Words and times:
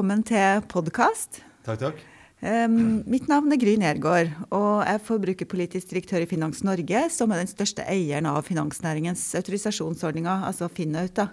Velkommen 0.00 0.22
til 0.24 0.62
podkast. 0.64 1.42
Takk, 1.66 1.82
takk. 1.82 1.98
Um, 2.40 3.02
mitt 3.04 3.26
navn 3.28 3.52
er 3.52 3.58
Gry 3.60 3.74
Nergård, 3.76 4.30
og 4.48 4.78
jeg 4.80 4.96
er 4.96 5.02
forbrukerpolitisk 5.04 5.90
direktør 5.90 6.24
i 6.24 6.28
Finans 6.30 6.62
Norge, 6.64 7.02
som 7.12 7.34
er 7.34 7.42
den 7.42 7.50
største 7.50 7.84
eieren 7.84 8.24
av 8.30 8.38
finansnæringens 8.46 9.26
autorisasjonsordninger, 9.36 10.46
altså 10.48 10.70
Finnaut. 10.72 11.12
da. 11.18 11.26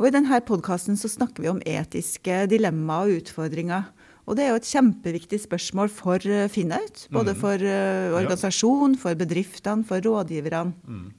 Og 0.00 0.08
I 0.08 0.14
denne 0.16 0.40
podkasten 0.40 0.96
snakker 0.96 1.44
vi 1.44 1.52
om 1.52 1.60
etiske 1.68 2.46
dilemmaer 2.48 3.12
og 3.12 3.26
utfordringer. 3.26 3.92
Og 4.24 4.40
det 4.40 4.46
er 4.46 4.54
jo 4.54 4.62
et 4.62 4.72
kjempeviktig 4.72 5.42
spørsmål 5.44 5.92
for 5.92 6.24
eh, 6.24 6.48
Finnaut. 6.48 7.04
Både 7.12 7.36
for 7.36 7.60
uh, 7.60 8.16
organisasjonen, 8.16 8.96
for 8.96 9.20
bedriftene, 9.20 9.84
for 9.84 10.00
rådgiverne. 10.00 10.72
Mm. 10.88 11.12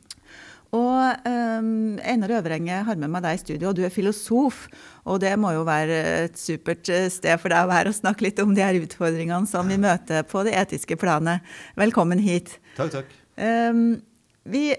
Og 0.73 1.27
um, 1.30 2.00
Einar 2.02 2.32
Øvrenge 2.40 2.80
har 2.88 2.98
med 2.98 3.12
meg 3.14 3.22
deg 3.26 3.38
i 3.38 3.41
studio, 3.44 3.70
og 3.70 3.77
du 3.77 3.84
er 3.86 3.94
filosof. 3.94 4.66
Og 5.05 5.20
det 5.22 5.36
må 5.38 5.52
jo 5.54 5.66
være 5.68 6.00
et 6.23 6.40
supert 6.40 6.90
eh, 6.90 7.09
sted 7.14 7.38
for 7.41 7.54
deg 7.54 7.68
å 7.68 7.70
være 7.70 7.91
og 7.91 8.00
snakke 8.00 8.26
litt 8.26 8.41
om 8.41 8.55
de 8.58 8.64
her 8.66 8.80
utfordringene 8.81 9.50
som 9.50 9.70
vi 9.70 9.78
møter 9.81 10.26
på 10.26 10.41
det 10.48 10.55
etiske 10.58 10.98
planet. 10.98 11.45
Velkommen 11.78 12.22
hit. 12.23 12.55
Takk, 12.80 12.90
takk. 12.95 13.14
Um, 13.38 14.02
vi 14.50 14.72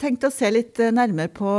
tenkte 0.00 0.30
å 0.30 0.34
se 0.34 0.48
litt 0.50 0.80
eh, 0.82 0.92
nærmere 0.94 1.30
på 1.32 1.50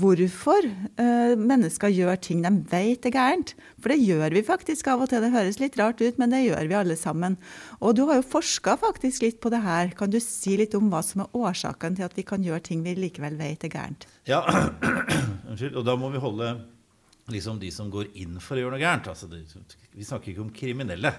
hvorfor 0.00 0.68
uh, 1.00 1.32
mennesker 1.38 1.92
gjør 1.92 2.20
ting 2.22 2.42
de 2.44 2.52
vet 2.70 3.08
er 3.08 3.14
gærent. 3.14 3.54
For 3.80 3.92
det 3.92 3.98
gjør 4.04 4.36
vi 4.36 4.44
faktisk 4.46 4.90
av 4.92 5.04
og 5.04 5.10
til. 5.10 5.24
Det 5.24 5.32
høres 5.34 5.60
litt 5.62 5.78
rart 5.80 6.02
ut, 6.04 6.20
men 6.20 6.32
det 6.34 6.44
gjør 6.44 6.70
vi 6.70 6.78
alle 6.78 6.98
sammen. 7.00 7.38
Og 7.80 7.96
du 7.98 8.04
har 8.08 8.20
jo 8.20 8.28
forska 8.36 8.76
faktisk 8.82 9.24
litt 9.26 9.40
på 9.42 9.52
det 9.52 9.62
her. 9.64 9.92
Kan 9.98 10.12
du 10.12 10.20
si 10.22 10.58
litt 10.60 10.76
om 10.78 10.90
hva 10.92 11.02
som 11.06 11.24
er 11.24 11.36
årsaken 11.36 11.98
til 11.98 12.06
at 12.08 12.16
vi 12.18 12.26
kan 12.28 12.44
gjøre 12.44 12.64
ting 12.68 12.84
vi 12.86 12.96
likevel 12.98 13.38
vet 13.40 13.66
er 13.66 13.72
gærent? 13.72 14.08
Ja, 14.28 14.42
unnskyld. 15.48 15.76
Og 15.76 15.86
da 15.86 15.96
må 15.98 16.12
vi 16.12 16.22
holde 16.22 16.54
liksom 17.32 17.58
de 17.62 17.70
som 17.74 17.88
går 17.90 18.12
inn 18.22 18.36
for 18.42 18.56
å 18.56 18.64
gjøre 18.64 18.76
noe 18.76 18.82
gærent. 18.82 19.08
Altså 19.10 19.28
det, 19.30 19.42
vi 19.96 20.06
snakker 20.06 20.32
ikke 20.32 20.44
om 20.44 20.52
kriminelle 20.54 21.12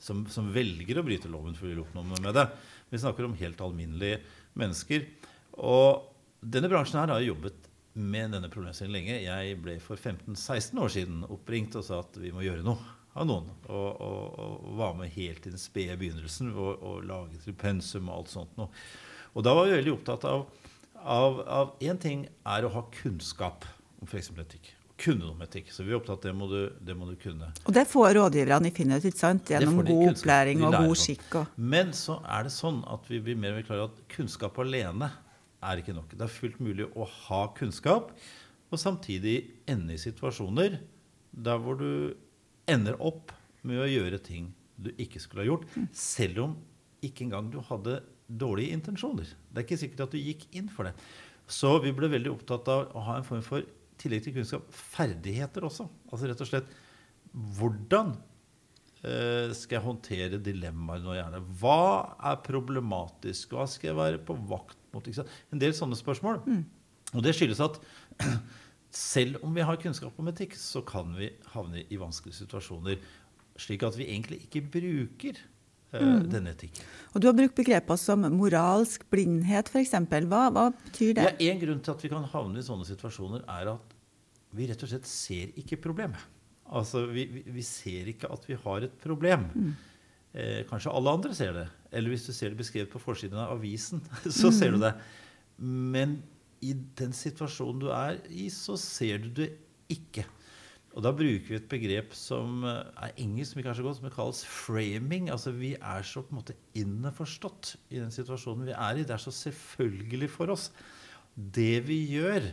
som, 0.00 0.24
som, 0.32 0.48
velger 0.54 1.00
å 1.00 1.06
bryte 1.06 1.32
loven 1.32 1.56
for 1.58 1.68
å 1.68 1.74
gjøre 1.74 1.98
noe 1.98 2.22
med 2.22 2.32
det. 2.36 2.46
Vi 2.90 3.02
snakker 3.02 3.26
om 3.26 3.36
helt 3.38 3.60
alminnelige 3.64 4.22
mennesker. 4.58 5.04
Og 5.60 6.09
denne 6.40 6.70
bransjen 6.72 7.00
her 7.00 7.12
har 7.14 7.24
jobbet 7.24 7.68
med 8.00 8.32
denne 8.36 8.48
problemstillingen 8.52 8.96
lenge. 8.96 9.18
Jeg 9.26 9.58
ble 9.60 9.76
for 9.82 9.98
15-16 9.98 10.80
år 10.80 10.94
siden 10.94 11.22
oppringt 11.28 11.76
og 11.76 11.84
sa 11.86 12.00
at 12.04 12.16
vi 12.20 12.32
må 12.34 12.44
gjøre 12.46 12.64
noe 12.66 12.96
av 13.18 13.26
noen. 13.26 13.50
Og, 13.66 13.88
og, 14.00 14.40
og 14.40 14.74
var 14.78 14.96
med 14.98 15.12
helt 15.16 15.46
i 15.46 15.52
den 15.52 15.60
spede 15.60 15.98
begynnelsen 16.00 16.52
og, 16.54 16.78
og 16.78 17.06
laget 17.08 17.44
til 17.44 17.56
pensum 17.58 18.08
og 18.08 18.22
alt 18.22 18.34
sånt 18.34 18.60
noe. 18.60 18.70
Og 19.34 19.46
da 19.46 19.54
var 19.54 19.68
vi 19.68 19.78
veldig 19.78 19.96
opptatt 19.98 20.26
av 20.30 20.46
av 21.00 21.72
én 21.80 21.98
ting 22.00 22.26
er 22.44 22.66
å 22.66 22.72
ha 22.74 22.82
kunnskap 22.92 23.64
om 24.00 24.08
f.eks. 24.08 24.30
etikk. 24.42 24.74
Kunne 25.00 25.24
noe 25.24 25.32
om 25.32 25.42
etikk. 25.46 25.70
Så 25.72 25.84
vi 25.86 25.94
er 25.94 25.96
opptatt 25.96 26.26
det 26.26 26.34
må 26.36 26.48
du, 26.50 26.58
det 26.84 26.96
må 26.96 27.08
du 27.08 27.14
kunne. 27.20 27.48
Og 27.64 27.72
det 27.72 27.86
får 27.88 28.12
rådgiverne 28.18 28.68
i 28.68 28.74
Finnet 28.76 29.06
ikke 29.08 29.16
sant? 29.16 29.48
gjennom 29.48 29.80
god 29.80 30.10
opplæring 30.12 30.64
og 30.66 30.76
god 30.76 31.00
skikk. 31.00 31.26
Og... 31.40 31.56
Men 31.56 31.94
så 31.96 32.18
er 32.28 32.44
det 32.46 32.52
sånn 32.52 32.82
at 32.90 33.08
vi 33.08 33.22
blir 33.24 33.38
mer 33.40 33.54
og 33.54 33.62
mer 33.62 33.68
klare 33.68 33.88
at 33.88 34.02
kunnskap 34.12 34.60
alene 34.60 35.08
er 35.60 35.80
ikke 35.80 35.94
nok. 35.96 36.14
Det 36.14 36.24
er 36.24 36.32
fullt 36.32 36.60
mulig 36.62 36.86
å 36.96 37.06
ha 37.26 37.42
kunnskap 37.56 38.14
og 38.70 38.78
samtidig 38.78 39.36
ende 39.70 39.96
i 39.96 40.00
situasjoner 40.00 40.78
der 41.30 41.60
hvor 41.62 41.78
du 41.80 42.14
ender 42.70 42.98
opp 43.02 43.34
med 43.66 43.82
å 43.82 43.90
gjøre 43.90 44.20
ting 44.22 44.50
du 44.80 44.92
ikke 44.96 45.20
skulle 45.20 45.44
ha 45.44 45.50
gjort, 45.50 45.66
selv 45.92 46.44
om 46.46 46.54
ikke 47.04 47.26
engang 47.26 47.50
du 47.52 47.58
hadde 47.66 47.98
dårlige 48.30 48.76
intensjoner. 48.76 49.28
Det 49.50 49.60
er 49.60 49.66
ikke 49.66 49.80
sikkert 49.82 50.06
at 50.06 50.14
du 50.14 50.20
gikk 50.22 50.46
inn 50.56 50.70
for 50.72 50.88
det. 50.88 50.94
Så 51.50 51.74
vi 51.82 51.92
ble 51.96 52.08
veldig 52.12 52.32
opptatt 52.32 52.68
av 52.70 52.94
å 52.94 53.04
ha 53.08 53.18
en 53.18 53.26
form 53.26 53.42
for 53.44 53.66
tillegg 54.00 54.24
til 54.24 54.36
kunnskap 54.38 54.68
ferdigheter 54.72 55.66
også. 55.66 55.88
Altså 56.08 56.30
rett 56.30 56.42
og 56.44 56.48
slett 56.48 56.70
hvordan 57.58 58.14
eh, 59.02 59.50
skal 59.56 59.76
jeg 59.76 59.84
håndtere 59.84 60.40
dilemmaer 60.42 61.02
nå 61.04 61.16
gjerne? 61.18 61.42
Hva 61.60 61.80
er 62.30 62.40
problematisk? 62.46 63.56
Hva 63.56 63.66
skal 63.70 63.92
jeg 63.92 64.00
være 64.00 64.22
på 64.24 64.38
vakt 64.50 64.79
mot? 64.94 65.06
En 65.52 65.62
del 65.62 65.76
sånne 65.76 65.98
spørsmål. 65.98 66.42
Mm. 66.46 66.64
Og 67.14 67.24
det 67.26 67.34
skyldes 67.36 67.62
at 67.64 67.78
selv 68.94 69.40
om 69.46 69.54
vi 69.54 69.64
har 69.66 69.78
kunnskap 69.82 70.18
om 70.18 70.30
etikk, 70.32 70.56
så 70.58 70.82
kan 70.86 71.14
vi 71.18 71.30
havne 71.54 71.84
i 71.86 71.98
vanskelige 72.00 72.42
situasjoner 72.42 73.00
slik 73.60 73.84
at 73.84 73.96
vi 73.98 74.08
egentlig 74.08 74.40
ikke 74.46 74.62
bruker 74.72 75.38
uh, 75.92 76.00
mm. 76.00 76.26
denne 76.32 76.54
etikken. 76.54 76.86
Og 77.12 77.22
Du 77.22 77.28
har 77.28 77.36
brukt 77.36 77.56
begreper 77.58 77.98
som 78.00 78.24
moralsk 78.34 79.04
blindhet, 79.12 79.68
f.eks. 79.68 79.94
Hva, 80.30 80.46
hva 80.54 80.66
betyr 80.86 81.14
det? 81.18 81.26
Ja, 81.26 81.52
en 81.52 81.62
grunn 81.62 81.82
til 81.84 81.94
at 81.94 82.04
vi 82.04 82.12
kan 82.12 82.26
havne 82.32 82.62
i 82.62 82.66
sånne 82.66 82.88
situasjoner, 82.88 83.44
er 83.60 83.74
at 83.74 83.96
vi 84.56 84.66
rett 84.70 84.82
og 84.82 84.90
slett 84.90 85.06
ser 85.06 85.52
ikke 85.60 85.78
problemet. 85.82 86.22
Altså, 86.70 87.04
vi, 87.10 87.26
vi, 87.30 87.44
vi 87.50 87.62
ser 87.66 88.08
ikke 88.12 88.30
at 88.30 88.44
vi 88.46 88.56
har 88.64 88.86
et 88.86 88.98
problem. 89.02 89.46
Mm. 89.54 89.72
Eh, 90.30 90.60
kanskje 90.68 90.92
alle 90.94 91.14
andre 91.16 91.34
ser 91.34 91.54
det. 91.56 91.68
Eller 91.90 92.12
hvis 92.12 92.28
du 92.28 92.32
ser 92.34 92.52
det 92.52 92.60
beskrevet 92.60 92.92
på 92.92 93.02
forsiden 93.02 93.40
av 93.40 93.56
avisen, 93.56 94.02
så 94.26 94.50
mm. 94.50 94.56
ser 94.58 94.76
du 94.76 94.82
det. 94.82 94.92
Men 95.58 96.20
i 96.64 96.74
den 96.98 97.14
situasjonen 97.16 97.80
du 97.82 97.88
er 97.94 98.20
i, 98.28 98.46
så 98.52 98.76
ser 98.80 99.24
du 99.24 99.32
det 99.42 99.50
ikke. 99.90 100.26
Og 100.90 101.04
da 101.06 101.12
bruker 101.14 101.46
vi 101.46 101.58
et 101.58 101.68
begrep 101.70 102.14
som 102.18 102.64
eh, 102.66 102.80
er 103.06 103.18
engelsk, 103.22 103.52
som 103.52 103.62
ikke 103.62 103.72
er 103.74 103.78
så 103.78 103.86
godt, 103.86 103.98
som 104.00 104.14
kalles 104.14 104.42
framing. 104.46 105.30
Altså 105.30 105.54
Vi 105.54 105.74
er 105.76 106.06
så 106.06 106.22
på 106.24 106.34
en 106.34 106.40
måte 106.40 106.58
innforstått 106.78 107.76
i 107.90 108.00
den 108.00 108.14
situasjonen 108.14 108.70
vi 108.70 108.74
er 108.74 108.98
i. 108.98 109.06
Det 109.06 109.14
er 109.14 109.22
så 109.22 109.34
selvfølgelig 109.34 110.30
for 110.34 110.54
oss. 110.54 110.70
Det 111.34 111.86
vi 111.86 112.02
gjør, 112.10 112.50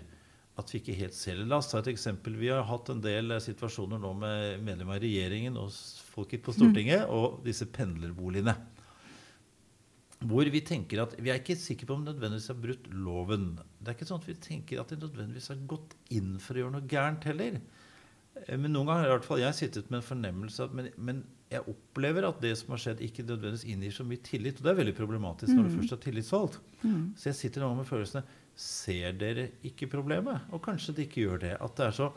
at 0.57 0.73
vi 0.73 0.81
ikke 0.81 0.95
helt 0.97 1.13
ser 1.13 1.37
det. 1.37 1.45
La 1.49 1.59
oss 1.61 1.69
ta 1.69 1.81
et 1.81 1.91
eksempel. 1.91 2.37
Vi 2.39 2.49
har 2.49 2.65
hatt 2.65 2.89
en 2.89 3.01
del 3.03 3.35
eh, 3.35 3.43
situasjoner 3.43 4.01
nå 4.01 4.13
med 4.17 4.63
medlemmer 4.65 4.97
av 4.97 5.03
regjeringen 5.03 5.59
og 5.61 5.69
folket 6.15 6.43
på 6.45 6.55
Stortinget 6.55 7.05
mm. 7.05 7.13
og 7.13 7.39
disse 7.45 7.67
pendlerboligene. 7.69 8.55
Hvor 10.25 10.49
vi 10.49 10.63
tenker 10.65 11.03
at 11.03 11.11
Vi 11.21 11.29
er 11.29 11.43
ikke 11.43 11.59
sikre 11.61 11.85
på 11.85 11.93
om 11.93 12.01
de 12.01 12.09
nødvendigvis 12.09 12.49
har 12.49 12.57
brutt 12.57 12.87
loven. 12.89 13.51
Det 13.77 13.91
er 13.91 13.99
ikke 13.99 14.07
sånn 14.09 14.23
at 14.23 14.29
vi 14.31 14.37
tenker 14.47 14.81
at 14.81 14.89
de 14.89 14.97
nødvendigvis 15.03 15.51
har 15.53 15.59
gått 15.69 15.93
inn 16.17 16.39
for 16.41 16.57
å 16.57 16.63
gjøre 16.63 16.75
noe 16.79 16.89
gærent 16.89 17.29
heller. 17.29 17.59
Eh, 18.47 18.57
men 18.57 18.73
noen 18.73 18.89
ganger 18.89 19.05
har 19.05 19.11
i 19.11 19.13
hvert 19.13 19.29
fall 19.29 19.43
jeg 19.43 19.59
sittet 19.59 19.93
med 19.93 20.01
en 20.01 20.09
fornemmelse 20.09 20.65
at 20.65 20.73
men, 20.77 20.89
men, 20.97 21.25
jeg 21.47 21.63
opplever 21.71 22.25
at 22.27 22.41
det 22.43 22.49
som 22.59 22.73
har 22.73 22.81
skjedd, 22.83 22.99
ikke 23.05 23.23
nødvendigvis 23.23 23.69
inngir 23.71 23.93
så 23.95 24.03
mye 24.03 24.19
tillit. 24.19 24.57
Og 24.59 24.65
det 24.65 24.73
er 24.73 24.81
veldig 24.81 24.97
problematisk 24.97 25.53
når 25.53 25.61
du 25.61 25.69
mm. 25.69 25.77
først 25.77 25.93
er 25.95 26.01
tillitsvalgt. 26.03 26.57
Mm. 26.81 27.05
Så 27.15 27.29
jeg 27.29 27.37
sitter 27.37 27.63
nå 27.63 27.69
med 27.77 27.87
følelsene 27.87 28.25
Ser 28.57 29.13
dere 29.19 29.51
ikke 29.67 29.89
problemet? 29.91 30.47
Og 30.51 30.63
kanskje 30.65 30.95
de 30.97 31.05
ikke 31.05 31.27
gjør 31.27 31.43
det. 31.45 31.53
At 31.61 31.77
det 31.77 31.89
er 31.91 31.99
så 31.99 32.11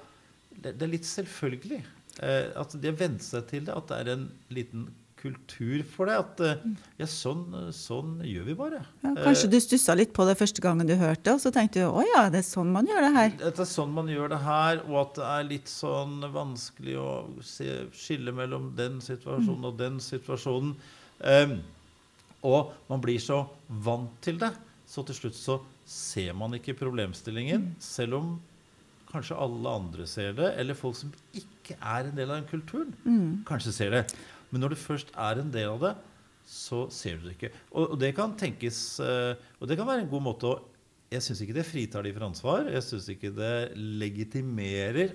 Det, 0.51 0.73
det 0.75 0.83
er 0.83 0.91
litt 0.91 1.07
selvfølgelig. 1.07 1.85
Eh, 2.21 2.49
at 2.59 2.73
de 2.75 2.89
har 2.91 2.97
vent 2.99 3.23
seg 3.23 3.47
til 3.49 3.69
det. 3.69 3.77
At 3.77 3.93
det 3.93 4.01
er 4.01 4.13
en 4.17 4.25
liten 4.51 4.89
kultur 5.21 5.83
for 5.85 6.09
det. 6.09 6.17
At 6.21 6.41
eh, 6.45 6.63
ja, 7.01 7.09
sånn, 7.09 7.45
sånn 7.77 8.19
gjør 8.27 8.47
vi 8.49 8.57
bare. 8.59 8.81
Ja, 9.05 9.13
kanskje 9.21 9.51
du 9.53 9.59
stussa 9.63 9.97
litt 9.99 10.15
på 10.17 10.25
det 10.29 10.37
første 10.41 10.65
gangen 10.65 10.89
du 10.89 10.95
hørte, 11.01 11.35
og 11.37 11.43
så 11.43 11.53
tenkte 11.55 11.85
du 11.85 11.89
å 11.91 12.05
ja, 12.09 12.27
det 12.33 12.43
er 12.43 12.47
sånn 12.47 12.73
man 12.75 12.89
gjør 12.89 13.07
det 13.07 13.13
her. 13.17 13.35
Det 13.43 13.51
er 13.53 13.69
sånn 13.69 13.93
man 13.97 14.09
gjør 14.11 14.33
det 14.35 14.41
her, 14.47 14.81
og 14.89 14.97
at 15.05 15.19
det 15.19 15.29
er 15.35 15.51
litt 15.51 15.73
sånn 15.73 16.25
vanskelig 16.35 16.97
å 17.01 17.11
se, 17.45 17.69
skille 17.97 18.35
mellom 18.37 18.73
den 18.79 19.01
situasjonen 19.05 19.69
og 19.69 19.77
den 19.81 20.01
situasjonen. 20.05 20.73
Um, 21.21 21.59
og 22.49 22.73
man 22.89 23.03
blir 23.05 23.21
så 23.21 23.43
vant 23.85 24.15
til 24.25 24.41
det, 24.41 24.55
så 24.89 25.05
til 25.07 25.19
slutt 25.19 25.37
så 25.37 25.59
ser 25.91 26.35
man 26.39 26.55
ikke 26.55 26.77
problemstillingen, 26.79 27.71
mm. 27.73 27.81
selv 27.83 28.21
om 28.21 28.35
kanskje 29.11 29.39
alle 29.43 29.73
andre 29.81 30.07
ser 30.07 30.37
det, 30.39 30.53
eller 30.61 30.79
folk 30.79 30.95
som 30.99 31.11
ikke 31.35 31.75
er 31.77 32.07
en 32.07 32.15
del 32.15 32.31
av 32.31 32.39
den 32.39 32.51
kulturen, 32.51 32.93
mm. 33.03 33.41
kanskje 33.49 33.75
ser 33.75 33.97
det. 33.97 34.05
Men 34.51 34.63
når 34.63 34.75
du 34.75 34.83
først 34.83 35.11
er 35.19 35.41
en 35.43 35.51
del 35.55 35.73
av 35.73 35.83
det, 35.83 35.95
så 36.51 36.85
ser 36.95 37.19
du 37.19 37.27
det 37.29 37.37
ikke. 37.37 37.53
Og, 37.71 37.95
og 37.95 37.97
det 38.01 38.11
kan 38.17 38.33
tenkes 38.39 38.79
uh, 39.05 39.39
Og 39.61 39.69
det 39.71 39.77
kan 39.79 39.87
være 39.87 40.03
en 40.03 40.11
god 40.11 40.25
måte 40.25 40.49
å 40.49 40.55
Jeg 41.13 41.23
syns 41.23 41.43
ikke 41.45 41.55
det 41.55 41.67
fritar 41.69 42.07
de 42.07 42.15
for 42.15 42.27
ansvar. 42.27 42.71
Jeg 42.71 42.83
syns 42.87 43.07
ikke 43.13 43.31
det 43.35 43.55
legitimerer. 43.77 45.13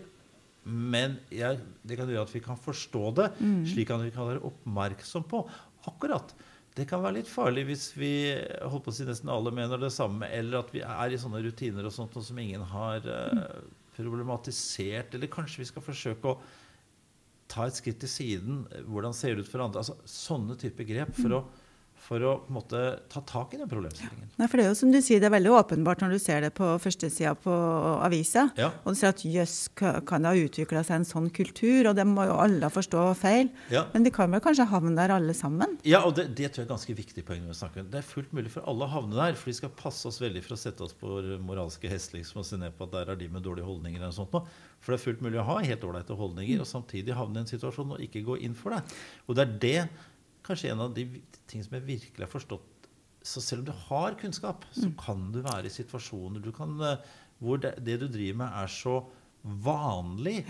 Men 0.65 1.17
jeg, 1.31 1.59
det 1.87 1.97
kan 1.99 2.09
gjøre 2.09 2.25
at 2.25 2.33
vi 2.33 2.41
kan 2.43 2.59
forstå 2.59 3.03
det, 3.19 3.27
mm. 3.37 3.61
slik 3.69 3.91
at 3.93 4.01
vi 4.01 4.13
kan 4.15 4.27
være 4.27 4.43
oppmerksom 4.47 5.27
på 5.29 5.43
akkurat. 5.87 6.33
Det 6.75 6.83
kan 6.89 6.99
være 7.03 7.21
litt 7.21 7.31
farlig 7.31 7.63
hvis 7.69 7.85
vi 7.95 8.11
holdt 8.67 8.83
på 8.83 8.91
å 8.91 8.95
si 8.97 9.05
nesten 9.07 9.31
alle 9.31 9.53
mener 9.55 9.79
det 9.79 9.93
samme, 9.95 10.27
eller 10.27 10.59
at 10.59 10.73
vi 10.75 10.81
er 10.83 11.13
i 11.13 11.19
sånne 11.19 11.39
rutiner 11.45 11.87
og 11.87 11.93
sånt 11.95 12.17
som 12.19 12.39
ingen 12.41 12.65
har 12.67 13.05
uh, 13.07 13.61
problematisert. 13.95 15.15
Eller 15.15 15.31
kanskje 15.31 15.63
vi 15.63 15.69
skal 15.69 15.85
forsøke 15.85 16.33
å 16.33 16.39
ta 17.51 17.69
et 17.69 17.77
skritt 17.79 18.01
til 18.03 18.11
siden. 18.11 18.65
Hvordan 18.89 19.15
ser 19.15 19.37
det 19.37 19.45
ut 19.45 19.51
for 19.53 19.63
andre? 19.63 19.85
Altså, 19.85 19.95
sånne 20.09 20.57
type 20.59 20.83
grep 20.89 21.15
for 21.15 21.37
å 21.37 21.41
for 22.05 22.21
å 22.21 22.35
på 22.43 22.51
en 22.51 22.57
måte 22.59 22.81
ta 23.09 23.21
tak 23.25 23.55
i 23.55 23.59
den 23.59 23.69
problemstillingen. 23.69 24.29
Nei, 24.37 24.47
for 24.49 24.59
det 24.59 24.65
er 24.65 24.69
jo 24.69 24.77
som 24.77 24.91
du 24.93 24.99
sier, 25.01 25.21
det 25.21 25.29
er 25.29 25.33
veldig 25.33 25.53
åpenbart 25.57 26.03
når 26.03 26.13
du 26.13 26.19
ser 26.21 26.43
det 26.45 26.51
på 26.57 26.67
førstesida 26.81 27.33
på 27.41 27.53
avisa. 28.05 28.45
Ja. 28.59 28.69
Og 28.83 28.93
du 28.93 28.99
ser 28.99 29.13
at 29.13 29.23
jøss, 29.25 29.55
kan 29.75 30.25
det 30.25 30.29
ha 30.29 30.43
utvikla 30.45 30.83
seg 30.85 30.99
en 30.99 31.07
sånn 31.09 31.31
kultur? 31.33 31.89
Og 31.89 31.97
det 31.97 32.05
må 32.09 32.27
jo 32.29 32.37
alle 32.43 32.69
forstå 32.73 33.07
feil. 33.17 33.49
Ja. 33.73 33.87
Men 33.95 34.05
de 34.05 34.13
kan 34.13 34.29
vel 34.33 34.43
kanskje 34.45 34.67
havne 34.69 34.93
der 34.99 35.15
alle 35.15 35.33
sammen? 35.37 35.79
Ja, 35.87 36.03
og 36.05 36.13
det, 36.19 36.27
det 36.37 36.51
tror 36.53 36.63
jeg 36.63 36.69
er 36.69 36.73
ganske 36.75 36.97
viktig 37.01 37.25
poeng. 37.25 37.41
når 37.45 37.55
vi 37.55 37.59
snakker 37.63 37.85
om. 37.85 37.91
Det 37.93 38.01
er 38.01 38.09
fullt 38.13 38.37
mulig 38.37 38.53
for 38.53 38.69
alle 38.69 38.85
å 38.85 38.93
havne 38.99 39.17
der, 39.17 39.39
for 39.39 39.49
de 39.49 39.57
skal 39.63 39.73
passe 39.81 40.05
oss 40.09 40.21
veldig 40.21 40.45
for 40.45 40.57
å 40.57 40.61
sette 40.61 40.85
oss 40.85 40.93
på 40.97 41.09
vår 41.09 41.35
moralske 41.41 41.89
hest 41.89 42.13
liksom, 42.13 42.43
og 42.43 42.47
se 42.47 42.61
ned 42.61 42.77
på 42.77 42.85
at 42.85 42.93
der 42.99 43.15
er 43.15 43.21
de 43.21 43.31
med 43.33 43.45
dårlige 43.45 43.65
holdninger. 43.65 44.01
eller 44.01 44.13
sånt 44.13 44.35
nå. 44.35 44.45
For 44.85 44.93
det 44.93 44.99
er 44.99 45.07
fullt 45.07 45.23
mulig 45.25 45.41
å 45.41 45.47
ha 45.47 45.61
helt 45.65 45.85
ålreite 45.87 46.17
holdninger 46.19 46.61
og 46.61 46.69
samtidig 46.69 47.17
havne 47.17 47.41
i 47.41 47.45
en 47.45 47.49
situasjon 47.49 47.95
og 47.95 48.03
ikke 48.05 48.21
gå 48.27 48.43
inn 48.45 48.53
for 48.57 48.75
det. 48.75 48.99
Og 49.25 49.37
det 49.37 49.47
er 49.47 49.55
det 49.65 49.79
kanskje 50.45 50.71
en 50.73 50.85
av 50.85 50.93
de 50.95 51.05
ting 51.49 51.63
som 51.65 51.77
jeg 51.77 51.87
virkelig 51.87 52.25
har 52.25 52.31
forstått 52.31 52.89
Så 53.25 53.41
selv 53.41 53.63
om 53.63 53.69
du 53.71 53.75
har 53.89 54.17
kunnskap, 54.21 54.65
så 54.71 54.91
kan 55.01 55.31
du 55.33 55.41
være 55.41 55.65
i 55.65 55.73
situasjoner 55.73 56.43
du 56.43 56.51
kan, 56.53 56.75
eh, 56.85 57.01
hvor 57.41 57.57
det, 57.57 57.73
det 57.81 57.97
du 58.03 58.07
driver 58.07 58.43
med, 58.43 58.57
er 58.61 58.69
så 58.69 58.99
vanlig. 59.65 60.43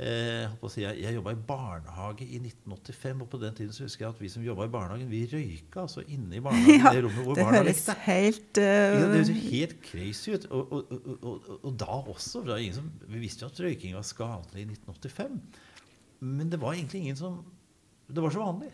Eh, 0.00 0.46
jeg 0.46 0.70
si, 0.72 0.80
jeg 0.80 1.00
jeg 1.02 1.16
jobba 1.16 1.32
i 1.34 1.40
barnehage 1.48 2.24
i 2.24 2.38
1985, 2.38 3.24
og 3.24 3.28
på 3.32 3.40
den 3.42 3.56
tiden 3.58 3.72
så 3.74 3.84
husker 3.84 4.06
jeg 4.06 4.14
at 4.14 4.20
vi 4.22 4.30
som 4.32 4.44
jobba 4.46 4.64
i 4.68 4.72
barnehagen, 4.72 5.10
vi 5.10 5.24
røyka 5.28 5.82
altså 5.82 6.04
inne 6.06 6.38
i 6.38 6.40
barnehagen. 6.44 6.80
Ja, 6.86 6.92
det 6.94 7.02
rommet 7.04 7.26
hvor 7.26 7.36
det 7.36 7.44
barna 7.44 7.62
lekte. 7.66 7.96
helt 8.06 8.60
Ja, 8.62 8.78
uh, 8.94 9.00
det 9.02 9.18
høres 9.18 9.32
helt 9.50 9.76
crazy 9.84 10.32
ut. 10.32 10.46
Og, 10.46 10.72
og, 10.72 10.94
og, 11.20 11.50
og, 11.58 11.72
da 11.82 11.98
også. 12.14 12.44
som, 12.72 12.88
vi 13.10 13.20
visste 13.20 13.44
jo 13.44 13.50
at 13.50 13.60
røyking 13.66 13.98
var 13.98 14.06
skadelig 14.06 14.62
i 14.62 14.68
1985. 14.70 15.40
Men 16.20 16.52
det 16.52 16.60
var 16.62 16.78
egentlig 16.78 17.02
ingen 17.02 17.20
som 17.20 17.42
Det 18.14 18.22
var 18.24 18.32
så 18.34 18.40
vanlig. 18.42 18.70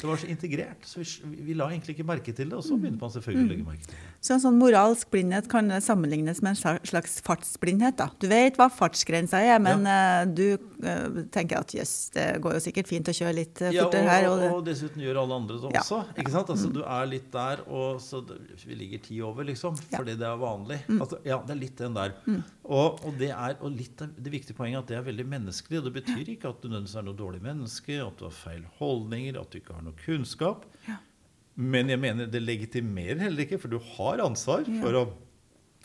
Det 0.00 0.06
var 0.08 0.16
så 0.20 0.26
integrert. 0.32 0.86
Så 0.88 1.00
vi, 1.00 1.42
vi 1.46 1.54
la 1.54 1.68
egentlig 1.70 1.94
ikke 1.96 2.06
merke 2.08 2.32
til 2.34 2.50
det. 2.50 2.56
Og 2.58 2.64
så 2.66 2.76
begynte 2.80 3.00
man 3.00 3.12
selvfølgelig 3.14 3.46
å 3.46 3.50
legge 3.52 3.66
merke 3.68 3.86
til 3.86 3.94
det. 3.94 4.06
Så 4.20 4.34
en 4.34 4.42
sånn 4.42 4.58
moralsk 4.60 5.10
blindhet 5.12 5.46
kan 5.50 5.70
sammenlignes 5.80 6.42
med 6.44 6.56
en 6.56 6.80
slags 6.88 7.20
fartsblindhet. 7.24 7.96
da. 8.00 8.08
Du 8.20 8.26
vet 8.30 8.58
hva 8.60 8.66
fartsgrensa 8.72 9.40
er, 9.46 9.58
men 9.62 9.86
eh, 9.88 10.24
du 10.28 10.44
uh, 10.84 11.22
tenker 11.32 11.60
at 11.62 11.72
jøss, 11.76 11.94
det 12.16 12.26
går 12.44 12.58
jo 12.58 12.62
sikkert 12.66 12.90
fint 12.90 13.08
å 13.08 13.14
kjøre 13.16 13.36
litt 13.38 13.62
eh, 13.62 13.72
Ja, 13.76 13.86
og, 13.86 13.92
fortere 13.94 14.10
her. 14.10 14.28
og, 14.28 14.44
Og 14.58 14.64
dessuten 14.66 15.00
gjør 15.04 15.22
alle 15.22 15.38
andre 15.40 15.60
det 15.62 15.72
Ja. 15.76 15.84
også. 15.84 16.02
ikke 16.20 16.34
sant? 16.34 16.50
Altså, 16.56 16.72
Du 16.74 16.82
er 16.84 17.06
litt 17.08 17.30
der, 17.32 17.62
og 17.68 18.00
så 18.04 18.20
vi 18.66 18.74
ligger 18.76 19.04
ti 19.06 19.20
over, 19.24 19.44
liksom. 19.48 19.78
Ja. 19.88 19.96
Mm. 19.96 19.98
Fordi 20.00 20.16
det 20.20 20.28
er 20.28 20.40
vanlig. 20.40 20.80
Altså, 20.98 21.20
ja, 21.24 21.40
det 21.46 21.54
er 21.56 21.60
litt 21.62 21.76
den 21.80 21.96
der. 21.96 22.14
Og, 22.70 23.00
og 23.06 23.16
det 23.18 23.30
er 23.34 23.56
og 23.60 23.72
litt 23.74 23.96
det 24.00 24.30
viktige 24.32 24.54
poenget 24.58 24.78
er 24.78 24.82
at 24.84 24.90
det 24.92 24.96
er 25.00 25.06
veldig 25.08 25.26
menneskelig. 25.32 25.80
Og 25.80 25.88
det 25.88 25.94
betyr 26.02 26.28
ikke 26.36 26.50
at 26.52 26.60
du 26.62 26.68
nødvendigvis 26.68 26.98
er 27.00 27.06
noe 27.08 27.18
dårlig 27.18 27.40
menneske, 27.44 27.96
at 28.04 28.20
du 28.20 28.26
har 28.28 28.34
feil 28.36 28.62
holdninger, 28.80 29.38
at 29.40 29.52
du 29.52 29.60
ikke 29.60 29.76
har 29.76 29.86
noe 29.86 29.96
kunnskap. 30.00 30.66
Ja. 30.88 30.98
Men 31.60 31.92
jeg 31.92 32.00
mener 32.00 32.30
det 32.30 32.40
legitimerer 32.42 33.20
heller 33.20 33.44
ikke, 33.44 33.60
for 33.60 33.72
du 33.72 33.78
har 33.96 34.22
ansvar 34.24 34.64
for 34.80 34.96
å 34.96 35.04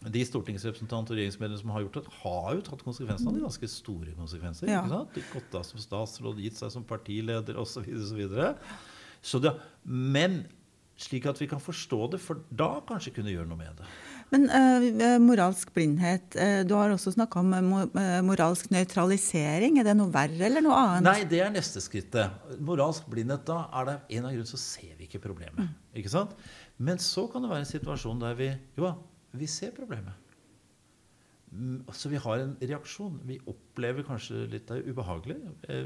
de 0.06 0.22
stortingsrepresentanter 0.28 1.16
og 1.16 1.20
regjeringsmedlemmer 1.20 1.62
som 1.62 1.72
har 1.74 1.86
gjort 1.86 1.96
det, 1.98 2.18
har 2.20 2.50
jo 2.58 2.66
tatt 2.68 2.84
konsekvensene 2.86 3.32
av 3.32 3.38
det. 3.38 3.46
Ganske 3.46 3.70
store 3.72 4.12
konsekvenser. 4.18 4.70
Ja. 4.70 4.84
ikke 4.84 4.92
sant? 4.92 5.16
De 5.16 5.24
Gått 5.32 5.56
av 5.58 5.64
som 5.66 5.82
statsråd, 5.82 6.42
gitt 6.44 6.60
seg 6.60 6.74
som 6.74 6.86
partileder 6.88 7.58
osv. 7.62 7.80
Så, 7.80 7.86
videre, 7.88 8.10
så, 8.10 8.20
videre. 8.20 8.52
så 9.26 9.42
det, 9.42 9.56
men 9.88 10.44
slik 11.00 11.26
at 11.32 11.40
vi 11.42 11.48
kan 11.52 11.64
forstå 11.64 12.02
det, 12.14 12.22
for 12.24 12.44
da 12.52 12.70
kanskje 12.88 13.16
kunne 13.18 13.34
gjøre 13.34 13.50
noe 13.50 13.60
med 13.60 13.80
det. 13.80 13.88
Men 14.34 14.48
uh, 14.50 15.18
moralsk 15.22 15.70
blindhet, 15.76 16.36
Uh, 16.36 16.64
du 16.68 16.74
har 16.76 16.90
også 16.94 17.14
snakka 17.16 17.40
om 17.44 17.54
mo 17.70 17.84
moralsk 18.26 18.72
nøytralisering. 18.74 19.78
Er 19.80 19.88
det 19.88 19.96
noe 20.00 20.12
verre 20.14 20.48
eller 20.50 20.64
noe 20.66 20.76
annet? 20.82 21.06
Nei, 21.06 21.24
det 21.30 21.40
er 21.46 21.54
neste 21.54 21.82
skrittet. 21.84 22.32
Moralsk 22.60 23.08
blindhet, 23.12 23.46
da 23.48 23.66
er 23.80 23.86
det 23.92 23.98
en 24.18 24.26
av 24.28 24.36
grunnene 24.36 24.50
så 24.52 24.60
ser 24.62 24.96
vi 25.00 25.08
ikke 25.10 25.22
problemet. 25.24 25.70
Ikke 25.96 26.12
sant? 26.12 26.34
Men 26.78 26.98
så 27.00 27.28
kan 27.32 27.46
det 27.46 27.50
være 27.54 27.64
en 27.64 27.70
situasjon 27.74 28.20
der 28.26 28.36
vi 28.40 28.50
jo, 28.82 28.92
vi 29.36 29.48
ser 29.48 29.72
problemet. 29.76 30.14
Mm, 31.56 31.86
Så 31.94 32.10
vi 32.12 32.20
har 32.20 32.42
en 32.44 32.58
reaksjon. 32.60 33.20
Vi 33.24 33.38
opplever 33.48 34.04
kanskje 34.04 34.42
litt 34.52 34.68
det 34.68 34.82
er 34.82 34.90
ubehagelig. 34.92 35.38
Eh, 35.70 35.86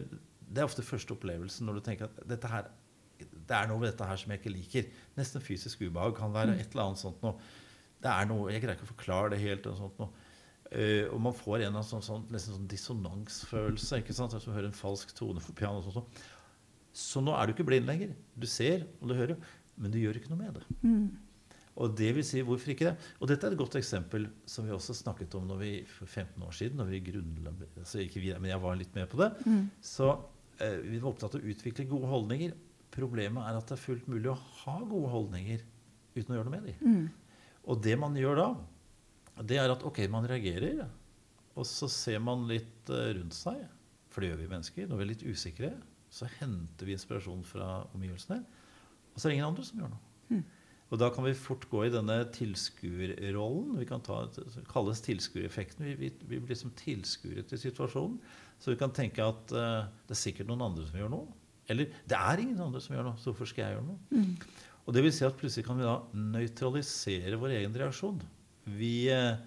Det 0.49 0.63
er 0.63 0.65
ofte 0.65 0.81
første 0.81 1.13
opplevelsen 1.13 1.67
når 1.67 1.75
du 1.77 1.81
tenker 1.85 2.07
at 2.07 2.23
dette 2.27 2.49
her, 2.49 2.63
det 3.19 3.53
er 3.53 3.67
noe 3.69 3.77
ved 3.83 3.91
dette 3.91 4.07
her 4.09 4.17
som 4.17 4.31
jeg 4.31 4.39
ikke 4.41 4.53
liker. 4.55 4.87
Nesten 5.17 5.43
fysisk 5.45 5.81
ubehag 5.85 6.15
kan 6.17 6.33
være 6.33 6.55
et 6.57 6.71
eller 6.71 6.87
annet 6.87 6.97
sånt 7.03 7.21
noe. 7.21 7.35
Det 7.99 8.09
er 8.11 8.27
noe, 8.29 8.51
Jeg 8.53 8.63
greier 8.63 8.77
ikke 8.77 8.87
å 8.87 8.93
forklare 8.95 9.31
det 9.33 9.41
helt. 9.43 9.67
og 9.67 9.77
sånt 9.77 10.01
noe. 10.01 10.25
Uh, 10.69 11.07
og 11.09 11.21
man 11.25 11.33
får 11.33 11.63
en 11.65 11.79
sånn, 11.81 12.03
sånn, 12.05 12.27
sånn 12.29 12.67
dissonansfølelse. 12.69 14.03
ikke 14.03 14.13
sant? 14.13 14.35
Som 14.37 14.53
du 14.53 14.57
hører 14.57 14.69
en 14.69 14.77
falsk 14.77 15.15
tone 15.17 15.41
for 15.41 15.57
piano. 15.57 15.81
og 15.81 15.95
sånt. 15.95 16.21
Så 16.93 17.21
nå 17.23 17.33
er 17.35 17.47
du 17.47 17.53
ikke 17.55 17.67
blind 17.67 17.89
lenger. 17.89 18.13
Du 18.37 18.47
ser 18.49 18.85
og 19.01 19.09
du 19.09 19.15
hører, 19.17 19.35
men 19.77 19.91
du 19.91 19.97
gjør 20.01 20.19
ikke 20.19 20.31
noe 20.31 20.43
med 20.43 20.59
det. 20.59 20.63
Og 21.79 21.93
det 21.95 22.09
vil 22.15 22.25
si, 22.27 22.41
hvorfor 22.43 22.73
ikke 22.73 22.89
det? 22.89 22.95
Og 23.21 23.29
dette 23.29 23.47
er 23.47 23.53
et 23.53 23.59
godt 23.61 23.77
eksempel 23.79 24.25
som 24.49 24.65
vi 24.67 24.73
også 24.75 24.93
snakket 24.97 25.35
om 25.39 25.45
når 25.47 25.59
vi, 25.61 25.69
for 25.87 26.05
15 26.05 26.43
år 26.43 26.51
siden. 26.51 26.77
når 26.77 26.89
vi 26.91 26.99
grunnla, 27.11 27.53
altså 27.77 28.01
ikke 28.03 28.19
vi, 28.19 28.33
men 28.35 28.51
jeg 28.51 28.61
var 28.61 28.75
litt 28.75 28.95
med 28.95 29.07
på 29.07 29.17
det. 29.21 29.29
Så 29.81 30.09
uh, 30.11 30.79
vi 30.83 30.99
var 30.99 31.11
opptatt 31.13 31.35
av 31.37 31.41
å 31.41 31.53
utvikle 31.53 31.87
gode 31.87 32.09
holdninger. 32.11 32.51
Problemet 32.91 33.45
er 33.47 33.57
at 33.61 33.69
det 33.69 33.77
er 33.77 33.83
fullt 33.85 34.07
mulig 34.11 34.29
å 34.31 34.35
ha 34.35 34.79
gode 34.83 35.09
holdninger 35.13 35.63
uten 36.17 36.33
å 36.33 36.39
gjøre 36.39 36.49
noe 36.49 36.57
med 36.57 36.67
dem. 36.67 37.09
Og 37.69 37.81
det 37.85 37.95
man 38.01 38.17
gjør 38.17 38.39
da, 38.39 38.47
det 39.45 39.59
er 39.61 39.71
at 39.71 39.85
ok, 39.87 40.01
man 40.11 40.27
reagerer, 40.27 40.87
og 41.55 41.67
så 41.67 41.89
ser 41.91 42.21
man 42.23 42.47
litt 42.49 42.89
eh, 42.91 43.13
rundt 43.17 43.35
seg. 43.35 43.61
For 44.09 44.23
det 44.23 44.31
gjør 44.31 44.41
vi 44.41 44.51
mennesker. 44.51 44.87
Når 44.89 44.99
vi 44.99 45.05
er 45.05 45.11
litt 45.11 45.25
usikre, 45.27 45.73
så 46.09 46.27
henter 46.39 46.87
vi 46.87 46.95
inspirasjon 46.95 47.43
fra 47.45 47.83
omgivelsene. 47.93 48.39
Og 49.13 49.19
så 49.19 49.27
er 49.27 49.31
det 49.31 49.37
ingen 49.37 49.51
andre 49.51 49.65
som 49.67 49.81
gjør 49.81 49.91
noe. 49.93 50.05
Og 50.89 50.97
da 50.97 51.11
kan 51.13 51.25
vi 51.27 51.35
fort 51.37 51.67
gå 51.69 51.83
i 51.85 51.91
denne 51.93 52.15
tilskuerrollen. 52.33 53.75
Vi 53.77 53.85
kan 53.89 54.01
ta, 54.05 54.23
det 54.33 54.63
kalles 54.71 55.03
tilskuereffekten. 55.05 55.85
Vi, 55.85 55.97
vi, 55.99 56.09
vi 56.23 56.39
blir 56.39 56.55
liksom 56.55 56.73
tilskuere 56.79 57.43
til 57.45 57.61
situasjonen. 57.61 58.17
Så 58.59 58.73
vi 58.73 58.79
kan 58.79 58.93
tenke 58.95 59.21
at 59.21 59.53
uh, 59.53 59.85
det 60.09 60.15
er 60.15 60.19
sikkert 60.19 60.49
noen 60.49 60.65
andre 60.65 60.87
som 60.87 60.97
gjør 60.97 61.13
noe. 61.13 61.29
Eller 61.69 61.93
det 62.09 62.17
er 62.17 62.41
ingen 62.41 62.57
andre 62.65 62.81
som 62.81 62.95
gjør 62.95 63.05
noe, 63.11 63.21
så 63.21 63.29
hvorfor 63.29 63.51
skal 63.51 63.67
jeg 63.67 63.77
gjøre 63.77 63.85
noe? 63.91 63.99
Og 64.89 64.93
det 64.95 65.03
vil 65.05 65.11
si 65.13 65.21
at 65.21 65.35
plutselig 65.37 65.67
kan 65.67 65.77
vi 65.77 65.83
da 65.85 65.99
nøytralisere 66.17 67.37
vår 67.37 67.51
egen 67.59 67.75
reaksjon. 67.77 68.15
Vi 68.73 69.05
eh, 69.13 69.37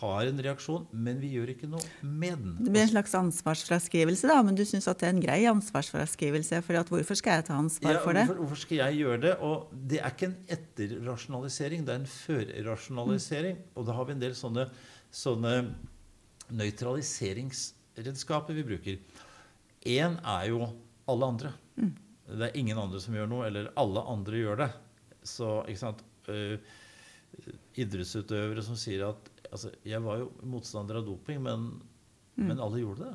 har 0.00 0.26
en 0.26 0.40
reaksjon, 0.42 0.88
men 0.90 1.20
vi 1.22 1.30
gjør 1.36 1.52
ikke 1.52 1.68
noe 1.70 1.78
med 2.02 2.42
den. 2.42 2.56
Det 2.58 2.72
blir 2.74 2.82
en 2.82 2.90
slags 2.90 3.14
ansvarsfraskrivelse, 3.14 4.26
da, 4.26 4.42
men 4.42 4.58
du 4.58 4.66
syns 4.66 4.90
at 4.90 4.98
det 4.98 5.06
er 5.06 5.14
en 5.14 5.22
grei 5.22 5.46
ansvarsfraskrivelse? 5.46 6.58
For 6.66 6.74
at 6.80 6.90
hvorfor 6.90 7.14
skal 7.20 7.38
jeg 7.38 7.46
ta 7.46 7.54
ansvar 7.62 7.94
Ja, 7.94 8.02
for 8.02 8.10
det? 8.18 8.26
Hvorfor, 8.26 8.42
hvorfor 8.42 8.58
skal 8.64 8.76
jeg 8.82 8.98
gjøre 9.04 9.20
det? 9.28 9.34
Og 9.46 9.70
det 9.94 10.02
er 10.02 10.10
ikke 10.10 10.30
en 10.32 10.38
etterrasjonalisering, 10.58 11.86
det 11.86 11.94
er 11.94 12.02
en 12.02 12.14
førrasjonalisering. 12.18 13.56
Og 13.78 13.82
da 13.86 13.94
har 13.94 14.02
vi 14.10 14.18
en 14.18 14.24
del 14.26 14.34
sånne, 14.38 14.66
sånne 15.14 15.52
nøytraliseringsredskaper 16.50 18.50
vi 18.58 18.66
bruker. 18.74 18.98
Én 19.86 20.18
er 20.18 20.50
jo 20.50 20.66
alle 21.06 21.30
andre. 21.30 21.54
Det 22.24 22.48
er 22.48 22.56
ingen 22.58 22.80
andre 22.80 23.00
som 23.02 23.16
gjør 23.16 23.28
noe, 23.30 23.46
eller 23.48 23.70
alle 23.80 24.02
andre 24.10 24.40
gjør 24.40 24.60
det. 24.62 24.70
Så, 25.24 25.50
ikke 25.68 25.80
sant 25.80 26.02
uh, 26.28 26.56
Idrettsutøvere 27.80 28.62
som 28.64 28.76
sier 28.78 29.06
at 29.08 29.30
altså, 29.48 29.70
Jeg 29.88 30.02
var 30.04 30.20
jo 30.20 30.28
motstander 30.46 31.00
av 31.00 31.06
doping, 31.08 31.40
men, 31.44 31.70
men 32.40 32.60
alle 32.60 32.82
gjorde 32.82 33.08
det. 33.08 33.14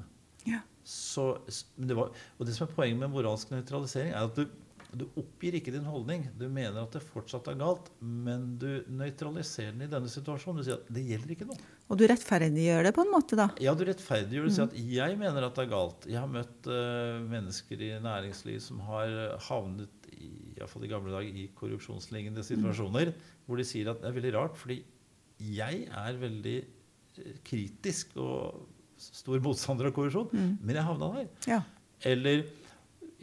Ja. 0.53 0.61
Så, 0.83 1.31
men 1.77 1.91
det 1.91 1.97
var, 1.97 2.13
og 2.37 2.47
det 2.47 2.55
som 2.55 2.67
er 2.67 2.75
poenget 2.75 3.01
med 3.01 3.13
moralsk 3.13 3.51
nøytralisering, 3.53 4.13
er 4.13 4.29
at 4.29 4.37
du, 4.37 4.45
du 4.97 5.05
oppgir 5.19 5.53
ikke 5.59 5.73
din 5.73 5.85
holdning. 5.85 6.23
Du 6.39 6.47
mener 6.49 6.81
at 6.81 6.95
det 6.95 7.01
fortsatt 7.05 7.47
er 7.51 7.57
galt, 7.59 7.91
men 8.01 8.55
du 8.61 8.67
nøytraliserer 8.89 9.75
den 9.75 9.85
i 9.85 9.89
denne 9.91 10.09
situasjonen. 10.09 10.61
Du 10.61 10.65
sier 10.65 10.79
at 10.79 10.89
det 10.95 11.03
gjelder 11.05 11.33
ikke 11.35 11.47
noe. 11.49 11.59
Og 11.89 11.99
du 11.99 12.05
rettferdiggjør 12.09 12.87
det 12.87 12.93
på 12.95 13.05
en 13.05 13.11
måte, 13.13 13.37
da? 13.37 13.49
Ja, 13.61 13.75
du 13.77 13.83
rettferdiggjør 13.85 14.47
det. 14.47 14.53
Du 14.53 14.57
sier 14.57 14.69
at 14.69 14.79
jeg 14.97 15.19
mener 15.21 15.45
at 15.45 15.57
det 15.57 15.65
er 15.65 15.71
galt. 15.75 16.07
Jeg 16.09 16.17
har 16.21 16.31
møtt 16.31 16.69
uh, 16.71 17.19
mennesker 17.29 17.85
i 17.85 17.91
næringsliv 18.01 18.57
som 18.65 18.81
har 18.87 19.13
havnet 19.49 20.09
i, 20.15 20.31
i 20.55 20.57
hvert 20.57 20.73
fall 20.73 20.87
i 20.87 20.91
gamle 20.91 21.13
dager, 21.13 21.37
i 21.37 21.49
korrupsjonslignende 21.59 22.45
situasjoner, 22.47 23.13
hvor 23.45 23.61
de 23.61 23.67
sier 23.67 23.91
at 23.91 24.01
det 24.01 24.09
er 24.09 24.17
veldig 24.17 24.35
rart, 24.39 24.57
fordi 24.59 24.81
jeg 25.39 25.85
er 25.87 26.17
veldig 26.19 26.57
eh, 26.59 27.35
kritisk 27.47 28.17
og 28.19 28.65
stor 28.99 29.39
motstander 29.43 29.87
av 29.87 29.93
korrupsjon, 29.95 30.33
men 30.59 30.75
jeg 30.75 30.83
havna 30.83 31.13
der. 31.15 31.29
Ja. 31.47 31.61
Eller 32.09 32.43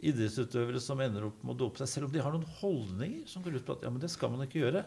idrettsutøvere 0.05 0.79
som 0.83 1.01
ender 1.01 1.27
opp 1.29 1.43
med 1.43 1.55
å 1.55 1.59
dope 1.63 1.81
seg, 1.81 1.89
selv 1.89 2.07
om 2.07 2.13
de 2.13 2.21
har 2.23 2.33
noen 2.33 2.47
holdninger 2.59 3.27
som 3.29 3.43
går 3.45 3.57
ut 3.57 3.65
på 3.67 3.77
at 3.77 3.85
ja, 3.87 3.91
men 3.93 4.03
det 4.03 4.11
skal 4.13 4.33
man 4.33 4.45
ikke 4.45 4.61
gjøre. 4.61 4.83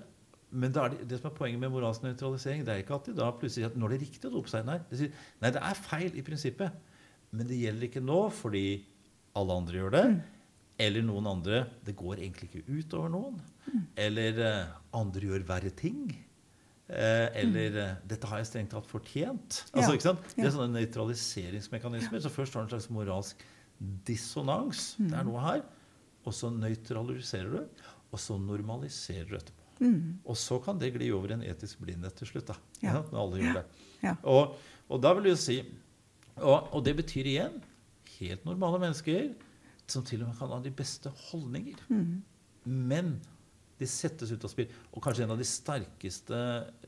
Men 0.50 0.72
det, 0.74 0.82
er 0.82 0.94
det, 0.94 1.08
det 1.10 1.20
som 1.20 1.30
er 1.30 1.36
poenget 1.38 1.62
med 1.62 1.70
moralsk 1.74 2.02
nøytralisering, 2.04 2.64
det 2.66 2.74
er 2.74 2.82
ikke 2.82 2.96
at 2.98 3.10
de 3.10 3.14
da 3.18 3.28
plutselig 3.30 3.60
sier 3.60 3.70
at 3.70 3.78
når 3.78 3.92
det 3.92 3.98
er 3.98 4.04
riktig 4.06 4.30
å 4.30 4.34
dope 4.34 4.50
seg. 4.50 4.64
Nei, 4.66 4.78
det, 4.90 4.98
sier, 4.98 5.26
nei, 5.42 5.52
det 5.54 5.62
er 5.66 5.78
feil 5.78 6.16
i 6.18 6.24
prinsippet. 6.26 6.96
Men 7.30 7.46
det 7.46 7.60
gjelder 7.60 7.86
ikke 7.86 8.02
nå 8.02 8.24
fordi 8.34 8.64
alle 9.38 9.58
andre 9.62 9.78
gjør 9.78 9.94
det. 9.94 10.06
Eller 10.80 11.04
noen 11.04 11.26
andre 11.28 11.60
Det 11.84 11.92
går 11.98 12.22
egentlig 12.22 12.48
ikke 12.48 12.64
ut 12.66 12.96
over 12.98 13.12
noen. 13.12 13.38
Eller 14.00 14.42
eh, 14.42 14.74
andre 14.96 15.28
gjør 15.28 15.46
verre 15.46 15.70
ting. 15.76 16.08
Eh, 16.90 17.28
eller 17.38 17.76
mm. 17.76 18.06
'Dette 18.10 18.26
har 18.26 18.40
jeg 18.40 18.48
strengt 18.48 18.72
tatt 18.74 18.88
fortjent'. 18.90 19.60
Altså, 19.70 19.92
Ja. 19.92 19.94
ikke 19.94 20.08
sant? 20.08 20.32
Det 20.34 20.46
er 20.48 20.54
sånne 20.56 20.80
nøytraliseringsmekanismer. 20.80 22.18
Så 22.24 22.32
først 22.34 22.54
har 22.54 22.64
du 22.64 22.66
en 22.66 22.72
slags 22.74 22.90
moralsk 22.90 23.44
dissonans. 23.80 24.94
Det 25.00 25.16
er 25.16 25.24
noe 25.28 25.40
her. 25.44 25.62
Og 26.28 26.34
så 26.36 26.50
nøytraliserer 26.52 27.50
du. 27.54 27.86
Og 28.10 28.20
så 28.20 28.36
normaliserer 28.42 29.28
du 29.30 29.36
etterpå. 29.38 29.56
Mm. 29.80 30.18
Og 30.28 30.36
så 30.36 30.58
kan 30.60 30.78
det 30.80 30.90
gli 30.98 31.08
over 31.16 31.32
en 31.32 31.42
etisk 31.46 31.80
blindhet 31.80 32.18
til 32.20 32.28
slutt. 32.28 32.50
da, 32.52 32.56
Ja. 32.82 32.94
ja. 32.98 33.02
når 33.12 33.20
alle 33.22 33.40
gjør 33.40 33.54
det. 33.60 33.64
Ja. 34.02 34.14
Og, 34.28 34.56
og 34.88 35.00
da 35.02 35.14
vil 35.16 35.30
jeg 35.30 35.38
si 35.40 35.58
og, 36.40 36.68
og 36.72 36.84
det 36.84 36.94
betyr 36.96 37.26
igjen 37.28 37.56
helt 38.18 38.44
normale 38.48 38.78
mennesker 38.80 39.32
som 39.90 40.04
til 40.06 40.22
og 40.22 40.28
med 40.30 40.38
kan 40.38 40.52
ha 40.52 40.60
de 40.62 40.70
beste 40.70 41.10
holdninger. 41.30 41.80
Mm. 41.88 42.22
Men 42.64 43.10
de 43.80 43.86
settes 43.88 44.30
ut 44.34 44.44
av 44.44 44.52
spill. 44.52 44.68
Og 44.94 45.02
kanskje 45.02 45.24
en 45.24 45.32
av 45.34 45.40
de 45.40 45.46
sterkeste 45.48 46.38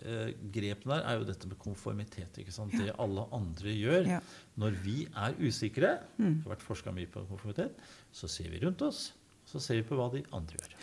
eh, 0.04 0.32
grepene 0.54 0.98
der 1.00 1.08
er 1.08 1.18
jo 1.18 1.26
dette 1.28 1.48
med 1.50 1.58
konformitet. 1.62 2.38
ikke 2.42 2.52
sant? 2.54 2.72
Det 2.76 2.92
alle 3.00 3.24
andre 3.32 3.72
gjør. 3.74 4.06
Ja. 4.16 4.20
Når 4.60 4.76
vi 4.84 4.98
er 5.08 5.34
usikre, 5.40 5.94
Mm. 6.18 6.34
det 6.38 6.44
har 6.46 6.54
vært 6.56 6.66
forska 6.68 6.92
mye 6.94 7.08
på 7.10 7.24
konformitet, 7.28 7.72
så 8.12 8.28
ser 8.28 8.50
vi 8.52 8.60
rundt 8.62 8.82
oss, 8.84 9.12
så 9.48 9.58
ser 9.60 9.80
vi 9.80 9.88
på 9.88 9.96
hva 9.98 10.10
de 10.12 10.22
andre 10.32 10.60
gjør. 10.60 10.76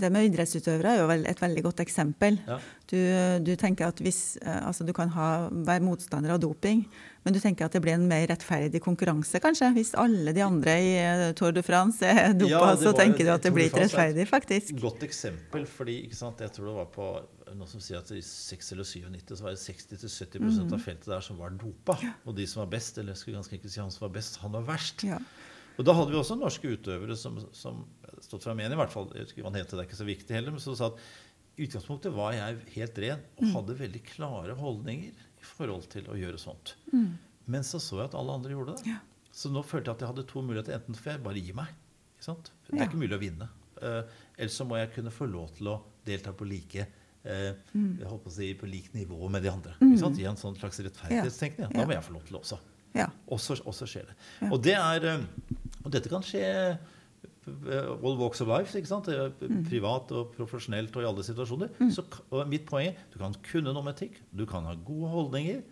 Det 0.00 0.08
med 0.10 0.24
idrettsutøvere 0.30 0.94
er 0.96 1.00
jo 1.02 1.08
et 1.30 1.40
veldig 1.42 1.62
godt 1.66 1.80
eksempel. 1.84 2.38
Ja. 2.48 2.56
Du, 2.92 2.96
du 3.44 3.50
tenker 3.60 3.86
at 3.92 4.00
hvis, 4.02 4.36
eh, 4.40 4.66
altså 4.66 4.84
du 4.88 4.92
kan 4.96 5.08
ha, 5.14 5.48
være 5.52 5.84
motstander 5.84 6.32
av 6.34 6.40
doping, 6.40 6.80
men 7.24 7.34
du 7.36 7.38
tenker 7.38 7.66
at 7.68 7.76
det 7.76 7.82
blir 7.84 7.94
en 7.94 8.08
mer 8.08 8.24
rettferdig 8.30 8.80
konkurranse, 8.82 9.38
kanskje? 9.40 9.68
Hvis 9.76 9.92
alle 10.00 10.32
de 10.34 10.42
andre 10.42 10.74
i 10.80 10.90
eh, 10.96 11.26
Tour 11.38 11.52
de 11.54 11.62
France 11.62 12.02
er 12.08 12.32
dopa, 12.34 12.72
Ja, 12.72 12.72
så 12.80 12.94
tenker 12.96 13.28
du 13.28 13.30
at 13.36 13.44
det 13.46 13.52
blir 13.54 13.68
ikke 13.68 13.84
er 13.84 13.86
rettferdig, 13.90 14.26
faktisk. 14.32 14.74
Godt 14.80 15.04
eksempel, 15.06 15.68
fordi 15.70 16.00
ikke 16.08 16.18
sant, 16.18 16.40
jeg 16.40 16.52
tror 16.56 16.72
det 16.72 16.76
var 16.80 16.90
på 16.96 17.08
noen 17.52 17.68
som 17.68 17.84
sier 17.84 18.00
at 18.00 18.10
i 18.16 18.24
6 18.24 18.72
eller 18.74 18.88
97 18.88 19.36
så 19.38 19.44
var 19.44 19.54
det 19.54 19.60
60-70 19.60 20.42
Mm. 20.42 20.72
av 20.72 20.80
feltet 20.82 21.06
der 21.12 21.20
som 21.20 21.36
var 21.38 21.52
dopa. 21.60 21.98
Og 22.26 22.34
de 22.36 22.46
som 22.48 22.64
var 22.64 22.72
best, 22.74 22.96
eller 22.98 23.12
jeg 23.12 23.20
skulle 23.22 23.38
ganske 23.38 23.56
enkelt 23.60 23.72
si 23.76 23.80
han 23.80 23.92
som 23.92 24.08
var 24.08 24.14
best, 24.16 24.40
han 24.42 24.52
var 24.56 24.64
verst. 24.72 25.04
Ja. 25.72 25.78
Og 25.80 25.84
da 25.88 25.92
hadde 25.96 26.12
vi 26.12 26.18
også 26.20 26.36
norske 26.38 26.68
utøvere 26.76 27.16
som, 27.16 27.38
som 27.56 27.84
stått 28.20 28.44
fram 28.44 28.60
igjen, 28.60 28.72
i 28.72 28.76
hvert 28.76 28.92
fall. 28.92 29.08
Jeg 29.16 29.24
husker 29.26 29.44
han 29.48 29.54
heter 29.56 29.76
det 29.78 29.84
er 29.86 29.88
ikke 29.90 30.00
så 30.02 30.06
viktig 30.08 30.36
heller. 30.36 30.52
Men 30.52 30.60
som 30.60 30.76
sa 30.76 30.90
at 30.92 30.98
i 31.56 31.66
utgangspunktet 31.66 32.12
var 32.16 32.32
jeg 32.36 32.60
helt 32.76 32.98
ren 32.98 33.20
og 33.36 33.42
Mm. 33.44 33.54
hadde 33.56 33.78
veldig 33.80 34.02
klare 34.04 34.54
holdninger 34.56 35.10
i 35.12 35.44
forhold 35.44 35.88
til 35.92 36.04
å 36.08 36.14
gjøre 36.16 36.38
sånt. 36.40 36.74
Mm. 36.92 37.16
Men 37.46 37.62
så 37.66 37.80
så 37.82 37.98
jeg 37.98 38.10
at 38.12 38.14
alle 38.14 38.32
andre 38.38 38.52
gjorde 38.54 38.76
det. 38.76 38.86
Ja. 38.92 38.98
Så 39.32 39.50
nå 39.50 39.62
følte 39.64 39.90
jeg 39.90 39.96
at 39.96 40.00
jeg 40.04 40.08
hadde 40.12 40.26
to 40.28 40.42
muligheter. 40.44 40.74
Enten 40.78 40.94
får 40.94 41.12
jeg 41.16 41.22
bare 41.24 41.40
gi 41.40 41.52
meg. 41.52 41.66
Det 42.22 42.28
Ja. 42.72 42.82
er 42.84 42.86
ikke 42.86 43.00
mulig 43.02 43.16
å 43.18 43.20
vinne. 43.20 43.48
Uh, 43.82 44.02
eller 44.38 44.48
så 44.54 44.64
må 44.64 44.76
jeg 44.78 44.92
kunne 44.94 45.10
få 45.10 45.26
lov 45.26 45.50
til 45.56 45.66
å 45.72 45.80
delta 46.06 46.32
på 46.32 46.46
like 46.46 46.86
uh, 47.26 47.54
Mm. 47.74 47.98
jeg 47.98 48.06
håper 48.08 48.30
å 48.30 48.32
si 48.32 48.54
på 48.54 48.66
lik 48.70 48.92
nivå 48.94 49.28
med 49.30 49.42
de 49.42 49.48
andre. 49.50 49.74
Ikke 49.80 49.98
sant? 49.98 50.18
I 50.18 50.24
en 50.30 50.36
sånn 50.36 50.56
slags 50.56 50.78
rettferdighetstenkning. 50.80 51.72
Da 51.72 51.84
må 51.86 51.92
jeg 51.92 52.02
få 52.04 52.12
lov 52.14 52.22
til 52.24 52.36
det 52.36 52.40
også. 52.42 52.58
Ja. 52.94 53.08
Og 53.28 53.40
så, 53.40 53.56
og 53.64 53.74
så 53.76 53.86
skjer 53.88 54.08
det. 54.10 54.16
Ja. 54.42 54.50
Og, 54.52 54.62
det 54.64 54.74
er, 54.78 55.06
eh, 55.12 55.58
og 55.84 55.92
dette 55.94 56.10
kan 56.12 56.24
skje 56.26 56.42
eh, 56.44 57.92
all 58.02 58.18
walks 58.20 58.40
of 58.44 58.48
life. 58.50 58.76
ikke 58.78 58.88
sant? 58.90 59.08
Er 59.08 59.32
Mm. 59.40 59.64
Privat 59.68 60.12
og 60.12 60.32
profesjonelt 60.36 60.94
og 60.96 61.02
i 61.02 61.06
alle 61.08 61.24
situasjoner. 61.26 61.72
Så, 61.90 62.04
og 62.30 62.48
mitt 62.48 62.66
poeng 62.68 62.92
er 62.92 62.98
du 63.12 63.18
kan 63.18 63.34
kunne 63.50 63.72
noe 63.72 63.82
om 63.82 63.88
etikk, 63.88 64.20
du 64.30 64.44
kan 64.46 64.64
ha 64.68 64.74
gode 64.74 65.08
holdninger. 65.10 65.62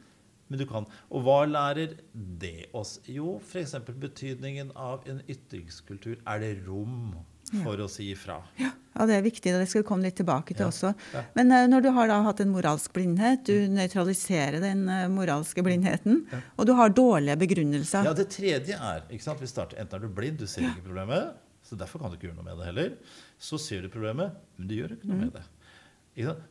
Men 0.50 0.58
du 0.58 0.64
kan, 0.66 0.86
Og 1.10 1.22
hva 1.22 1.44
lærer 1.46 1.92
det 2.14 2.66
oss? 2.74 2.98
Jo, 3.06 3.38
f.eks. 3.38 3.76
betydningen 3.86 4.72
av 4.74 5.04
en 5.06 5.20
ytringskultur. 5.30 6.16
Er 6.26 6.40
det 6.42 6.66
rom 6.66 7.14
for 7.62 7.80
å 7.84 7.88
si 7.90 8.10
ifra? 8.14 8.38
Ja, 8.60 9.06
det 9.06 9.14
er 9.16 9.22
viktig, 9.24 9.52
og 9.54 9.60
det 9.62 9.68
skal 9.70 9.82
vi 9.82 9.88
komme 9.88 10.02
litt 10.06 10.16
tilbake 10.18 10.54
til 10.54 10.64
Ja. 10.66 10.70
også. 10.72 10.90
Ja. 11.14 11.22
Men 11.38 11.52
uh, 11.54 11.66
når 11.70 11.82
du 11.86 11.90
har 11.96 12.08
da 12.10 12.18
hatt 12.26 12.40
en 12.42 12.50
moralsk 12.52 12.92
blindhet, 12.92 13.44
du 13.46 13.68
nøytraliserer 13.72 14.60
den 14.60 14.82
uh, 14.88 15.06
moralske 15.08 15.62
blindheten, 15.64 16.26
Ja. 16.32 16.40
og 16.58 16.66
du 16.66 16.74
har 16.74 16.90
dårlige 16.90 17.36
begrunnelser. 17.38 18.04
Ja, 18.04 18.12
Det 18.14 18.28
tredje 18.34 18.76
er 18.76 19.02
ikke 19.10 19.22
sant? 19.22 19.40
Vi 19.40 19.46
starter, 19.46 19.78
Enten 19.80 19.96
er 19.96 20.06
du 20.06 20.08
blind, 20.12 20.38
du 20.38 20.46
ser 20.46 20.62
ikke 20.68 20.84
problemet, 20.88 21.34
så 21.62 21.76
derfor 21.78 22.00
kan 22.02 22.10
du 22.10 22.16
ikke 22.18 22.28
gjøre 22.30 22.36
noe 22.42 22.48
med 22.50 22.58
det 22.58 22.66
heller. 22.66 22.96
Så 23.38 23.58
ser 23.62 23.82
du 23.82 23.88
problemet, 23.88 24.32
men 24.58 24.68
du 24.68 24.74
gjør 24.74 24.96
ikke 24.96 25.08
noe 25.08 25.16
med 25.26 25.32
det. 25.38 25.46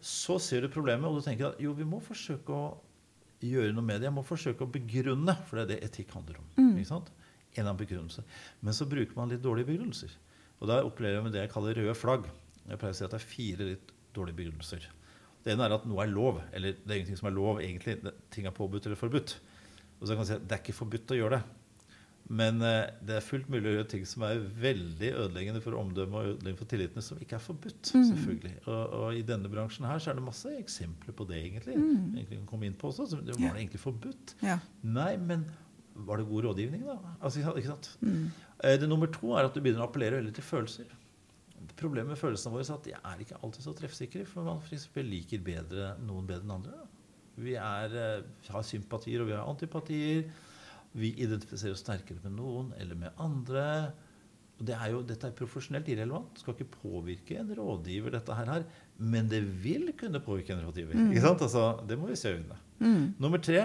Så 0.01 0.39
ser 0.41 0.61
du 0.61 0.69
problemet, 0.69 1.05
og 1.09 1.19
du 1.19 1.25
tenker 1.25 1.51
at 1.51 1.59
jo, 1.61 1.73
vi 1.77 1.83
må 1.85 1.99
forsøke 2.01 2.49
å 2.55 2.77
gjøre 3.43 3.73
noe 3.75 3.85
med 3.85 3.99
det. 4.01 4.07
Jeg 4.09 4.15
må 4.15 4.23
forsøke 4.25 4.65
å 4.65 4.71
begrunne, 4.71 5.35
for 5.47 5.59
det 5.59 5.65
er 5.65 5.69
det 5.75 5.91
etikk 5.91 6.15
handler 6.15 6.39
om. 6.39 6.73
Ikke 6.79 6.87
sant? 6.89 7.11
En 7.59 7.67
av 7.67 7.77
begrunnelse. 7.77 8.23
Men 8.61 8.73
så 8.73 8.87
bruker 8.89 9.15
man 9.17 9.29
litt 9.29 9.41
dårlige 9.43 9.69
begrunnelser. 9.71 10.09
Og 10.59 10.69
da 10.69 10.81
opplever 10.83 11.19
jeg 11.19 11.25
med 11.25 11.35
det 11.35 11.45
jeg 11.45 11.53
kaller 11.53 11.77
røde 11.79 11.95
flagg. 11.97 12.27
Jeg 12.67 12.79
pleier 12.81 12.95
å 12.95 12.99
si 12.99 13.05
at 13.05 13.13
det 13.13 13.19
er 13.19 13.29
fire 13.29 13.69
litt 13.71 13.93
dårlige 14.15 14.39
begrunnelser. 14.41 14.89
Det 15.43 15.53
ene 15.53 15.69
er 15.69 15.77
at 15.77 15.85
noe 15.87 16.03
er 16.03 16.11
lov. 16.11 16.41
Eller 16.51 16.75
det 16.75 16.91
er 16.91 16.99
ingenting 16.99 17.21
som 17.21 17.29
er 17.29 17.37
lov, 17.37 17.61
egentlig. 17.63 17.95
Ting 18.33 18.49
er 18.49 18.55
påbudt 18.55 18.89
eller 18.89 18.99
forbudt. 18.99 19.37
Og 19.99 20.03
så 20.03 20.13
kan 20.13 20.21
man 20.21 20.29
si 20.29 20.35
at 20.35 20.43
det 20.45 20.57
er 20.57 20.61
ikke 20.63 20.75
forbudt 20.81 21.15
å 21.15 21.19
gjøre 21.19 21.39
det. 21.39 21.55
Men 22.29 22.59
eh, 22.61 22.91
det 23.01 23.15
er 23.17 23.25
fullt 23.25 23.47
mulig 23.49 23.71
å 23.71 23.73
gjøre 23.79 23.89
ting 23.89 24.03
som 24.05 24.23
er 24.27 24.43
veldig 24.61 25.07
ødeleggende 25.23 25.61
for 25.63 25.77
omdømmet 25.79 26.17
og 26.19 26.27
ødeleggende 26.35 26.59
for 26.59 26.69
tilliten, 26.69 27.05
som 27.05 27.21
ikke 27.23 27.39
er 27.39 27.41
forbudt. 27.41 27.89
selvfølgelig. 27.89 28.51
Og, 28.67 28.83
og 28.99 29.17
i 29.17 29.23
denne 29.25 29.49
bransjen 29.49 29.87
her 29.89 30.03
så 30.03 30.11
er 30.11 30.19
det 30.19 30.25
masse 30.27 30.51
eksempler 30.59 31.15
på 31.17 31.25
det, 31.31 31.39
egentlig. 31.47 31.79
egentlig 31.79 32.37
kan 32.43 32.51
komme 32.51 32.69
inn 32.69 32.77
på 32.77 32.91
også. 32.91 33.07
Så 33.09 33.23
det 33.23 33.33
var 33.33 33.47
det 33.47 33.63
egentlig 33.63 33.81
forbudt? 33.81 34.35
Ja. 34.45 34.59
Nei, 34.85 35.15
men 35.17 35.47
var 36.07 36.21
det 36.21 36.27
god 36.29 36.47
rådgivning, 36.49 36.85
da? 36.87 36.97
Altså, 37.21 37.41
ikke 37.55 37.71
sant? 37.71 37.89
Mm. 38.01 38.29
Eh, 38.63 38.77
Det 38.79 38.89
nummer 38.89 39.07
to 39.11 39.33
er 39.35 39.47
at 39.47 39.53
du 39.55 39.61
begynner 39.61 39.83
å 39.85 39.89
appellere 39.89 40.19
veldig 40.19 40.33
til 40.37 40.43
følelser. 40.47 40.95
Problemet 41.79 42.11
med 42.11 42.19
følelsene 42.19 42.51
våre 42.53 42.65
er 42.67 42.75
at 42.75 42.87
de 42.87 42.93
er 42.97 43.23
ikke 43.23 43.39
alltid 43.43 43.63
så 43.63 43.73
treffsikre. 43.77 44.25
For 44.27 44.43
man 44.43 44.59
for 44.61 45.01
liker 45.05 45.39
bedre, 45.43 45.93
noen 46.03 46.27
bedre 46.27 46.43
enn 46.47 46.55
andre. 46.57 46.79
Vi 47.39 47.55
er, 47.55 47.93
vi 48.43 48.51
har 48.51 48.63
sympatier, 48.67 49.21
og 49.23 49.29
vi 49.29 49.35
har 49.37 49.47
antipatier. 49.47 50.27
Vi 50.99 51.13
identifiserer 51.21 51.75
oss 51.75 51.83
sterkere 51.85 52.19
med 52.23 52.35
noen 52.35 52.73
eller 52.79 52.97
med 52.99 53.21
andre. 53.21 53.65
Og 54.59 54.65
det 54.67 54.75
er 54.75 54.91
jo, 54.91 55.03
dette 55.07 55.29
er 55.29 55.35
profesjonelt 55.37 55.87
irrelevant. 55.87 56.33
Det 56.35 56.43
skal 56.43 56.55
ikke 56.57 56.73
påvirke 56.81 57.37
en 57.39 57.51
rådgiver, 57.55 58.11
dette 58.17 58.35
her, 58.35 58.49
her. 58.51 58.65
Men 58.99 59.29
det 59.31 59.39
vil 59.63 59.93
kunne 59.99 60.19
påvirke 60.23 60.51
en 60.55 60.65
rådgiver. 60.65 60.97
Ikke 61.07 61.23
sant? 61.23 61.45
Altså, 61.45 61.63
det 61.87 61.95
må 61.99 62.09
vi 62.09 62.17
se 62.19 62.33
i 62.33 62.39
øynene. 62.41 62.57
Mm. 62.83 63.05
Nummer 63.23 63.39
tre, 63.43 63.61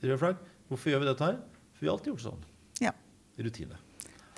rød 0.00 0.16
flagg. 0.22 0.40
Hvorfor 0.68 0.90
gjør 0.92 1.00
vi 1.04 1.06
dette 1.10 1.24
her? 1.24 1.36
For 1.74 1.80
vi 1.80 1.86
har 1.90 1.94
alltid 1.98 2.12
gjort 2.14 2.24
sånn. 2.28 2.42
ja. 2.80 2.92
Rutine. 3.38 3.76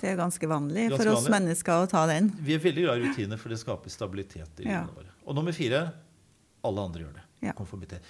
Det 0.01 0.09
er 0.09 0.15
ganske 0.17 0.47
vanlig 0.49 0.89
Ganske 0.89 0.97
for 1.03 1.11
oss 1.11 1.23
vanlig. 1.27 1.31
mennesker 1.35 1.71
å 1.83 1.89
ta 1.89 2.05
den. 2.07 2.29
Vi 2.41 2.53
er 2.55 2.59
veldig 2.59 2.83
glad 2.85 2.97
i 3.01 3.07
rutiner, 3.09 3.37
for 3.37 3.49
det 3.49 3.57
skaper 3.59 3.89
stabilitet 3.89 4.59
i 4.59 4.63
Ja. 4.65 4.81
livene 4.81 4.95
våre. 4.95 5.11
Og 5.27 5.35
nummer 5.35 5.51
fire 5.53 5.93
alle 6.63 6.79
andre 6.81 7.01
gjør 7.03 7.13
det. 7.13 7.21
Ja. 7.41 7.53
Konformitet. 7.53 8.01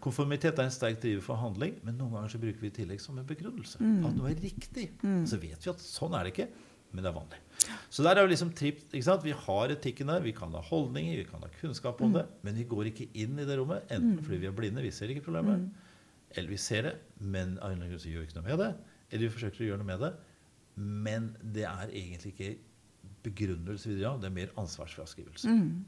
Konformitet 0.00 0.58
er 0.58 0.62
en 0.64 0.70
sterk 0.70 1.00
driver 1.00 1.22
for 1.22 1.36
handling, 1.36 1.76
men 1.84 1.96
noen 1.98 2.10
ganger 2.12 2.28
så 2.28 2.40
bruker 2.40 2.60
vi 2.60 2.66
i 2.66 2.70
tillegg 2.70 3.00
som 3.00 3.18
en 3.18 3.24
begrunnelse. 3.24 3.78
Mm. 3.80 4.04
At 4.06 4.16
noe 4.16 4.30
er 4.30 4.34
riktig. 4.42 4.90
Så 5.26 5.38
vet 5.40 5.62
vi 5.64 5.70
at 5.70 5.78
sånn 5.78 6.14
er 6.18 6.24
det 6.24 6.34
ikke, 6.34 6.48
men 6.92 7.04
det 7.04 7.10
er 7.14 7.18
vanlig. 7.18 7.38
Så 7.90 8.02
der 8.02 8.16
er 8.18 8.26
jo 8.26 8.32
liksom 8.34 8.50
tripp, 8.54 8.80
ikke 8.92 9.04
sant? 9.04 9.22
Vi 9.22 9.30
har 9.32 9.68
etikken 9.68 10.06
der, 10.08 10.20
vi 10.20 10.32
kan 10.32 10.50
ha 10.52 10.60
holdninger, 10.60 11.16
vi 11.16 11.24
kan 11.30 11.40
ha 11.40 11.48
kunnskap 11.60 11.98
Mm. 12.00 12.06
om 12.06 12.12
det, 12.14 12.26
men 12.42 12.54
vi 12.56 12.64
går 12.64 12.86
ikke 12.92 13.08
inn 13.14 13.38
i 13.38 13.44
det 13.44 13.58
rommet, 13.58 13.86
enten 13.88 14.18
fordi 14.24 14.40
vi 14.40 14.46
er 14.46 14.52
blinde, 14.52 14.82
vi 14.82 14.90
ser 14.90 15.06
ikke 15.08 15.22
problemet, 15.24 15.58
Mm. 15.60 15.70
Eller 16.36 16.48
vi 16.48 16.56
ser 16.58 16.82
det, 16.88 16.94
men 17.20 17.58
av 17.58 17.72
en 17.72 17.82
eller 17.82 17.98
gjør 17.98 18.22
vi 18.22 18.26
ikke 18.28 18.38
noe 18.40 18.48
med 18.50 18.58
det, 18.62 18.72
eller 19.10 19.26
vi 19.26 19.34
forsøker 19.34 19.64
å 19.64 19.68
gjøre 19.70 19.82
noe 19.82 19.90
med 19.92 20.00
det, 20.06 20.12
men 20.80 21.36
det 21.42 21.64
er 21.68 21.88
egentlig 21.90 22.34
ikke 22.34 22.50
begrunnelse 23.20 23.90
videre, 23.90 24.14
det 24.22 24.30
er 24.30 24.32
mer 24.32 24.52
ansvarsfraskrivelse. 24.60 25.50
Mm. 25.52 25.82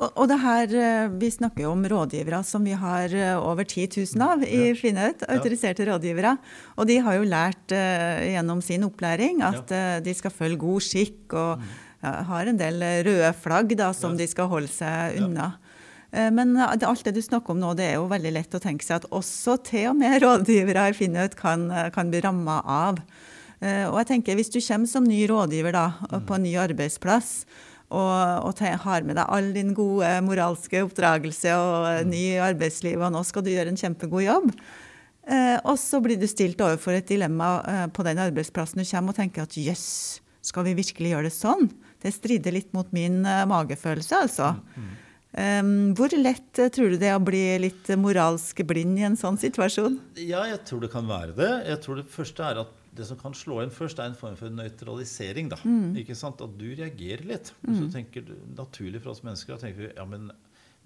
Og, 0.00 0.08
og 0.18 0.24
det 0.32 0.38
her, 0.42 0.72
eh, 0.74 1.08
Vi 1.22 1.28
snakker 1.30 1.62
jo 1.62 1.70
om 1.76 1.84
rådgivere 1.86 2.40
som 2.44 2.64
vi 2.66 2.72
har 2.74 3.12
eh, 3.14 3.36
over 3.38 3.62
10 3.62 3.86
000 4.16 4.24
av 4.26 4.42
i 4.42 4.64
Ja. 4.72 4.74
Finnaut. 4.74 5.22
Autoriserte 5.30 5.86
rådgivere. 5.86 6.32
Og 6.76 6.88
de 6.90 6.96
har 7.06 7.14
jo 7.20 7.28
lært 7.30 7.70
uh, 7.70 8.18
gjennom 8.26 8.60
sin 8.62 8.82
opplæring 8.82 9.44
at 9.46 9.70
eh, 9.70 10.00
de 10.02 10.14
skal 10.14 10.34
følge 10.34 10.58
god 10.58 10.82
skikk 10.82 11.36
og 11.38 11.62
ja, 12.02 12.16
har 12.32 12.50
en 12.50 12.58
del 12.58 12.82
røde 13.06 13.30
flagg 13.38 13.76
da, 13.78 13.92
som 13.94 14.16
Mm. 14.16 14.18
Ja. 14.18 14.24
de 14.24 14.26
skal 14.34 14.48
holde 14.50 14.68
seg 14.68 15.16
Ja. 15.20 15.24
unna. 15.24 15.48
Eh, 16.16 16.32
Men 16.34 16.56
eh, 16.56 16.88
alt 16.88 17.04
det 17.04 17.14
du 17.16 17.22
snakker 17.22 17.54
om 17.54 17.62
nå, 17.62 17.74
det 17.78 17.90
er 17.90 17.94
jo 18.00 18.10
veldig 18.10 18.34
lett 18.38 18.56
å 18.56 18.62
tenke 18.62 18.86
seg 18.86 19.02
at 19.02 19.08
også 19.14 19.58
til 19.68 19.92
og 19.92 20.00
med 20.00 20.18
rådgivere 20.24 20.90
i 20.90 20.96
Finnaut 20.96 21.36
kan, 21.38 21.68
eh, 21.70 21.92
kan 21.94 22.10
bli 22.12 22.24
ramma 22.24 22.62
av. 22.64 23.02
Og 23.56 23.94
jeg 23.96 24.06
tenker, 24.10 24.36
Hvis 24.36 24.50
du 24.52 24.58
kommer 24.60 24.86
som 24.86 25.06
ny 25.08 25.22
rådgiver 25.30 25.72
da, 25.72 25.86
på 26.28 26.34
en 26.36 26.42
ny 26.44 26.50
arbeidsplass 26.60 27.46
og, 27.86 28.48
og 28.48 28.54
te, 28.58 28.72
har 28.82 29.06
med 29.06 29.14
deg 29.18 29.30
all 29.30 29.52
din 29.54 29.70
gode 29.76 30.08
moralske 30.26 30.82
oppdragelse 30.86 31.54
og 31.54 31.86
eh, 31.92 32.02
ny 32.08 32.24
arbeidsliv, 32.42 32.98
og 32.98 33.14
nå 33.14 33.22
skal 33.26 33.46
du 33.46 33.52
gjøre 33.52 33.70
en 33.72 33.78
kjempegod 33.78 34.24
jobb, 34.26 34.50
eh, 35.30 35.56
og 35.62 35.78
så 35.78 36.00
blir 36.02 36.18
du 36.18 36.26
stilt 36.30 36.60
overfor 36.62 36.98
et 36.98 37.08
dilemma 37.10 37.50
eh, 37.62 37.86
på 37.94 38.06
den 38.06 38.22
arbeidsplassen 38.22 38.82
du 38.82 38.88
kommer 38.88 39.14
og 39.14 39.20
tenker 39.20 39.46
at 39.46 39.58
jøss, 39.60 39.88
skal 40.46 40.66
vi 40.66 40.76
virkelig 40.78 41.14
gjøre 41.14 41.28
det 41.28 41.34
sånn? 41.36 41.70
Det 42.02 42.14
strider 42.14 42.54
litt 42.54 42.74
mot 42.74 42.90
min 42.94 43.22
eh, 43.26 43.46
magefølelse, 43.50 44.24
altså. 44.26 44.52
Um, 44.76 44.94
hvor 45.36 46.16
lett 46.16 46.58
eh, 46.62 46.70
tror 46.72 46.94
du 46.94 46.96
det 47.00 47.10
er 47.10 47.18
å 47.18 47.24
bli 47.24 47.42
litt 47.60 47.90
moralsk 48.00 48.62
blind 48.68 48.98
i 49.00 49.04
en 49.08 49.18
sånn 49.20 49.36
situasjon? 49.40 49.98
Ja, 50.22 50.46
jeg 50.48 50.62
tror 50.68 50.80
det 50.84 50.92
kan 50.94 51.08
være 51.10 51.36
det. 51.36 51.52
Jeg 51.68 51.82
tror 51.84 52.00
det 52.00 52.08
første 52.12 52.46
er 52.46 52.62
at 52.64 52.72
det 52.96 53.04
som 53.04 53.18
kan 53.20 53.34
slå 53.36 53.60
inn 53.60 53.72
først, 53.74 53.98
er 54.00 54.08
en 54.08 54.16
form 54.16 54.36
for 54.40 54.48
nøytralisering. 54.48 55.50
da. 55.52 55.58
Ikke 56.00 56.16
sant? 56.16 56.40
At 56.40 56.56
du 56.56 56.70
reagerer 56.70 57.26
litt. 57.28 57.52
Og 57.66 57.74
så 57.76 57.88
tenker 57.92 58.24
du 58.24 58.32
naturlig 58.56 59.02
for 59.04 59.12
oss 59.12 59.20
mennesker 59.26 59.60
tenker 59.60 59.82
vi, 59.82 59.90
ja, 59.98 60.06
men 60.08 60.30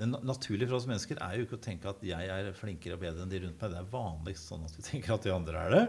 det 0.00 0.08
naturlige 0.08 0.70
for 0.70 0.78
oss 0.80 0.88
mennesker 0.88 1.18
er 1.20 1.36
jo 1.36 1.44
ikke 1.44 1.58
å 1.58 1.62
tenke 1.62 1.90
at 1.90 2.02
jeg 2.02 2.30
er 2.32 2.50
flinkere 2.56 2.96
og 2.96 3.02
bedre 3.02 3.22
enn 3.26 3.30
de 3.30 3.42
rundt 3.44 3.60
meg. 3.62 3.74
Det 3.74 3.78
er 3.82 3.90
vanligst 3.92 4.50
sånn 4.50 4.64
at 4.66 4.74
vi 4.78 4.86
tenker 4.86 5.14
at 5.14 5.26
de 5.28 5.34
andre 5.34 5.64
er 5.66 5.74
det. 5.76 5.84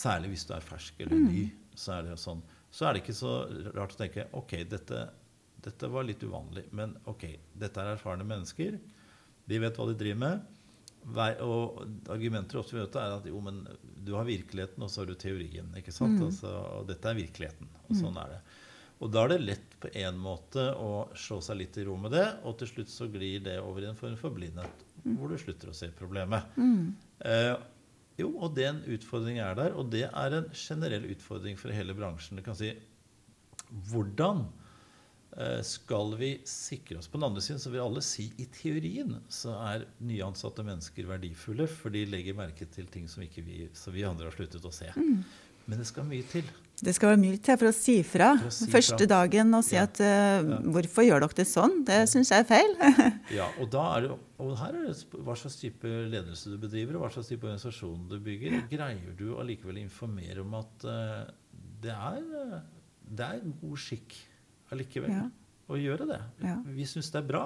Særlig 0.00 0.32
hvis 0.36 0.46
du 0.48 0.54
er 0.56 0.64
fersk 0.64 1.04
eller 1.04 1.24
ny. 1.26 1.44
Så 1.76 1.96
er 1.96 2.06
det 2.06 2.14
jo 2.14 2.20
sånn. 2.24 2.44
Så 2.70 2.86
er 2.86 2.94
det 2.94 3.02
ikke 3.02 3.16
så 3.18 3.32
rart 3.74 3.96
å 3.96 3.98
tenke 3.98 4.28
ok, 4.38 4.54
dette, 4.70 5.00
dette 5.64 5.90
var 5.92 6.06
litt 6.08 6.22
uvanlig. 6.24 6.66
Men 6.76 6.96
ok, 7.10 7.26
dette 7.60 7.82
er 7.82 7.94
erfarne 7.94 8.26
mennesker. 8.26 8.78
De 9.50 9.60
vet 9.60 9.76
hva 9.76 9.86
de 9.90 9.98
driver 9.98 10.22
med. 10.22 10.48
Og 11.46 11.80
argumenter 12.12 12.60
ofte 12.60 12.76
vi 12.76 12.82
møter, 12.82 13.02
er 13.02 13.18
at 13.18 13.28
jo, 13.28 13.40
men 13.44 13.62
du 14.04 14.14
har 14.18 14.28
virkeligheten, 14.28 14.82
og 14.84 14.92
så 14.92 15.02
har 15.02 15.10
du 15.10 15.16
teorien. 15.20 15.70
ikke 15.78 15.94
sant? 15.94 16.18
Mm. 16.18 16.26
Altså, 16.28 16.52
og 16.80 16.90
dette 16.90 17.08
er 17.08 17.20
virkeligheten. 17.20 17.70
Og 17.88 17.96
sånn 17.98 18.20
er 18.20 18.36
det. 18.36 18.40
Og 19.00 19.08
da 19.08 19.24
er 19.24 19.32
det 19.32 19.40
lett 19.46 19.76
på 19.80 19.88
en 19.96 20.18
måte 20.20 20.66
å 20.76 21.08
slå 21.16 21.38
seg 21.44 21.56
litt 21.62 21.78
i 21.80 21.86
ro 21.88 21.94
med 21.96 22.12
det, 22.12 22.26
og 22.44 22.58
til 22.60 22.68
slutt 22.68 22.90
så 22.92 23.08
glir 23.08 23.40
det 23.46 23.56
over 23.64 23.86
i 23.86 23.88
en 23.88 23.96
form 23.96 24.16
for 24.20 24.36
blindhet, 24.36 24.82
hvor 25.16 25.32
du 25.32 25.40
slutter 25.40 25.72
å 25.72 25.76
se 25.76 25.88
problemet. 25.96 26.50
Eh, 27.24 27.54
jo, 28.20 28.28
og 28.36 28.52
den 28.58 28.82
utfordringen 28.92 29.40
er 29.46 29.56
der, 29.56 29.72
og 29.72 29.88
det 29.94 30.04
er 30.10 30.36
en 30.36 30.50
generell 30.52 31.08
utfordring 31.14 31.56
for 31.56 31.72
hele 31.72 31.96
bransjen. 31.96 32.36
Du 32.36 32.44
kan 32.44 32.58
si 32.58 32.74
hvordan 33.88 34.44
skal 35.62 36.14
vi 36.18 36.30
sikre 36.48 36.98
oss 36.98 37.06
På 37.08 37.18
den 37.20 37.28
andre 37.28 37.42
siden 37.44 37.60
så 37.62 37.70
vil 37.70 37.84
alle 37.84 38.00
si 38.02 38.24
i 38.42 38.48
teorien 38.50 39.12
så 39.30 39.52
er 39.70 39.84
nyansatte 40.02 40.64
mennesker 40.66 41.06
verdifulle, 41.06 41.68
for 41.70 41.94
de 41.94 42.02
legger 42.10 42.34
merke 42.34 42.66
til 42.66 42.88
ting 42.90 43.06
som 43.08 43.22
vi, 43.22 43.68
som 43.78 43.94
vi 43.94 44.02
andre 44.08 44.26
har 44.26 44.34
sluttet 44.34 44.66
å 44.66 44.72
se. 44.74 44.90
Men 45.70 45.78
det 45.78 45.86
skal 45.86 46.02
mye 46.08 46.24
til. 46.26 46.48
Det 46.80 46.94
skal 46.96 47.12
være 47.12 47.20
mye 47.20 47.38
til 47.44 47.58
for 47.60 47.68
å 47.68 47.74
si 47.76 47.94
fra 48.02 48.30
å 48.40 48.50
si 48.50 48.66
første 48.72 48.96
fra. 49.04 49.08
dagen 49.12 49.52
og 49.54 49.62
si 49.66 49.76
Ja. 49.76 49.82
at 49.86 50.00
uh, 50.00 50.40
Ja. 50.40 50.56
hvorfor 50.74 51.04
gjør 51.04 51.20
dere 51.20 51.36
det 51.36 51.46
sånn? 51.46 51.74
Det 51.86 51.98
syns 52.10 52.30
jeg 52.32 52.42
er 52.42 52.48
feil. 52.48 52.72
Ja, 53.38 53.46
og, 53.60 53.68
da 53.70 53.82
er 53.98 54.06
det, 54.08 54.16
og 54.40 54.56
her 54.58 54.74
er 54.80 54.88
det 54.88 54.96
hva 55.20 55.36
slags 55.38 55.60
type 55.60 55.84
ledelse 56.10 56.50
du 56.50 56.56
bedriver, 56.58 56.96
og 56.96 57.04
hva 57.04 57.12
slags 57.14 57.28
type 57.30 57.44
organisasjon 57.46 58.08
du 58.10 58.16
bygger. 58.24 58.56
Greier 58.72 59.14
du 59.20 59.36
allikevel 59.38 59.78
å 59.78 59.84
informere 59.84 60.40
om 60.42 60.56
at 60.58 60.88
uh, 60.88 61.30
det, 61.84 61.92
er, 61.94 62.24
eh, 62.40 62.58
det 63.20 63.28
er 63.28 63.44
god 63.62 63.78
skikk 63.78 64.16
allikevel 64.72 65.10
Ja. 65.10 65.24
å 65.70 65.78
gjøre 65.78 66.06
det? 66.10 66.20
Ja. 66.44 66.56
Vi 66.64 66.86
syns 66.88 67.10
det 67.12 67.20
er 67.22 67.26
bra. 67.28 67.44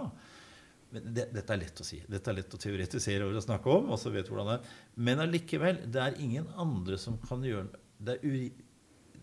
Men 0.95 1.09
det, 1.15 1.25
dette 1.35 1.51
er 1.57 1.59
lett 1.65 1.81
å 1.83 1.85
si. 1.87 1.99
Dette 2.09 2.31
er 2.31 2.37
lett 2.39 2.55
å 2.55 2.61
teoretisere 2.61 3.25
over 3.27 3.41
og 3.41 3.43
snakke 3.47 3.67
om. 3.73 3.89
og 3.91 3.99
så 3.99 4.13
vet 4.15 4.29
hvordan 4.31 4.47
det 4.53 4.59
er. 4.61 4.77
Men 4.97 5.19
allikevel, 5.25 5.81
det 5.91 6.01
er 6.05 6.21
ingen 6.23 6.47
andre 6.57 6.99
som 7.01 7.19
kan 7.19 7.43
gjøre 7.43 7.67
det. 7.99 8.15
Er 8.15 8.29
uri, 8.29 8.53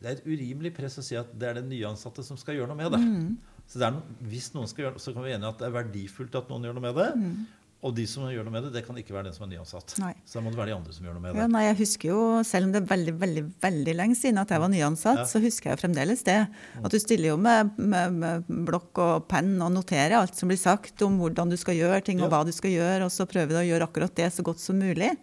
det 0.01 0.10
er 0.10 0.17
et 0.17 0.25
urimelig 0.27 0.74
press 0.75 0.98
å 1.00 1.03
si 1.05 1.15
at 1.15 1.31
det 1.38 1.48
er 1.48 1.53
den 1.62 1.70
nyansatte 1.70 2.24
som 2.25 2.38
skal 2.38 2.55
gjøre 2.58 2.74
noe 2.74 2.79
med 2.81 2.91
det. 2.91 3.00
Mm. 3.00 3.38
Så 3.72 3.79
det 3.79 3.91
no, 3.93 4.01
hvis 4.27 4.50
noen 4.55 4.67
skal 4.67 4.88
gjøre, 4.89 5.00
så 5.00 5.13
kan 5.13 5.24
vi 5.24 5.29
være 5.29 5.38
enige 5.39 5.53
at 5.53 5.60
det 5.62 5.67
er 5.70 5.75
verdifullt 5.77 6.36
at 6.36 6.50
noen 6.51 6.65
gjør 6.67 6.74
noe 6.75 6.86
med 6.89 6.96
det. 7.00 7.10
Mm. 7.15 7.48
Og 7.81 7.95
de 7.97 8.03
som 8.05 8.27
gjør 8.29 8.45
noe 8.45 8.53
med 8.53 8.63
det, 8.67 8.71
det 8.75 8.83
kan 8.85 8.97
ikke 9.01 9.13
være 9.15 9.25
den 9.31 9.33
som 9.33 9.47
er 9.47 9.55
nyansatt. 9.55 9.95
Nei. 9.97 10.11
Så 10.23 10.38
da 10.38 10.41
må 10.45 10.51
det 10.53 10.59
være 10.59 10.69
de 10.69 10.75
andre 10.77 10.93
som 10.93 11.05
gjør 11.07 11.15
noe 11.17 11.23
med 11.23 11.33
Ja, 11.33 11.47
det. 11.47 11.51
nei, 11.55 11.63
jeg 11.65 11.77
husker 11.79 12.09
jo, 12.11 12.19
Selv 12.45 12.67
om 12.67 12.71
det 12.75 12.81
er 12.83 12.89
veldig 12.91 13.13
veldig, 13.23 13.43
veldig 13.65 13.95
lenge 13.97 14.17
siden 14.19 14.38
at 14.38 14.50
jeg 14.53 14.61
var 14.61 14.69
nyansatt, 14.69 15.17
Ja. 15.17 15.25
så 15.25 15.41
husker 15.41 15.71
jeg 15.71 15.79
fremdeles 15.81 16.21
det. 16.27 16.38
At 16.83 16.91
du 16.93 17.00
stiller 17.01 17.29
jo 17.33 17.38
med, 17.41 17.71
med, 17.79 18.13
med 18.21 18.43
blokk 18.69 19.01
og 19.01 19.27
penn 19.27 19.55
og 19.65 19.71
noterer 19.73 20.13
alt 20.19 20.35
som 20.38 20.47
blir 20.53 20.61
sagt 20.61 21.01
om 21.01 21.17
hvordan 21.17 21.50
du 21.50 21.57
skal 21.57 21.73
gjøre 21.73 22.03
ting, 22.05 22.21
og 22.21 22.29
Ja. 22.29 22.38
hva 22.38 22.45
du 22.45 22.51
skal 22.53 22.69
gjøre, 22.69 23.01
og 23.05 23.09
så 23.11 23.25
prøver 23.25 23.50
du 23.50 23.57
å 23.63 23.65
gjøre 23.65 23.89
akkurat 23.89 24.13
det 24.13 24.29
så 24.31 24.43
godt 24.45 24.59
som 24.61 24.77
mulig. 24.77 25.17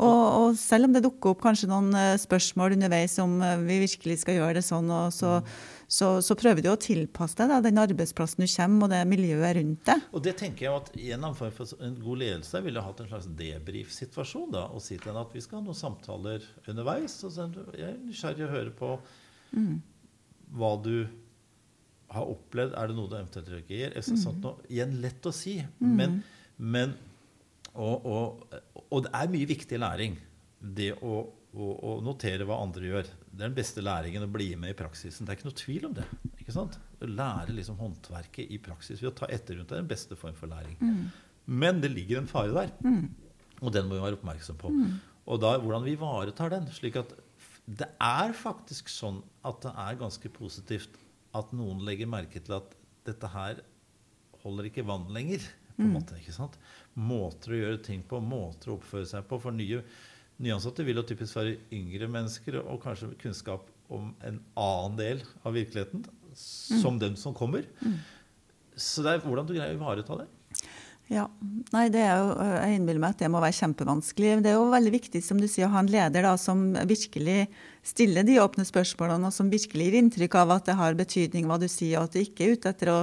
Og, 0.00 0.08
og 0.08 0.56
selv 0.56 0.86
om 0.88 0.94
det 0.96 1.02
dukker 1.04 1.34
opp 1.34 1.42
kanskje 1.44 1.68
noen 1.68 1.92
eh, 1.92 2.16
spørsmål 2.16 2.72
underveis 2.78 3.18
om 3.20 3.34
eh, 3.44 3.58
vi 3.68 3.82
virkelig 3.84 4.22
skal 4.22 4.38
gjøre 4.40 4.54
det 4.56 4.64
sånn, 4.64 4.88
og 4.88 5.12
så, 5.12 5.42
så, 5.90 6.08
så 6.22 6.36
prøver 6.38 6.62
du 6.62 6.68
å 6.70 6.78
tilpasse 6.78 7.34
deg 7.40 7.50
da, 7.50 7.56
den 7.64 7.80
arbeidsplassen 7.82 8.44
du 8.44 8.46
kommer, 8.52 8.86
og 8.86 8.92
det 8.92 9.00
miljøet 9.10 9.56
rundt 9.58 9.88
deg. 9.88 10.04
Og 10.14 10.22
det 10.22 10.36
tenker 10.38 10.68
jeg 10.68 10.76
at 10.76 10.92
en 11.82 11.96
god 11.98 12.20
ledelse 12.22 12.60
ville 12.62 12.84
hatt 12.86 13.02
en 13.02 13.08
slags 13.10 13.26
debrief-situasjon. 13.40 14.52
da, 14.54 14.68
Og 14.70 14.84
si 14.84 14.94
til 15.00 15.10
henne 15.10 15.24
at 15.26 15.34
vi 15.34 15.42
skal 15.42 15.58
ha 15.58 15.64
noen 15.66 15.80
samtaler 15.80 16.46
underveis. 16.70 17.16
og 17.26 17.34
så 17.34 17.48
Jeg 17.74 17.88
er 17.88 17.98
nysgjerrig 18.04 18.46
å 18.46 18.52
høre 18.54 18.70
på 18.78 18.92
hva 20.60 20.72
du 20.84 20.94
har 22.14 22.30
opplevd. 22.36 22.78
Er 22.78 22.86
det 22.86 22.96
noe 22.96 23.10
du 23.10 23.18
eventuelt 23.18 23.50
reagerer? 23.50 23.98
Sånt 24.02 24.42
noe. 24.46 24.62
Igjen 24.70 24.94
lett 25.02 25.26
å 25.26 25.34
si. 25.34 25.58
Men, 25.82 26.20
men 26.56 26.94
og, 27.74 28.06
og, 28.06 28.46
og 28.90 29.04
det 29.06 29.12
er 29.14 29.34
mye 29.34 29.50
viktig 29.50 29.78
læring. 29.82 30.16
Det 30.60 30.92
å, 31.02 31.26
å, 31.50 31.66
og 31.74 32.02
notere 32.06 32.46
hva 32.46 32.60
andre 32.62 32.90
gjør. 32.90 33.08
Det 33.30 33.40
er 33.40 33.48
den 33.48 33.56
beste 33.56 33.82
læringen 33.82 34.26
å 34.26 34.30
bli 34.30 34.52
med 34.60 34.74
i 34.74 34.78
praksisen. 34.78 35.26
Det 35.26 35.32
er 35.34 35.40
ikke 35.40 35.48
noe 35.48 35.58
tvil 35.60 35.88
om 35.88 35.96
det. 35.96 36.06
ikke 36.38 36.54
sant? 36.54 36.78
Å 37.00 37.08
lære 37.10 37.56
liksom 37.56 37.78
håndverket 37.80 38.50
i 38.54 38.60
praksis 38.62 39.02
ved 39.02 39.10
å 39.12 39.16
ta 39.22 39.28
etter 39.32 39.58
rundt 39.58 39.72
er 39.74 39.82
den 39.82 39.90
beste 39.90 40.18
form 40.18 40.36
for 40.38 40.50
læring. 40.52 40.76
Men 41.50 41.80
det 41.82 41.90
ligger 41.92 42.20
en 42.20 42.30
fare 42.30 42.52
der, 42.54 42.70
og 43.60 43.72
den 43.74 43.88
må 43.88 43.96
vi 43.96 44.04
være 44.04 44.18
oppmerksom 44.20 44.58
på. 44.60 44.70
Og 45.30 45.40
da 45.42 45.56
hvordan 45.58 45.84
vi 45.86 45.96
ivaretar 45.96 46.50
den. 46.54 46.68
slik 46.74 46.96
at 47.00 47.14
det 47.66 47.86
er 48.02 48.32
faktisk 48.34 48.88
sånn 48.90 49.20
at 49.46 49.60
det 49.62 49.72
er 49.78 49.98
ganske 50.00 50.30
positivt 50.34 50.96
at 51.38 51.52
noen 51.54 51.82
legger 51.86 52.08
merke 52.10 52.40
til 52.42 52.56
at 52.56 52.72
dette 53.06 53.28
her 53.30 53.60
holder 54.42 54.70
ikke 54.70 54.86
vann 54.86 55.08
lenger. 55.14 55.42
på 55.76 55.86
en 55.86 55.94
måte, 55.94 56.16
ikke 56.18 56.34
sant? 56.34 56.56
Måter 56.94 57.54
å 57.54 57.60
gjøre 57.60 57.82
ting 57.86 58.02
på, 58.04 58.18
måter 58.20 58.72
å 58.72 58.74
oppføre 58.76 59.06
seg 59.08 59.24
på. 59.28 59.38
For 59.40 59.54
nye 59.54 59.82
nyansatte 60.40 60.84
vil 60.86 61.00
jo 61.00 61.06
typisk 61.06 61.36
være 61.38 61.58
yngre 61.76 62.08
mennesker 62.10 62.60
og 62.62 62.80
kanskje 62.82 63.12
kunnskap 63.20 63.68
om 63.90 64.12
en 64.26 64.40
annen 64.58 64.98
del 64.98 65.22
av 65.44 65.56
virkeligheten, 65.56 66.04
som 66.34 66.98
den 67.00 67.16
som 67.18 67.34
kommer. 67.36 67.66
Så 68.78 69.04
det 69.04 69.16
er 69.16 69.24
hvordan 69.24 69.48
du 69.48 69.56
greier 69.56 69.74
å 69.74 69.80
ivareta 69.80 70.20
det. 70.22 70.28
Ja, 71.10 71.24
nei, 71.74 71.88
det 71.90 72.04
er 72.06 72.20
jo, 72.22 72.34
Jeg 72.38 72.76
innbiller 72.76 73.02
meg 73.02 73.16
at 73.16 73.22
det 73.24 73.30
må 73.34 73.40
være 73.42 73.56
kjempevanskelig. 73.56 74.36
Det 74.44 74.52
er 74.52 74.60
jo 74.60 74.68
veldig 74.70 74.92
viktig 74.94 75.22
som 75.26 75.40
du 75.42 75.48
sier, 75.50 75.66
å 75.66 75.72
ha 75.72 75.82
en 75.82 75.90
leder 75.90 76.22
da, 76.22 76.36
som 76.38 76.68
virkelig 76.86 77.48
stiller 77.82 78.26
de 78.26 78.38
åpne 78.38 78.62
spørsmålene, 78.68 79.26
og 79.26 79.34
som 79.34 79.50
virkelig 79.50 79.88
gir 79.88 79.98
inntrykk 79.98 80.36
av 80.38 80.54
at 80.54 80.70
det 80.70 80.78
har 80.78 80.98
betydning 80.98 81.50
hva 81.50 81.58
du 81.58 81.66
sier, 81.66 81.98
og 81.98 82.06
at 82.06 82.14
du 82.14 82.22
ikke 82.22 82.46
er 82.46 82.54
ute 82.54 82.70
etter 82.70 82.92
å 82.94 83.00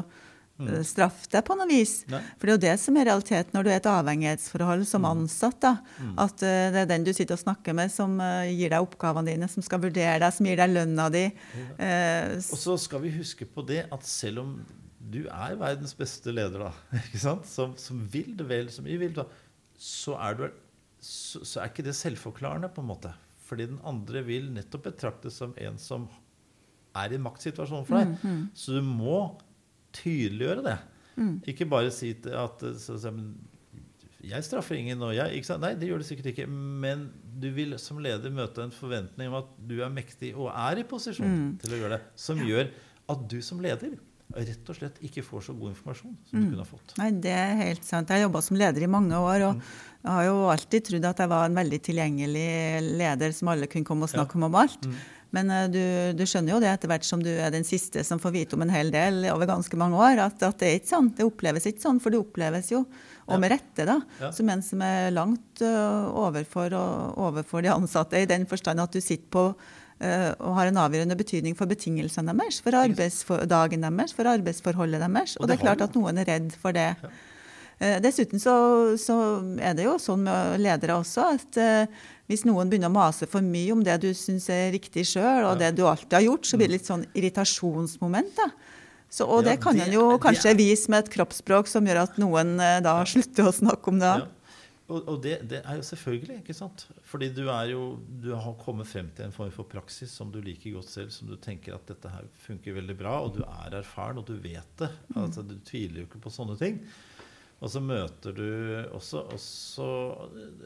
eh, 0.65 0.81
straffe 0.87 1.29
deg 1.31 1.43
på 1.47 1.57
noe 1.59 1.67
vis. 1.69 1.99
Nei. 2.11 2.21
For 2.37 2.47
det 2.47 2.53
er 2.53 2.57
jo 2.57 2.63
det 2.65 2.75
som 2.81 2.97
er 2.97 3.07
realiteten 3.09 3.57
når 3.57 3.67
du 3.67 3.71
er 3.71 3.79
et 3.79 3.89
avhengighetsforhold 3.91 4.85
som 4.89 5.07
ansatt. 5.09 5.59
da, 5.63 5.73
At 6.23 6.41
uh, 6.41 6.55
det 6.73 6.83
er 6.83 6.89
den 6.89 7.07
du 7.07 7.13
sitter 7.13 7.37
og 7.37 7.43
snakker 7.43 7.77
med, 7.77 7.93
som 7.93 8.17
uh, 8.21 8.47
gir 8.49 8.73
deg 8.73 8.83
oppgavene 8.83 9.31
dine, 9.31 9.49
som 9.51 9.65
skal 9.65 9.81
vurdere 9.83 10.19
deg, 10.23 10.35
som 10.35 10.49
gir 10.49 10.59
deg 10.59 10.73
lønna 10.73 11.07
di. 11.13 11.25
Uh, 11.77 12.35
Og 12.41 12.61
så 12.63 12.77
skal 12.87 13.03
vi 13.05 13.15
huske 13.19 13.47
på 13.49 13.65
det 13.67 13.85
at 13.93 14.07
selv 14.07 14.45
om 14.45 14.57
du 15.07 15.21
er 15.23 15.55
verdens 15.59 15.95
beste 15.95 16.33
leder, 16.33 16.67
da, 16.67 16.71
ikke 17.05 17.21
sant? 17.21 17.47
Som, 17.49 17.77
som 17.79 18.01
vil 18.11 18.33
det 18.37 18.47
vel, 18.49 18.71
som 18.73 18.87
vi 18.87 18.97
vil, 18.99 19.13
da, 19.15 19.27
så 19.77 20.17
er, 20.19 20.39
du, 20.39 20.47
så, 20.99 21.43
så 21.45 21.61
er 21.61 21.71
ikke 21.71 21.85
det 21.85 21.95
selvforklarende, 21.97 22.71
på 22.73 22.83
en 22.83 22.91
måte. 22.91 23.13
Fordi 23.47 23.69
den 23.69 23.79
andre 23.87 24.23
vil 24.27 24.49
nettopp 24.51 24.89
betraktes 24.89 25.37
som 25.39 25.53
en 25.63 25.77
som 25.79 26.09
er 26.97 27.13
i 27.13 27.17
en 27.19 27.23
maktsituasjon 27.23 27.85
for 27.87 28.01
deg. 28.01 28.49
Så 28.57 28.75
du 28.75 28.81
må 28.83 29.19
tydeliggjøre 29.95 30.65
det. 30.65 30.77
Ikke 31.49 31.65
bare 31.69 31.91
si 31.93 32.11
at 32.13 32.65
så, 32.77 32.97
så, 33.01 33.13
jeg 34.27 34.43
straffer 34.45 34.77
ingen, 34.77 35.01
og 35.05 35.15
jeg 35.15 35.37
ikke 35.37 35.49
sant? 35.49 35.63
Nei, 35.63 35.73
det 35.79 35.89
gjør 35.89 36.03
du 36.03 36.07
sikkert 36.07 36.31
ikke. 36.33 36.47
Men 36.49 37.07
du 37.41 37.49
vil 37.55 37.77
som 37.81 38.01
leder 38.03 38.33
møte 38.33 38.65
en 38.65 38.73
forventning 38.73 39.31
om 39.31 39.39
at 39.41 39.49
du 39.69 39.79
er 39.85 39.93
mektig 39.93 40.33
og 40.35 40.51
er 40.51 40.81
i 40.81 40.85
posisjon 40.89 41.55
til 41.61 41.73
å 41.73 41.81
gjøre 41.81 41.97
det. 41.97 42.03
Som 42.19 42.43
gjør 42.45 42.69
at 43.13 43.25
du 43.31 43.39
som 43.45 43.61
leder 43.63 43.95
rett 44.35 44.69
og 44.69 44.75
slett 44.75 44.97
ikke 45.07 45.23
får 45.23 45.45
så 45.45 45.53
god 45.55 45.71
informasjon 45.71 46.15
som 46.27 46.41
du 46.41 46.49
kunne 46.49 46.63
ha 46.63 46.67
fått. 46.67 46.95
Nei, 46.99 47.11
det 47.23 47.31
er 47.31 47.53
helt 47.61 47.85
sant. 47.87 48.09
Jeg 48.11 48.19
har 48.19 48.27
jobba 48.27 48.41
som 48.43 48.57
leder 48.59 48.83
i 48.83 48.89
mange 48.91 49.15
år, 49.15 49.45
og 49.47 49.61
jeg 50.03 50.11
har 50.11 50.25
jo 50.27 50.41
alltid 50.51 50.89
trodd 50.89 51.07
at 51.07 51.21
jeg 51.23 51.31
var 51.31 51.47
en 51.47 51.59
veldig 51.61 51.79
tilgjengelig 51.87 52.49
leder 52.99 53.37
som 53.37 53.53
alle 53.53 53.69
kunne 53.71 53.87
komme 53.87 54.07
og 54.07 54.11
snakke 54.11 54.37
om 54.39 54.49
om 54.49 54.59
alt. 54.59 54.89
Men 55.37 55.53
eh, 55.53 55.67
du, 55.69 55.81
du 56.17 56.23
skjønner 56.27 56.55
jo 56.55 56.61
det 56.63 56.71
etter 56.73 56.89
hvert 56.91 57.05
som 57.07 57.21
du 57.23 57.29
er 57.29 57.53
den 57.53 57.65
siste 57.67 58.03
som 58.07 58.21
får 58.21 58.33
vite 58.35 58.57
om 58.57 58.65
en 58.65 58.73
hel 58.73 58.89
del 58.93 59.27
over 59.33 59.49
ganske 59.49 59.79
mange 59.79 59.99
år, 60.01 60.23
at, 60.25 60.41
at 60.47 60.57
det 60.61 60.71
er 60.71 60.79
ikke 60.81 60.93
sånn. 60.95 61.11
Det 61.17 61.27
oppleves 61.27 61.69
ikke 61.69 61.83
sånn, 61.85 62.01
for 62.03 62.13
det 62.13 62.21
oppleves 62.23 62.71
jo, 62.73 62.83
og 63.27 63.41
med 63.43 63.51
rette, 63.53 63.85
da, 63.87 63.99
Ja. 64.21 64.31
som 64.35 64.49
en 64.49 64.61
som 64.63 64.81
er 64.85 65.11
langt 65.13 65.61
øh, 65.61 66.07
overfor, 66.25 66.73
og, 66.77 67.17
overfor 67.29 67.65
de 67.65 67.73
ansatte, 67.73 68.21
i 68.23 68.29
den 68.29 68.47
forstand 68.49 68.79
at 68.81 68.95
du 68.95 69.01
sitter 69.03 69.27
på 69.35 69.43
øh, 69.51 70.31
og 70.39 70.53
har 70.57 70.71
en 70.71 70.79
avgjørende 70.85 71.17
betydning 71.19 71.57
for 71.59 71.69
betingelsene 71.69 72.35
deres, 72.39 72.61
for 72.63 72.77
arbeidsdagen 72.79 73.83
deres, 73.83 74.15
for 74.15 74.31
arbeidsforholdet 74.31 75.03
deres. 75.03 75.35
Og 75.41 75.49
det 75.49 75.57
er 75.57 75.65
klart 75.65 75.83
at 75.83 75.97
noen 75.99 76.23
er 76.23 76.29
redd 76.31 76.55
for 76.61 76.75
det. 76.77 76.93
Eh, 77.79 77.99
Dessuten 78.01 78.39
så, 78.41 78.53
så 78.97 79.15
er 79.61 79.75
det 79.77 79.83
jo 79.85 79.97
sånn 80.01 80.23
med 80.25 80.59
ledere 80.63 80.95
også 80.97 81.27
at 81.35 81.59
eh, 81.61 81.99
hvis 82.27 82.41
noen 82.47 82.71
begynner 82.71 82.89
å 82.89 82.95
mase 82.97 83.27
for 83.29 83.45
mye 83.45 83.71
om 83.75 83.83
det 83.85 83.99
du 84.03 84.09
syns 84.17 84.49
er 84.51 84.71
riktig 84.73 85.05
sjøl, 85.07 85.45
og 85.51 85.59
det 85.61 85.75
du 85.77 85.83
alltid 85.87 86.17
har 86.17 86.25
gjort, 86.25 86.47
så 86.49 86.57
blir 86.59 86.67
det 86.71 86.79
litt 86.79 86.89
sånn 86.89 87.05
irritasjonsmoment. 87.15 88.33
da. 88.35 88.49
Så, 89.09 89.23
og 89.29 89.45
Ja, 89.45 89.51
det 89.53 89.59
kan 89.63 89.77
en 89.79 89.93
jo 89.93 90.17
kanskje 90.19 90.49
er- 90.51 90.57
vise 90.59 90.89
med 90.91 91.05
et 91.05 91.13
kroppsspråk 91.13 91.69
som 91.71 91.85
gjør 91.87 92.01
at 92.03 92.17
noen 92.19 92.57
eh, 92.59 92.79
da 92.83 92.97
slutter 93.07 93.47
å 93.47 93.53
snakke 93.55 93.93
om 93.93 94.01
det. 94.01 94.15
Ja. 94.23 94.33
Og, 94.87 95.01
og 95.11 95.17
det, 95.23 95.37
det 95.51 95.57
er 95.67 95.75
jo 95.79 95.83
selvfølgelig, 95.83 96.37
ikke 96.45 96.53
sant? 96.55 96.85
Fordi 97.03 97.27
du 97.35 97.41
er 97.51 97.73
jo 97.73 97.97
Du 98.23 98.29
har 98.39 98.53
kommet 98.61 98.87
frem 98.87 99.09
til 99.17 99.25
en 99.25 99.33
form 99.35 99.49
for 99.51 99.67
praksis 99.67 100.13
som 100.15 100.29
du 100.31 100.37
liker 100.39 100.77
godt 100.77 100.87
selv, 100.87 101.11
som 101.11 101.27
du 101.27 101.35
tenker 101.43 101.75
at 101.75 101.83
dette 101.91 102.07
her 102.07 102.23
funker 102.45 102.77
veldig 102.77 102.95
bra, 102.99 103.17
og 103.25 103.35
du 103.35 103.41
er 103.43 103.75
erfaren, 103.81 104.17
og 104.21 104.25
du 104.29 104.37
vet 104.39 104.63
det. 104.79 104.87
Altså, 105.19 105.43
du 105.43 105.57
tviler 105.67 106.01
jo 106.01 106.07
ikke 106.07 106.21
på 106.23 106.31
sånne 106.31 106.55
ting. 106.59 106.79
Og 107.57 107.73
så 107.73 107.81
møter 107.81 108.35
du 108.37 108.47
også, 108.93 109.23
også 109.33 109.87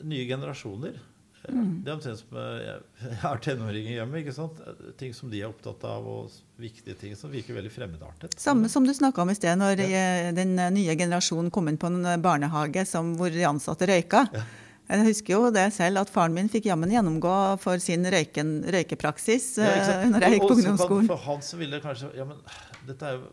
nye 0.04 0.26
generasjoner 0.28 0.98
Det 1.46 1.88
er 1.88 1.94
omtrent 1.94 2.20
som 2.20 2.40
eh, 2.42 2.58
jeg, 2.66 2.82
jeg 3.06 3.20
har 3.24 3.40
tenåringer 3.46 3.94
hjemme. 3.96 4.20
ikke 4.20 4.36
sant? 4.36 4.60
Ting 5.00 5.14
som 5.16 5.32
de 5.32 5.40
er 5.40 5.48
opptatt 5.48 5.86
av, 5.88 6.06
og 6.06 6.34
viktige 6.62 6.98
ting 7.00 7.16
som 7.18 7.32
virker 7.34 7.56
veldig 7.58 7.72
fremmedartet. 7.74 8.36
Samme 8.40 8.70
som 8.70 8.86
du 8.86 8.94
snakka 8.94 9.24
om 9.24 9.32
i 9.32 9.38
sted, 9.40 9.56
når 9.58 9.86
ja. 9.88 10.04
den 10.36 10.54
nye 10.76 10.98
generasjonen 11.00 11.50
kom 11.54 11.72
inn 11.72 11.80
på 11.82 11.90
en 11.90 12.04
barnehage 12.22 12.86
som, 12.90 13.16
hvor 13.18 13.32
de 13.34 13.48
ansatte 13.48 13.90
røyka. 13.90 14.28
Ja. 14.36 14.46
Jeg 14.92 15.08
husker 15.08 15.34
jo 15.38 15.52
det 15.56 15.70
selv, 15.76 16.02
at 16.02 16.12
faren 16.12 16.36
min 16.36 16.50
fikk 16.52 16.68
jammen 16.68 16.92
gjennomgå 16.92 17.34
for 17.64 17.80
sin 17.84 18.04
røyken, 18.12 18.60
røykepraksis 18.76 19.54
Ja, 19.62 19.72
eh, 19.72 20.06
når 20.12 20.26
jeg 20.26 20.36
gikk 20.36 20.48
på 20.50 20.58
ungdomsskolen. 20.58 21.10
For 21.14 21.26
han 21.30 21.44
som 21.46 21.62
ville 21.64 21.80
kanskje 21.84 22.12
Ja, 22.18 22.28
men 22.28 22.42
dette 22.90 23.08
er 23.08 23.20
jo 23.20 23.30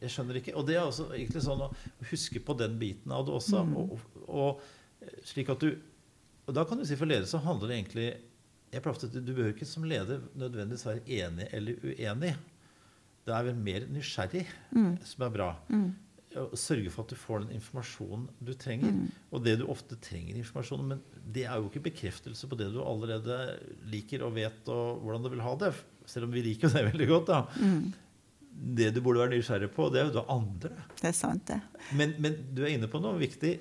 Jeg 0.00 0.10
skjønner 0.14 0.38
ikke. 0.40 0.54
Og 0.58 0.66
det 0.68 0.76
er 0.78 0.84
også 0.86 1.08
egentlig 1.12 1.42
sånn 1.42 1.62
å 1.66 1.72
huske 2.10 2.40
på 2.44 2.54
den 2.58 2.76
biten 2.78 3.12
av 3.14 3.24
det 3.26 3.34
også. 3.34 3.64
Mm. 3.66 3.76
Og, 3.76 3.94
og, 4.28 4.34
og 5.08 5.22
slik 5.26 5.50
at 5.54 5.60
du 5.62 5.72
Og 6.48 6.54
da 6.56 6.64
kan 6.64 6.78
du 6.80 6.84
si 6.88 6.96
for 6.96 7.06
ledere 7.10 7.28
så 7.28 7.38
handler 7.44 7.68
det 7.68 7.76
egentlig 7.82 8.08
jeg 8.72 8.82
pleier 8.84 8.98
at 9.08 9.14
Du 9.24 9.32
behøver 9.32 9.54
ikke 9.54 9.66
som 9.68 9.84
leder 9.88 10.20
nødvendigvis 10.36 10.84
være 10.86 11.00
enig 11.06 11.46
eller 11.56 11.78
uenig. 11.84 12.34
Det 13.28 13.32
er 13.36 13.46
vel 13.46 13.56
mer 13.64 13.86
nysgjerrig 13.92 14.46
Mm. 14.72 14.98
som 15.04 15.24
er 15.24 15.30
bra. 15.32 15.48
Å 16.38 16.56
Sørge 16.56 16.90
for 16.92 17.04
at 17.06 17.12
du 17.12 17.16
får 17.16 17.46
den 17.46 17.54
informasjonen 17.56 18.26
du 18.44 18.52
trenger. 18.54 18.92
Mm. 18.92 19.06
Og 19.32 19.44
det 19.44 19.54
du 19.60 19.64
ofte 19.72 19.96
trenger 20.04 20.36
informasjon. 20.36 20.84
Men 20.88 21.00
det 21.24 21.46
er 21.48 21.56
jo 21.56 21.68
ikke 21.70 21.86
bekreftelse 21.88 22.48
på 22.48 22.58
det 22.60 22.68
du 22.74 22.82
allerede 22.84 23.38
liker 23.88 24.24
og 24.26 24.34
vet, 24.36 24.60
og 24.68 25.00
hvordan 25.04 25.24
du 25.24 25.30
vil 25.32 25.44
ha 25.44 25.54
det. 25.64 25.72
Selv 26.08 26.28
om 26.28 26.32
vi 26.36 26.44
liker 26.44 26.68
det 26.72 26.84
veldig 26.92 27.08
godt. 27.08 27.26
da. 27.32 27.40
Det 28.58 28.90
du 28.94 29.00
burde 29.04 29.22
være 29.22 29.36
nysgjerrig 29.36 29.68
på, 29.74 29.86
det 29.94 30.00
er 30.00 30.08
jo 30.08 30.16
da 30.16 30.24
andre. 30.34 30.72
Det 30.98 31.12
er 31.12 31.14
sant, 31.14 31.44
det. 31.46 31.60
Men, 31.94 32.16
men 32.18 32.34
du 32.54 32.64
er 32.64 32.74
inne 32.74 32.88
på 32.90 33.00
noe 33.02 33.14
viktig. 33.20 33.52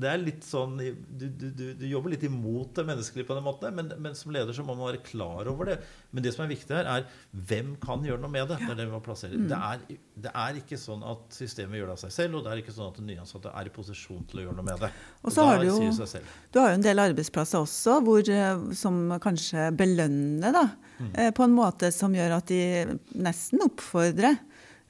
Det 0.00 0.08
er 0.10 0.20
litt 0.22 0.44
sånn, 0.46 0.76
du, 0.78 1.24
du, 1.26 1.46
du, 1.74 1.84
jobber 1.90 2.12
litt 2.14 2.22
imot 2.28 2.74
det 2.76 2.84
menneskelige 2.86 3.26
på 3.26 3.34
en 3.36 3.44
måte, 3.46 3.70
men, 3.74 3.88
men 3.98 4.14
som 4.14 4.30
leder 4.34 4.54
så 4.54 4.62
må 4.62 4.76
man 4.76 4.90
være 4.92 5.02
klar 5.06 5.48
over 5.50 5.72
det. 5.72 5.76
Men 6.14 6.22
det 6.26 6.34
som 6.36 6.44
er 6.44 6.50
viktig 6.52 6.76
her, 6.76 6.86
er 6.86 7.06
hvem 7.50 7.72
kan 7.82 8.04
gjøre 8.06 8.22
noe 8.22 8.30
med 8.30 8.46
det? 8.52 8.60
Det 8.62 8.70
er 8.74 8.78
det 8.82 8.86
vi 8.86 8.94
må 8.94 9.00
plassere. 9.04 9.40
Det, 9.50 9.58
er, 9.58 10.02
det 10.26 10.34
er 10.44 10.60
ikke 10.60 10.78
sånn 10.78 11.02
at 11.06 11.34
systemet 11.34 11.80
gjør 11.80 11.90
det 11.90 11.96
av 11.96 12.02
seg 12.04 12.14
selv, 12.18 12.38
og 12.38 12.46
det 12.46 12.52
er 12.54 12.62
ikke 12.62 12.76
sånn 12.76 12.92
at 12.92 13.00
den 13.00 13.10
nyansatte 13.10 13.54
er 13.56 13.70
i 13.70 13.74
posisjon 13.74 14.22
til 14.30 14.42
å 14.42 14.46
gjøre 14.46 14.58
noe 14.60 14.68
med 14.70 14.84
det. 14.86 14.92
Og 15.24 15.34
så 15.34 15.48
har 15.48 15.64
du 15.64 15.70
jo-. 15.70 15.80
Du 16.52 16.60
har 16.62 16.70
jo 16.74 16.78
en 16.78 16.86
del 16.86 17.02
arbeidsplasser 17.08 17.64
også 17.64 17.98
hvor, 18.06 18.22
eh, 18.30 18.68
som 18.78 19.02
kanskje 19.22 19.70
belønner 19.80 20.54
da, 20.60 20.68
Mm. 21.00 21.14
eh, 21.16 21.30
på 21.32 21.42
en 21.46 21.54
måte 21.56 21.88
som 21.96 22.12
gjør 22.12 22.34
at 22.36 22.50
de 22.50 22.60
nesten 23.24 23.62
oppfordrer 23.64 24.34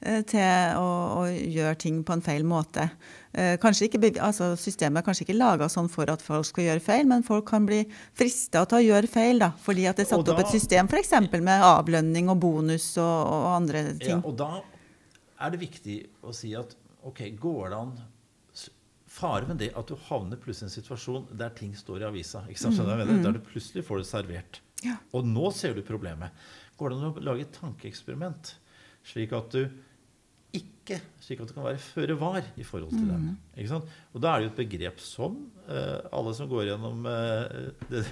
eh, 0.01 0.21
til 0.27 0.75
å, 0.75 0.87
å 1.21 1.25
gjøre 1.31 1.77
ting 1.79 2.01
på 2.03 2.17
en 2.17 2.23
feil 2.25 2.43
måte. 2.43 2.89
Eh, 3.33 3.55
Kanskje 3.63 3.87
ikke, 3.87 4.01
altså 4.19 4.51
systemet 4.59 4.99
er 5.01 5.05
kanskje 5.07 5.23
ikke 5.27 5.37
laga 5.37 5.69
sånn 5.71 5.87
for 5.89 6.09
at 6.11 6.21
folk 6.21 6.45
skal 6.49 6.65
gjøre 6.65 6.83
feil, 6.83 7.05
men 7.07 7.23
folk 7.23 7.45
kan 7.47 7.65
bli 7.65 7.85
frista 8.17 8.65
til 8.67 8.77
å 8.81 8.83
gjøre 8.83 9.07
feil 9.07 9.39
da, 9.39 9.51
fordi 9.55 9.85
at 9.87 9.95
det 9.95 10.03
er 10.05 10.09
satt 10.09 10.25
satt 10.25 10.33
opp 10.33 10.41
et 10.43 10.51
system 10.51 10.89
f.eks. 10.91 11.13
med 11.39 11.63
avlønning 11.63 12.27
og 12.33 12.41
bonus 12.43 12.89
og, 12.97 13.27
og 13.31 13.45
andre 13.55 13.85
Ja, 13.87 13.93
ting. 14.03 14.23
og 14.27 14.35
da 14.41 14.49
er 15.41 15.53
det 15.55 15.61
viktig 15.63 15.95
å 16.27 16.33
si 16.35 16.51
at 16.59 16.75
ok, 17.07 17.23
går 17.39 17.69
det 17.71 17.77
an 17.85 17.93
Fare 19.11 19.43
med 19.43 19.57
det 19.59 19.73
at 19.75 19.89
du 19.91 19.97
havner 20.07 20.39
plutselig 20.39 20.69
i 20.69 20.69
en 20.69 20.75
situasjon 20.77 21.25
der 21.35 21.49
ting 21.51 21.73
står 21.75 21.99
i 21.99 22.05
avisa. 22.07 22.45
ikke 22.47 22.61
sant? 22.61 22.77
Mm, 22.79 22.91
mener? 23.01 23.17
Der 23.25 23.33
du 23.35 23.41
plutselig 23.43 23.83
får 23.83 23.99
det 23.99 24.05
servert. 24.07 24.59
Ja. 24.85 24.93
Og 25.11 25.25
nå 25.27 25.49
ser 25.51 25.73
du 25.75 25.81
problemet. 25.83 26.31
Går 26.79 26.93
det 26.93 26.97
an 26.97 27.09
å 27.09 27.23
lage 27.27 27.43
et 27.43 27.51
tankeeksperiment 27.57 28.53
slik 29.03 29.33
at 29.35 29.51
du 29.51 29.65
ikke 30.57 30.99
slik 31.21 31.41
at 31.41 31.51
det 31.51 31.55
kan 31.55 31.65
være 31.65 31.81
føre 31.83 32.17
var 32.19 32.41
i 32.59 32.65
forhold 32.67 32.91
til 32.91 33.07
dem. 33.07 33.27
Ikke? 33.57 33.81
Og 34.13 34.23
da 34.23 34.31
er 34.31 34.41
det 34.41 34.47
jo 34.47 34.51
et 34.51 34.61
begrep 34.63 35.03
som 35.03 35.37
uh, 35.69 35.99
alle 36.11 36.33
som 36.37 36.49
går 36.51 36.71
gjennom 36.71 37.05
uh, 37.07 37.69
det, 37.91 38.03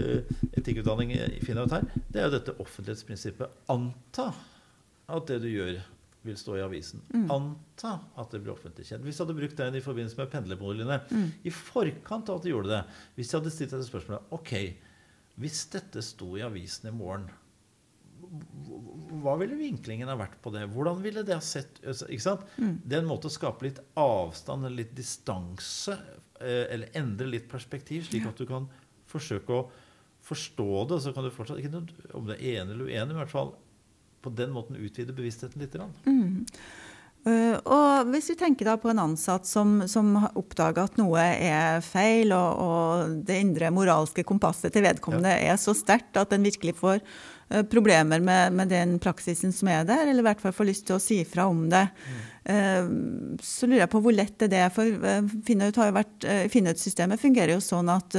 uh, 0.00 0.36
etikkutdanning 0.58 1.14
finner 1.44 1.68
ut 1.68 1.76
her, 1.76 1.86
det 2.08 2.22
er 2.22 2.28
jo 2.28 2.36
dette 2.36 2.56
offentlighetsprinsippet. 2.64 3.60
Anta 3.72 4.30
at 5.14 5.28
det 5.28 5.42
du 5.44 5.50
gjør, 5.52 5.82
vil 6.24 6.36
stå 6.40 6.54
i 6.56 6.64
avisen. 6.64 7.02
Anta 7.28 7.98
at 8.16 8.32
det 8.32 8.40
blir 8.40 8.54
offentlig 8.54 8.86
kjent. 8.88 9.04
Hvis 9.04 9.18
du 9.18 9.26
hadde 9.26 9.36
brukt 9.36 9.58
den 9.60 9.76
i 9.76 9.84
forbindelse 9.84 10.16
med 10.16 10.30
pendlerboligene 10.32 10.96
i 11.44 11.52
forkant 11.52 12.32
av 12.32 12.40
at 12.40 12.46
du 12.46 12.54
gjorde 12.54 12.72
det 12.72 12.80
Hvis 13.18 13.28
jeg 13.28 13.42
hadde 13.42 13.52
stilt 13.52 13.74
deg 13.76 13.84
spørsmålet 13.84 14.32
Ok, 14.32 14.54
hvis 15.44 15.66
dette 15.74 16.00
sto 16.06 16.30
i 16.38 16.46
avisen 16.46 16.88
i 16.88 16.94
morgen 16.96 17.28
hva 19.24 19.36
ville 19.40 19.56
vinklingen 19.58 20.10
ha 20.10 20.16
vært 20.18 20.36
på 20.42 20.52
det? 20.54 20.64
Hvordan 20.72 21.00
ville 21.04 21.24
det 21.26 21.36
ha 21.36 21.44
sett 21.44 21.80
altså, 21.84 22.08
ikke 22.12 22.26
sant? 22.26 22.46
Det 22.56 22.96
er 22.98 23.02
en 23.02 23.10
måte 23.10 23.30
å 23.30 23.34
skape 23.34 23.66
litt 23.66 23.80
avstand 24.00 24.66
eller 24.66 24.84
litt 24.84 24.94
distanse, 24.96 25.96
eh, 26.40 26.64
eller 26.74 26.94
endre 26.98 27.30
litt 27.30 27.48
perspektiv, 27.50 28.06
slik 28.08 28.26
at 28.30 28.40
du 28.40 28.46
kan 28.48 28.68
forsøke 29.10 29.60
å 29.60 29.66
forstå 30.24 30.70
det. 30.90 31.02
Så 31.04 31.12
kan 31.16 31.26
du 31.26 31.32
fortsatt, 31.34 31.60
ikke 31.62 31.84
om 32.16 32.26
det 32.28 32.40
er 32.40 32.62
enig 32.62 32.74
eller 32.74 32.88
uenig, 32.88 33.12
men 33.12 33.16
i 33.18 33.22
hvert 33.22 33.36
fall 33.36 33.54
på 34.24 34.32
den 34.32 34.54
måten 34.54 34.80
utvide 34.80 35.14
bevisstheten 35.16 35.60
litt. 35.60 35.76
Mm. 36.08 36.44
Uh, 37.24 37.56
og 37.72 38.10
hvis 38.12 38.26
vi 38.32 38.36
tenker 38.36 38.68
da 38.68 38.74
på 38.80 38.90
en 38.92 39.00
ansatt 39.00 39.46
som, 39.48 39.78
som 39.88 40.10
oppdager 40.36 40.84
at 40.84 40.98
noe 41.00 41.22
er 41.22 41.80
feil, 41.84 42.34
og, 42.36 42.60
og 42.60 43.14
det 43.24 43.38
indre 43.40 43.70
moralske 43.72 44.24
kompasset 44.28 44.74
til 44.74 44.84
vedkommende 44.84 45.32
er 45.32 45.56
så 45.60 45.72
sterkt 45.76 46.20
at 46.20 46.34
den 46.34 46.44
virkelig 46.44 46.76
får 46.82 47.00
problemer 47.70 48.20
med, 48.24 48.52
med 48.52 48.68
den 48.72 48.98
praksisen 49.02 49.52
som 49.54 49.68
er 49.70 49.84
der, 49.88 50.06
eller 50.08 50.24
i 50.24 50.26
hvert 50.28 50.42
fall 50.42 50.54
får 50.56 50.68
lyst 50.70 50.86
til 50.88 50.96
å 50.98 51.02
si 51.02 51.20
fra 51.28 51.46
om 51.50 51.66
det, 51.72 51.88
Mm. 52.44 53.38
så 53.40 53.64
lurer 53.64 53.78
jeg 53.86 53.88
på 53.88 54.00
hvor 54.04 54.12
lett 54.12 54.42
det 54.52 54.58
er. 54.60 54.68
For 54.68 54.84
uh, 54.84 55.24
Finnaut-systemet 56.52 57.22
fungerer 57.22 57.54
jo 57.54 57.62
sånn 57.64 57.88
at, 57.88 58.12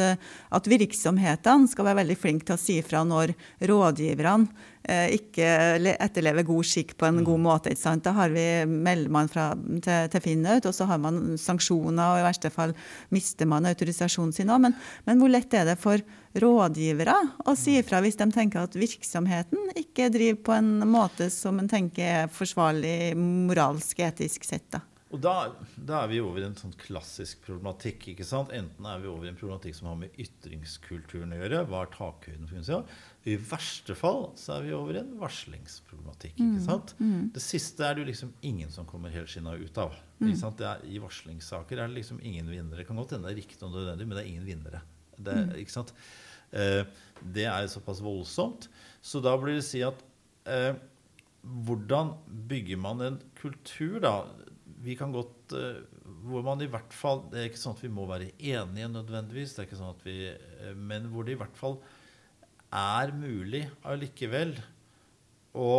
at 0.50 0.70
virksomhetene 0.72 1.70
skal 1.70 1.86
være 1.86 2.00
veldig 2.00 2.18
flinke 2.18 2.48
til 2.48 2.58
å 2.58 2.64
si 2.64 2.80
fra 2.82 3.04
når 3.06 3.36
rådgiverne 3.70 4.50
ikke 4.86 5.48
etterlever 5.96 6.46
god 6.46 6.68
skikk 6.68 6.96
på 7.00 7.08
en 7.08 7.24
god 7.26 7.42
måte. 7.42 7.74
Ikke 7.74 7.82
sant? 7.82 8.04
Da 8.06 8.14
har 8.18 8.34
vi 8.34 8.46
melder 8.70 9.14
man 9.14 9.30
fra, 9.32 9.50
til, 9.56 10.10
til 10.14 10.24
Finnaut, 10.24 10.68
og 10.70 10.76
så 10.78 10.88
har 10.90 11.02
man 11.02 11.36
sanksjoner, 11.42 12.04
og 12.06 12.22
i 12.22 12.28
verste 12.28 12.52
fall 12.54 12.76
mister 13.14 13.50
man 13.50 13.68
autorisasjonen 13.70 14.34
sin 14.36 14.54
òg. 14.54 14.64
Men, 14.68 14.78
men 15.08 15.22
hvor 15.22 15.34
lett 15.34 15.54
er 15.58 15.68
det 15.72 15.78
for 15.82 16.02
rådgivere 16.36 17.16
å 17.48 17.56
si 17.58 17.78
ifra 17.80 18.02
hvis 18.04 18.20
de 18.20 18.28
tenker 18.36 18.66
at 18.66 18.76
virksomheten 18.76 19.72
ikke 19.80 20.12
driver 20.14 20.42
på 20.50 20.58
en 20.58 20.74
måte 20.90 21.30
som 21.34 21.62
en 21.62 21.72
tenker 21.72 22.26
er 22.26 22.34
forsvarlig 22.34 23.16
moralsk, 23.18 24.04
etisk 24.06 24.46
sett? 24.48 24.68
da? 24.76 24.84
Og 25.14 25.22
da, 25.24 25.34
da 25.78 26.02
er 26.02 26.10
vi 26.12 26.18
over 26.20 26.42
i 26.42 26.48
en 26.48 26.58
sånn 26.60 26.74
klassisk 26.80 27.44
problematikk. 27.46 28.10
ikke 28.12 28.26
sant? 28.28 28.52
Enten 28.56 28.88
er 28.90 29.00
vi 29.00 29.08
over 29.08 29.28
i 29.28 29.32
en 29.32 29.38
problematikk 29.38 29.78
som 29.78 29.88
har 29.92 30.00
med 30.02 30.18
ytringskulturen 30.20 31.32
å 31.32 31.40
gjøre. 31.40 31.62
Hva 31.70 31.84
er 31.86 31.94
takhøyden 31.94 32.50
for? 32.50 32.98
I 33.26 33.36
verste 33.42 33.96
fall 33.98 34.28
så 34.38 34.58
er 34.60 34.66
vi 34.68 34.74
over 34.78 34.94
i 34.94 35.00
en 35.02 35.16
varslingsproblematikk. 35.18 36.36
ikke 36.38 36.62
sant? 36.62 36.92
Det 37.34 37.42
siste 37.42 37.82
er 37.88 37.96
det 37.98 38.04
jo 38.04 38.10
liksom 38.12 38.34
ingen 38.46 38.70
som 38.70 38.86
kommer 38.86 39.10
helskinna 39.14 39.56
ut 39.58 39.78
av. 39.82 39.96
ikke 40.22 40.38
sant? 40.38 40.60
Det 40.60 40.68
er, 40.70 40.84
I 40.86 41.02
varslingssaker 41.02 41.80
er 41.82 41.90
det 41.90 41.98
liksom 41.98 42.20
ingen 42.22 42.52
vinnere. 42.52 42.84
Det 42.84 42.88
kan 42.88 43.00
godt 43.02 43.16
hende 43.16 43.28
det 43.32 43.34
er 43.34 43.42
riktig 43.42 43.64
og 43.66 43.74
nødvendig, 43.74 44.06
men 44.08 44.18
det 44.18 44.24
er 44.24 44.30
ingen 44.30 44.46
vinnere. 44.46 44.84
Det, 45.18 45.38
ikke 45.64 45.74
sant? 45.74 45.94
Eh, 46.54 46.84
det 47.34 47.48
er 47.50 47.68
såpass 47.72 48.04
voldsomt. 48.06 48.70
Så 49.02 49.22
da 49.26 49.34
blir 49.42 49.58
det 49.58 49.64
å 49.64 49.70
si 49.72 49.82
at 49.86 50.06
eh, 50.46 50.76
hvordan 51.66 52.14
bygger 52.50 52.78
man 52.82 53.02
en 53.06 53.20
kultur, 53.42 54.00
da? 54.06 54.16
Vi 54.86 54.94
kan 54.98 55.14
godt 55.16 55.54
eh, 55.58 55.82
Hvor 56.26 56.44
man 56.46 56.60
i 56.62 56.68
hvert 56.70 56.94
fall 56.94 57.24
Det 57.32 57.40
er 57.40 57.48
ikke 57.50 57.62
sånn 57.62 57.74
at 57.78 57.82
vi 57.82 57.90
må 57.90 58.04
være 58.10 58.28
enige 58.38 58.90
nødvendigvis, 58.92 59.56
det 59.56 59.64
er 59.64 59.68
ikke 59.70 59.80
sånn 59.80 59.94
at 59.96 60.04
vi, 60.06 60.16
eh, 60.30 60.74
men 60.78 61.08
hvor 61.10 61.26
det 61.26 61.34
i 61.34 61.40
hvert 61.40 61.58
fall 61.58 61.80
er 62.76 63.14
mulig 63.16 63.64
allikevel 63.88 64.56
å 65.56 65.74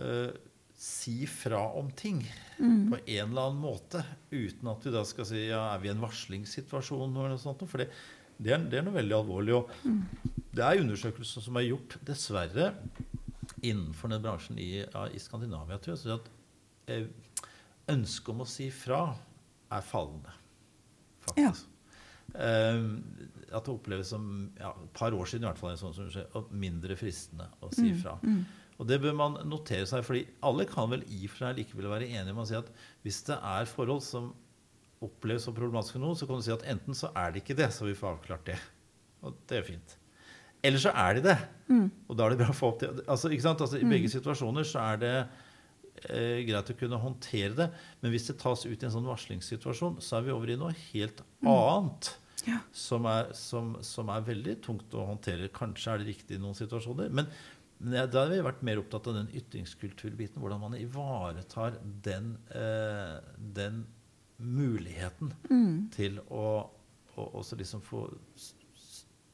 eh, 0.00 0.32
si 0.76 1.24
fra 1.28 1.62
om 1.78 1.88
ting 1.96 2.20
på 2.56 2.98
en 2.98 3.30
eller 3.30 3.48
annen 3.48 3.60
måte, 3.60 4.02
uten 4.30 4.70
at 4.72 4.84
vi 4.84 4.92
da 4.92 5.02
skal 5.08 5.28
si 5.28 5.42
ja, 5.48 5.62
er 5.72 5.82
vi 5.82 5.90
i 5.90 5.92
en 5.92 6.02
varslingssituasjon 6.02 7.04
eller 7.10 7.34
noe 7.34 7.40
sånt. 7.40 7.64
For 7.68 7.82
det, 7.82 7.90
det, 8.36 8.54
er, 8.54 8.64
det 8.64 8.80
er 8.80 8.86
noe 8.86 8.96
veldig 8.96 9.16
alvorlig. 9.18 9.56
Og 9.56 9.70
det 10.56 10.64
er 10.64 10.82
undersøkelser 10.82 11.44
som 11.44 11.60
er 11.60 11.68
gjort, 11.68 11.98
dessverre, 12.08 12.72
innenfor 13.64 14.12
den 14.12 14.24
bransjen 14.24 14.60
i, 14.60 14.70
ja, 14.82 15.06
i 15.08 15.20
Skandinavia, 15.20 15.78
tror 15.80 15.94
jeg, 15.94 16.02
så 16.02 16.18
at 16.18 16.28
eh, 16.92 17.08
ønsket 17.92 18.32
om 18.34 18.44
å 18.44 18.48
si 18.48 18.68
fra 18.74 19.00
er 19.72 19.84
fallende, 19.84 20.32
faktisk. 21.24 21.68
Eh, 22.36 22.84
at 23.56 23.66
det 23.66 23.74
oppleves 23.74 24.12
som 24.12 24.28
ja, 24.60 24.70
et 24.70 24.94
par 24.96 25.16
år 25.16 25.28
siden 25.30 25.46
i 25.46 25.50
hvert 25.50 25.60
fall, 25.60 25.74
en 25.74 25.80
sånn 25.80 25.96
som 25.96 26.08
skjer, 26.12 26.30
mindre 26.52 26.96
fristende 27.00 27.48
å 27.64 27.72
si 27.74 27.90
fra. 28.00 28.16
Og 28.76 28.88
det 28.90 28.98
bør 29.00 29.14
man 29.16 29.38
notere 29.48 29.86
seg, 29.88 30.04
fordi 30.04 30.26
alle 30.44 30.66
kan 30.68 30.90
vel 30.92 31.04
i 31.08 31.22
og 31.24 31.32
for 31.32 31.46
seg 31.46 31.60
likevel 31.62 31.88
være 31.88 32.10
enige 32.10 32.34
om 32.34 32.42
å 32.42 32.48
si 32.48 32.58
at 32.58 32.68
hvis 33.06 33.22
det 33.30 33.38
er 33.40 33.70
forhold 33.70 34.04
som 34.04 34.34
oppleves 35.04 35.44
som 35.48 35.56
problematiske 35.56 36.00
nå, 36.00 36.12
så 36.16 36.28
kan 36.28 36.40
du 36.40 36.44
si 36.44 36.52
at 36.54 36.64
enten 36.68 36.96
så 36.96 37.10
er 37.16 37.32
det 37.32 37.42
ikke 37.42 37.56
det, 37.56 37.70
så 37.72 37.88
vi 37.88 37.96
får 37.96 38.14
avklart 38.14 38.46
det. 38.48 38.58
Og 39.24 39.36
det 39.48 39.58
er 39.58 39.66
fint. 39.66 39.96
Eller 40.64 40.82
så 40.82 40.92
er 40.96 41.18
de 41.18 41.24
det. 41.28 41.36
Og 42.08 42.16
da 42.16 42.26
er 42.26 42.34
det 42.34 42.40
bra 42.42 42.52
å 42.52 42.56
få 42.56 42.72
opp 42.72 42.80
det. 42.82 42.92
Altså? 43.06 43.30
Altså, 43.30 43.80
I 43.80 43.88
begge 43.88 44.10
situasjoner 44.12 44.66
så 44.66 44.82
er 44.82 45.02
det 45.02 45.14
eh, 46.08 46.44
greit 46.48 46.72
å 46.72 46.78
kunne 46.78 47.00
håndtere 47.00 47.52
det. 47.58 47.68
Men 48.02 48.14
hvis 48.14 48.28
det 48.30 48.38
tas 48.42 48.64
ut 48.66 48.72
i 48.74 48.88
en 48.88 48.94
sånn 48.94 49.08
varslingssituasjon, 49.08 50.00
så 50.04 50.18
er 50.18 50.26
vi 50.26 50.34
over 50.34 50.52
i 50.52 50.58
noe 50.60 50.72
helt 50.88 51.22
annet. 51.44 52.12
Ja. 52.46 52.60
som, 52.70 53.06
er, 53.10 53.32
som, 53.34 53.74
som 53.82 54.10
er 54.14 54.24
veldig 54.26 54.56
tungt 54.64 54.94
å 54.94 55.06
håndtere. 55.08 55.50
Kanskje 55.54 55.92
er 55.92 56.02
det 56.02 56.10
riktig 56.12 56.38
i 56.38 56.42
noen 56.42 56.56
situasjoner. 56.58 57.10
Men, 57.10 57.28
men 57.80 57.98
jeg, 57.98 58.10
da 58.14 58.22
har 58.22 58.32
vi 58.32 58.38
vært 58.46 58.62
mer 58.66 58.80
opptatt 58.80 59.08
av 59.10 59.18
den 59.18 59.32
ytringskulturbiten. 59.36 60.40
Hvordan 60.42 60.62
man 60.62 60.76
ivaretar 60.78 61.80
den, 62.06 62.36
eh, 62.54 63.16
den 63.58 63.82
muligheten 64.38 65.32
til 65.96 66.20
å, 66.28 66.46
å 67.16 67.26
også 67.40 67.58
liksom 67.58 67.82
få 67.84 68.06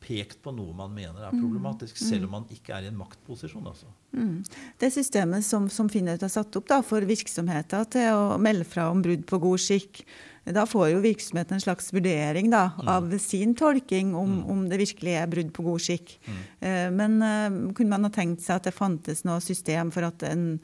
pekt 0.03 0.41
på 0.43 0.53
noe 0.55 0.75
man 0.77 0.93
mener 0.95 1.23
er 1.23 1.37
problematisk, 1.37 1.99
selv 2.01 2.27
om 2.27 2.37
man 2.39 2.49
ikke 2.53 2.75
er 2.77 2.87
i 2.87 2.91
en 2.91 2.99
maktposisjon. 2.99 3.65
Altså. 3.71 3.89
Mm. 4.17 4.43
Det 4.83 4.91
systemet 4.95 5.47
som, 5.47 5.69
som 5.73 5.89
Finnaut 5.93 6.23
har 6.23 6.33
satt 6.33 6.59
opp 6.59 6.69
da, 6.71 6.81
for 6.87 7.07
virksomheter 7.07 7.87
til 7.93 8.11
å 8.13 8.37
melde 8.43 8.67
fra 8.69 8.91
om 8.93 9.03
brudd 9.05 9.25
på 9.29 9.41
god 9.43 9.63
skikk, 9.63 10.03
da 10.43 10.65
får 10.67 10.89
jo 10.91 11.03
virksomheten 11.05 11.55
en 11.57 11.63
slags 11.63 11.93
vurdering 11.95 12.51
da, 12.51 12.65
av 12.91 13.13
sin 13.23 13.55
tolking 13.55 14.11
om, 14.19 14.41
om 14.51 14.65
det 14.71 14.81
virkelig 14.81 15.15
er 15.21 15.31
brudd 15.31 15.53
på 15.55 15.65
god 15.69 15.85
skikk. 15.85 16.17
Eh, 16.59 16.89
men 16.91 17.21
uh, 17.23 17.75
kunne 17.77 17.93
man 17.95 18.09
ha 18.09 18.13
tenkt 18.13 18.43
seg 18.43 18.59
at 18.59 18.67
det 18.67 18.75
fantes 18.75 19.23
noe 19.29 19.39
system 19.45 19.95
for 19.95 20.09
at 20.09 20.27
en 20.27 20.57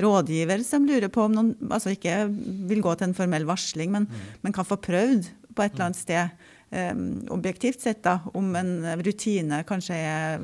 rådgiver 0.00 0.62
som 0.66 0.86
lurer 0.86 1.10
på 1.12 1.26
om 1.26 1.34
noen 1.34 1.52
altså 1.70 1.94
ikke 1.94 2.24
vil 2.70 2.82
gå 2.82 2.94
til 2.94 3.10
en 3.10 3.16
formell 3.16 3.46
varsling, 3.48 3.92
men, 3.94 4.08
men 4.42 4.54
kan 4.54 4.66
få 4.66 4.78
prøvd 4.82 5.30
på 5.54 5.62
et 5.62 5.74
eller 5.74 5.88
annet 5.88 6.00
sted, 6.00 6.46
objektivt 7.30 7.80
sett, 7.80 8.02
da, 8.04 8.20
om 8.34 8.56
en 8.56 9.02
rutine 9.02 9.64
kanskje 9.68 9.94
er 9.94 10.40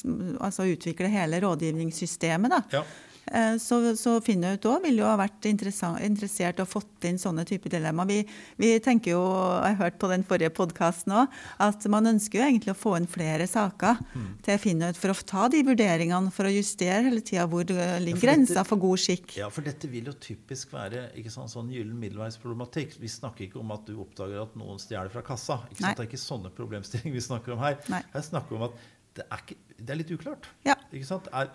altså 0.45 0.69
utvikle 0.71 1.11
hele 1.13 1.41
rådgivningssystemet. 1.45 2.55
da. 2.55 2.63
Ja. 2.79 2.85
Eh, 3.33 3.57
Så, 3.59 3.79
så 3.97 4.17
Finnaut 4.25 4.65
òg 4.69 4.83
vil 4.85 4.99
jo 4.99 5.05
ha 5.09 5.17
vært 5.17 5.45
interessert 5.51 6.61
og 6.63 6.69
fått 6.71 7.05
inn 7.09 7.19
sånne 7.21 7.45
typer 7.49 7.71
dilemma. 7.71 8.05
Vi, 8.09 8.23
vi 8.59 8.71
tenker 8.85 9.13
jo, 9.15 9.23
jeg 9.65 9.77
har 9.77 9.85
hørt 9.85 9.99
på 10.01 10.09
den 10.11 10.25
forrige 10.27 10.51
podkasten 10.55 11.13
òg, 11.13 11.29
at 11.65 11.87
man 11.93 12.07
ønsker 12.13 12.41
jo 12.41 12.47
egentlig 12.47 12.75
å 12.75 12.79
få 12.79 12.97
inn 12.99 13.07
flere 13.11 13.47
saker 13.49 13.99
Mm. 14.15 14.29
til 14.43 14.59
Finnaut 14.59 14.97
for 14.97 15.13
å 15.13 15.25
ta 15.27 15.49
de 15.49 15.63
vurderingene, 15.63 16.31
for 16.33 16.45
å 16.49 16.53
justere 16.53 17.03
hele 17.05 17.21
tida 17.21 17.47
hvor 17.47 17.65
det 17.67 17.77
Ja, 17.77 17.99
ligger 17.99 18.19
for 18.21 18.27
grensa 18.27 18.65
for 18.67 18.77
god 18.81 18.99
skikk. 18.99 19.37
Ja, 19.37 19.49
for 19.51 19.63
dette 19.63 19.89
vil 19.91 20.05
jo 20.09 20.13
typisk 20.13 20.71
være 20.73 21.11
ikke 21.19 21.31
sant, 21.31 21.51
sånn 21.53 21.69
gyllen 21.71 21.99
middelveisproblematikk. 22.01 22.99
Vi 23.01 23.09
snakker 23.09 23.47
ikke 23.49 23.61
om 23.61 23.71
at 23.75 23.85
du 23.87 23.97
oppdager 24.01 24.43
at 24.43 24.57
noen 24.59 24.79
stjeler 24.81 25.11
fra 25.13 25.23
kassa. 25.23 25.61
Ikke 25.71 25.83
Nei. 25.83 25.89
sant? 25.91 25.97
Det 25.99 26.07
er 26.07 26.11
ikke 26.11 26.23
sånne 26.25 26.51
problemstillinger 26.55 27.13
vi 27.19 27.21
snakker 27.29 27.53
om 27.55 27.59
her. 27.63 27.79
Nei. 27.93 28.03
Her 28.13 28.21
snakker 28.23 28.51
vi 28.51 28.57
om 28.63 28.69
at 28.71 28.73
det 29.19 29.25
er, 29.27 29.41
ikke, 29.45 29.57
det 29.79 29.93
er 29.95 29.99
litt 30.01 30.11
uklart. 30.15 30.49
Ja. 30.67 30.75
Er, 30.95 31.49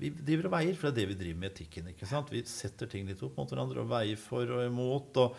vi 0.00 0.10
driver 0.14 0.48
og 0.50 0.56
veier, 0.58 0.74
for 0.78 0.90
det 0.90 0.94
er 0.94 1.00
det 1.00 1.10
vi 1.14 1.18
driver 1.24 1.42
med 1.44 1.52
etikken. 1.54 1.90
Vi 2.32 2.42
setter 2.50 2.90
ting 2.90 3.06
litt 3.08 3.22
opp 3.24 3.36
mot 3.40 3.50
hverandre 3.52 3.84
og 3.84 3.92
veier 3.92 4.18
for 4.20 4.50
og 4.56 4.64
imot. 4.66 5.20
og 5.22 5.36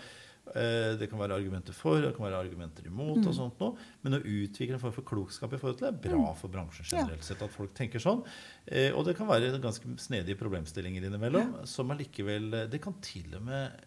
eh, 0.56 0.94
Det 1.00 1.10
kan 1.12 1.20
være 1.22 1.38
argumenter 1.38 1.76
for 1.76 2.00
det 2.02 2.14
kan 2.16 2.26
være 2.28 2.40
argumenter 2.46 2.88
imot. 2.88 3.20
Mm. 3.22 3.28
og 3.30 3.36
sånt 3.38 3.60
noe. 3.62 3.76
Men 4.06 4.18
å 4.18 4.22
utvikle 4.24 4.78
en 4.78 4.84
form 4.86 4.96
for 4.96 5.08
klokskap 5.12 5.54
i 5.54 5.60
forhold 5.62 5.80
til 5.82 5.90
det 5.90 5.94
er 5.94 6.16
bra 6.16 6.32
for 6.40 6.54
bransjen 6.54 6.88
Ja. 6.92 7.04
generelt 7.04 7.28
sett. 7.28 7.44
At 7.46 7.54
folk 7.54 7.76
tenker 7.78 8.02
sånn. 8.04 8.24
Eh, 8.66 8.90
og 8.96 9.06
det 9.06 9.18
kan 9.20 9.28
være 9.30 9.52
ganske 9.62 9.96
snedige 10.02 10.40
problemstillinger 10.40 11.06
innimellom. 11.10 11.60
som 11.70 11.92
allikevel 11.92 12.54
eh, 12.54 12.68
Det 12.72 12.82
kan 12.82 12.98
til 13.02 13.36
og 13.36 13.46
med 13.52 13.84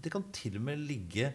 det 0.00 0.08
kan 0.12 0.22
til 0.32 0.54
og 0.56 0.62
med 0.64 0.78
ligge 0.88 1.26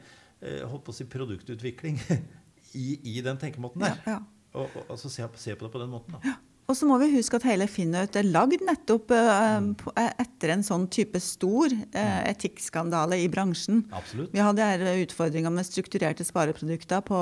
eh, 0.42 0.64
holdt 0.66 0.86
på 0.88 0.90
å 0.90 0.96
si 0.98 1.06
produktutvikling 1.06 2.00
i, 2.74 2.88
i 3.14 3.22
den 3.22 3.38
tenkemåten 3.38 3.84
der. 3.84 4.00
Ja, 4.08 4.16
ja. 4.18 4.24
Og, 4.56 4.68
og, 4.76 4.84
altså 4.90 5.10
se, 5.12 5.28
se 5.36 5.56
på 5.56 5.66
det 5.68 5.72
på 5.76 5.80
den 5.84 5.90
måten. 5.92 6.16
da. 6.24 6.36
Og 6.66 6.74
så 6.74 6.88
må 6.90 6.96
vi 6.98 7.12
huske 7.14 7.38
at 7.38 7.44
hele 7.46 7.68
Finnaut 7.70 8.16
er 8.18 8.26
lagd 8.26 8.64
nettopp 8.66 9.12
eh, 9.14 9.60
Mm. 9.62 9.76
eh, 10.02 10.08
etter 10.24 10.50
en 10.56 10.64
sånn 10.66 10.88
type 10.90 11.20
stor 11.22 11.70
eh, 11.94 12.22
etikkskandale 12.32 13.20
i 13.22 13.28
bransjen. 13.30 13.84
Absolutt. 13.94 14.32
Vi 14.34 14.42
hadde 14.42 14.66
her 14.66 14.82
utfordringer 15.04 15.54
med 15.54 15.68
strukturerte 15.68 16.26
spareprodukter 16.26 17.04
på 17.06 17.20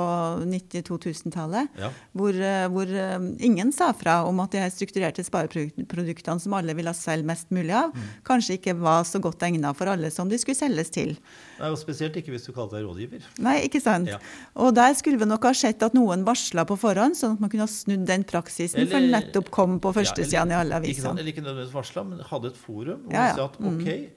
90-2000-tallet. 0.48 1.68
Ja. 1.78 1.90
Hvor, 2.16 2.34
eh, 2.40 2.66
hvor 2.72 2.88
eh, 2.88 3.18
ingen 3.44 3.72
sa 3.72 3.92
fra 3.92 4.22
om 4.26 4.40
at 4.40 4.54
de 4.54 4.62
her 4.62 4.72
strukturerte 4.72 5.24
spareproduktene 5.26 6.40
som 6.40 6.56
alle 6.56 6.74
ville 6.76 6.94
selge 6.96 7.28
mest 7.28 7.50
mulig 7.54 7.74
av, 7.76 7.92
Mm. 7.94 8.08
kanskje 8.24 8.56
ikke 8.58 8.78
var 8.80 9.04
så 9.04 9.20
godt 9.20 9.44
egnet 9.44 9.76
for 9.76 9.86
alle 9.92 10.10
som 10.10 10.28
de 10.28 10.38
skulle 10.38 10.56
selges 10.56 10.90
til. 10.90 11.16
Nei, 11.58 11.68
og 11.70 11.78
Spesielt 11.78 12.16
ikke 12.16 12.32
hvis 12.34 12.46
du 12.46 12.52
kalte 12.52 12.76
deg 12.78 12.84
rådgiver. 12.88 13.22
Nei, 13.38 13.56
ikke 13.68 13.80
sant? 13.80 14.08
Ja. 14.08 14.18
Og 14.56 14.74
der 14.74 14.92
skulle 14.94 15.18
vi 15.18 15.24
nok 15.30 15.44
ha 15.44 15.52
sett 15.52 15.82
at 15.82 15.94
noen 15.94 16.24
varsla 16.24 16.64
på 16.66 16.76
forhånd, 16.78 17.14
sånn 17.16 17.34
at 17.36 17.40
man 17.40 17.50
kunne 17.50 17.66
ha 17.66 17.70
snudd 17.70 18.04
den 18.06 18.24
praksisen 18.24 18.80
Eller- 18.80 18.90
før 18.92 19.00
den 19.00 19.10
nettopp 19.14 19.50
kom 19.50 19.78
på 19.80 19.92
førstesida 19.94 20.46
i 20.48 20.52
alle 20.58 20.80
Ikke, 20.82 21.00
sant? 21.00 21.18
avisene. 21.18 21.18
eller 21.20 21.32
ikke 21.32 21.44
nødvendigvis 21.46 21.72
varsla, 21.72 22.04
men 22.08 22.18
hadde 22.20 22.46
et 22.46 22.56
forum 22.56 23.00
hvor 23.04 23.12
Ja, 23.12 23.26
ja. 23.28 23.34
sa 23.34 23.44
at 23.44 23.60
ok, 23.60 24.10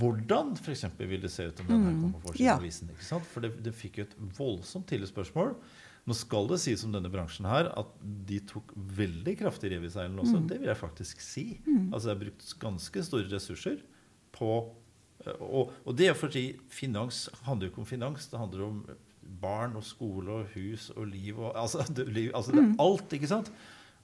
hvordan 0.00 0.56
eksempel 0.68 1.08
vil 1.08 1.20
det 1.22 1.30
se 1.32 1.46
ut 1.48 1.60
om 1.62 1.66
den 1.70 1.84
her 1.84 1.92
kommer 2.00 2.18
på 2.20 2.28
forsiden 2.28 2.40
Mm. 2.40 2.46
Ja. 2.46 2.54
av 2.54 2.60
avisen? 2.64 2.88
Ikke 2.90 3.04
sant? 3.06 3.24
For 3.26 3.40
det, 3.40 3.62
det 3.62 3.72
fikk 3.74 3.96
jo 3.98 4.02
et 4.04 4.16
voldsomt 4.36 4.86
tidlig 4.86 5.08
spørsmål. 5.08 5.54
Nå 6.08 6.14
skal 6.16 6.46
det 6.48 6.58
sies 6.60 6.82
om 6.84 6.92
denne 6.92 7.10
bransjen 7.12 7.46
her 7.46 7.70
at 7.78 7.86
de 8.26 8.40
tok 8.40 8.72
veldig 8.74 9.38
kraftig 9.38 9.70
rev 9.70 9.84
i 9.84 9.88
seilene 9.88 10.16
Mm. 10.16 10.24
også. 10.24 10.48
Det 10.48 10.58
vil 10.60 10.68
jeg 10.68 10.76
faktisk 10.76 11.20
si. 11.20 11.60
Altså 11.92 12.08
Det 12.08 12.16
er 12.16 12.24
brukt 12.24 12.58
ganske 12.58 13.04
store 13.04 13.28
ressurser 13.30 13.78
på 14.32 14.70
og, 15.40 15.72
og 15.84 15.96
det 15.98 16.08
er 16.08 16.16
fordi 16.16 16.44
finans 16.72 17.28
handler 17.46 17.68
jo 17.68 17.72
ikke 17.72 17.84
om 17.84 17.88
finans. 17.88 18.28
Det 18.30 18.38
handler 18.40 18.64
om 18.66 18.80
barn 19.40 19.76
og 19.78 19.84
skole 19.84 20.40
og 20.40 20.54
hus 20.54 20.90
og 20.96 21.06
liv 21.10 21.38
og 21.38 21.52
Altså, 21.58 21.84
liv, 22.16 22.30
altså 22.34 22.52
er 22.56 22.74
alt, 22.82 23.12
ikke 23.12 23.30
sant? 23.30 23.52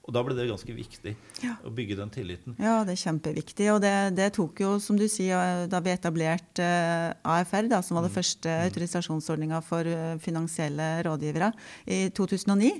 Og 0.07 0.15
da 0.15 0.23
ble 0.23 0.35
det 0.37 0.47
ganske 0.47 0.71
viktig 0.71 1.17
Mm. 1.37 1.43
Ja. 1.43 1.53
å 1.67 1.71
bygge 1.73 1.97
den 1.99 2.09
tilliten. 2.09 2.55
Ja, 2.61 2.79
det 2.87 2.95
er 2.95 3.01
kjempeviktig. 3.03 3.67
Og 3.73 3.81
det, 3.83 3.93
det 4.17 4.31
tok 4.37 4.61
jo, 4.63 4.71
som 4.81 4.97
du 4.97 5.05
sier, 5.11 5.67
da 5.69 5.81
vi 5.83 5.91
etablerte 5.93 6.63
eh, 6.65 7.13
AFR, 7.27 7.67
da, 7.69 7.81
som 7.85 7.99
var 7.99 8.07
den 8.07 8.13
første 8.15 8.49
autorisasjonsordninga 8.65 9.59
for 9.65 9.85
eh, 9.85 10.15
finansielle 10.23 10.87
rådgivere, 11.05 11.51
i 11.85 11.99
2009, 12.15 12.71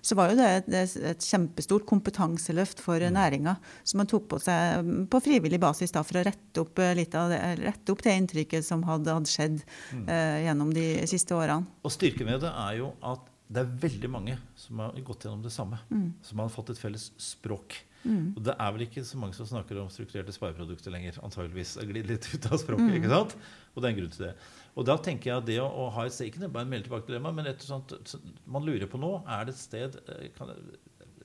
så 0.00 0.16
var 0.18 0.32
jo 0.32 0.38
det 0.40 0.48
et, 0.60 0.72
et, 0.80 0.96
et 1.12 1.28
kjempestort 1.28 1.86
kompetanseløft 1.88 2.80
for 2.84 3.02
mm. 3.02 3.12
næringa, 3.18 3.56
som 3.84 4.00
man 4.02 4.10
tok 4.10 4.30
på 4.32 4.40
seg 4.42 4.86
mm, 4.86 5.06
på 5.12 5.22
frivillig 5.26 5.60
basis 5.62 5.94
da, 5.94 6.04
for 6.06 6.20
å 6.22 6.26
rette 6.26 6.64
opp, 6.64 6.80
eh, 6.82 6.96
litt 6.96 7.14
av 7.18 7.32
det, 7.34 7.42
rette 7.60 7.92
opp 7.92 8.04
det 8.06 8.16
inntrykket 8.22 8.66
som 8.66 8.84
hadde, 8.88 9.12
hadde 9.12 9.30
skjedd 9.30 9.60
uh, 9.60 10.38
gjennom 10.46 10.72
de 10.74 10.88
siste 11.10 11.36
årene. 11.36 11.66
Og 11.84 11.92
styrken 11.92 12.28
ved 12.30 12.44
det 12.46 12.52
er 12.52 12.78
jo 12.80 12.92
at 13.04 13.32
det 13.46 13.62
er 13.62 13.74
veldig 13.82 14.08
mange 14.10 14.34
som 14.58 14.80
har 14.82 14.96
gått 15.06 15.26
gjennom 15.26 15.42
det 15.44 15.52
samme. 15.54 15.78
Mm. 15.90 16.08
Som 16.26 16.40
har 16.42 16.50
fått 16.50 16.72
et 16.72 16.80
felles 16.80 17.10
språk. 17.22 17.76
Mm. 18.06 18.32
Og 18.36 18.40
det 18.46 18.54
er 18.54 18.72
vel 18.74 18.84
ikke 18.86 19.04
så 19.06 19.18
mange 19.18 19.36
som 19.38 19.46
snakker 19.48 19.78
om 19.82 19.90
strukturerte 19.90 20.34
spareprodukter 20.34 20.94
lenger. 20.94 21.20
antageligvis. 21.22 21.76
Glidd 21.86 22.10
litt 22.10 22.26
ut 22.32 22.48
av 22.50 22.58
språket. 22.62 22.88
Mm. 22.88 22.96
ikke 22.98 23.12
sant? 23.12 23.36
Og 23.74 23.82
det 23.82 23.88
er 23.88 23.94
en 23.94 24.00
grunn 24.00 24.16
til 24.16 24.26
det. 24.26 24.32
Og 24.74 24.88
da 24.88 24.98
tenker 25.02 25.30
jeg 25.30 25.42
at 25.42 25.48
det 25.48 25.60
å, 25.62 25.68
å 25.68 25.86
ha 25.94 26.04
et 26.06 26.14
sted 26.14 26.28
Ikke 26.28 26.50
bare 26.52 26.66
en 26.66 26.72
melde 26.74 26.88
tilbake 26.88 27.08
dilemma, 27.08 27.32
men 27.34 27.48
et 27.50 27.62
sånt, 27.64 27.94
så 28.04 28.20
man 28.44 28.66
lurer 28.66 28.90
på 28.92 29.00
nå 29.00 29.12
Er 29.22 29.46
det 29.48 29.54
et 29.54 29.62
sted 29.62 29.96
eh, 30.12 30.26
kan? 30.36 30.52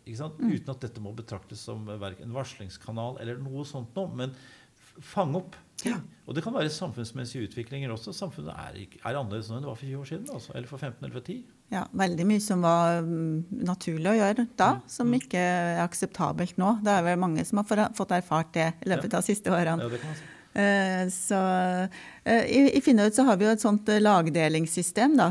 Mm. 0.02 0.56
Uten 0.56 0.72
at 0.74 0.82
dette 0.82 1.02
må 1.04 1.12
betraktes 1.16 1.62
som 1.68 1.86
en 1.90 2.34
varslingskanal 2.36 3.20
eller 3.22 3.38
noe 3.40 3.64
sånt 3.70 3.96
noe. 3.96 4.10
Men 4.18 4.34
fange 5.00 5.40
opp. 5.40 5.58
Ja. 5.86 6.00
Og 6.26 6.36
det 6.36 6.44
kan 6.46 6.56
være 6.56 6.72
samfunnsmessige 6.74 7.48
utviklinger 7.48 7.94
også. 7.94 8.14
Samfunnet 8.16 8.54
er, 8.54 8.80
ikke, 8.82 9.02
er 9.06 9.18
annerledes 9.20 9.50
nå 9.50 9.58
enn 9.58 9.66
det 9.66 9.70
var 9.72 9.80
for 9.80 9.88
20 9.88 10.02
år 10.02 10.10
siden. 10.10 10.32
Altså. 10.34 10.56
Eller 10.58 10.70
for 10.70 10.82
15 10.82 11.06
eller 11.06 11.16
for 11.16 11.28
10. 11.30 11.61
Ja, 11.72 11.86
veldig 11.96 12.26
mye 12.28 12.42
som 12.44 12.62
var 12.66 12.98
mm, 13.06 13.46
naturlig 13.64 14.10
å 14.12 14.18
gjøre 14.18 14.44
da, 14.60 14.74
Mm. 14.76 14.82
som 14.92 15.14
ikke 15.16 15.40
er 15.40 15.80
akseptabelt 15.86 16.58
nå. 16.60 16.74
Det 16.84 16.92
er 16.92 17.04
vel 17.06 17.18
mange 17.22 17.46
som 17.48 17.62
har 17.62 17.66
fått- 17.96 18.12
erfart 18.12 18.52
det 18.54 18.74
i 18.86 18.90
løpet 18.92 19.14
av 19.14 19.22
de 19.24 19.28
siste 19.34 19.48
årene. 19.56 19.80
Ja, 19.80 19.88
det 19.90 20.02
kan 20.02 20.10
man 20.10 20.18
si. 20.20 20.28
Eh, 20.54 21.06
Så 21.16 21.40
eh, 22.26 22.44
i, 22.52 22.78
i 22.78 22.82
Finnaut 22.82 23.16
så 23.16 23.24
har 23.24 23.38
vi 23.38 23.46
jo 23.46 23.52
et 23.52 23.62
sånt 23.64 23.88
eh, 23.88 24.02
lagdelingssystem, 24.04 25.16
da. 25.18 25.30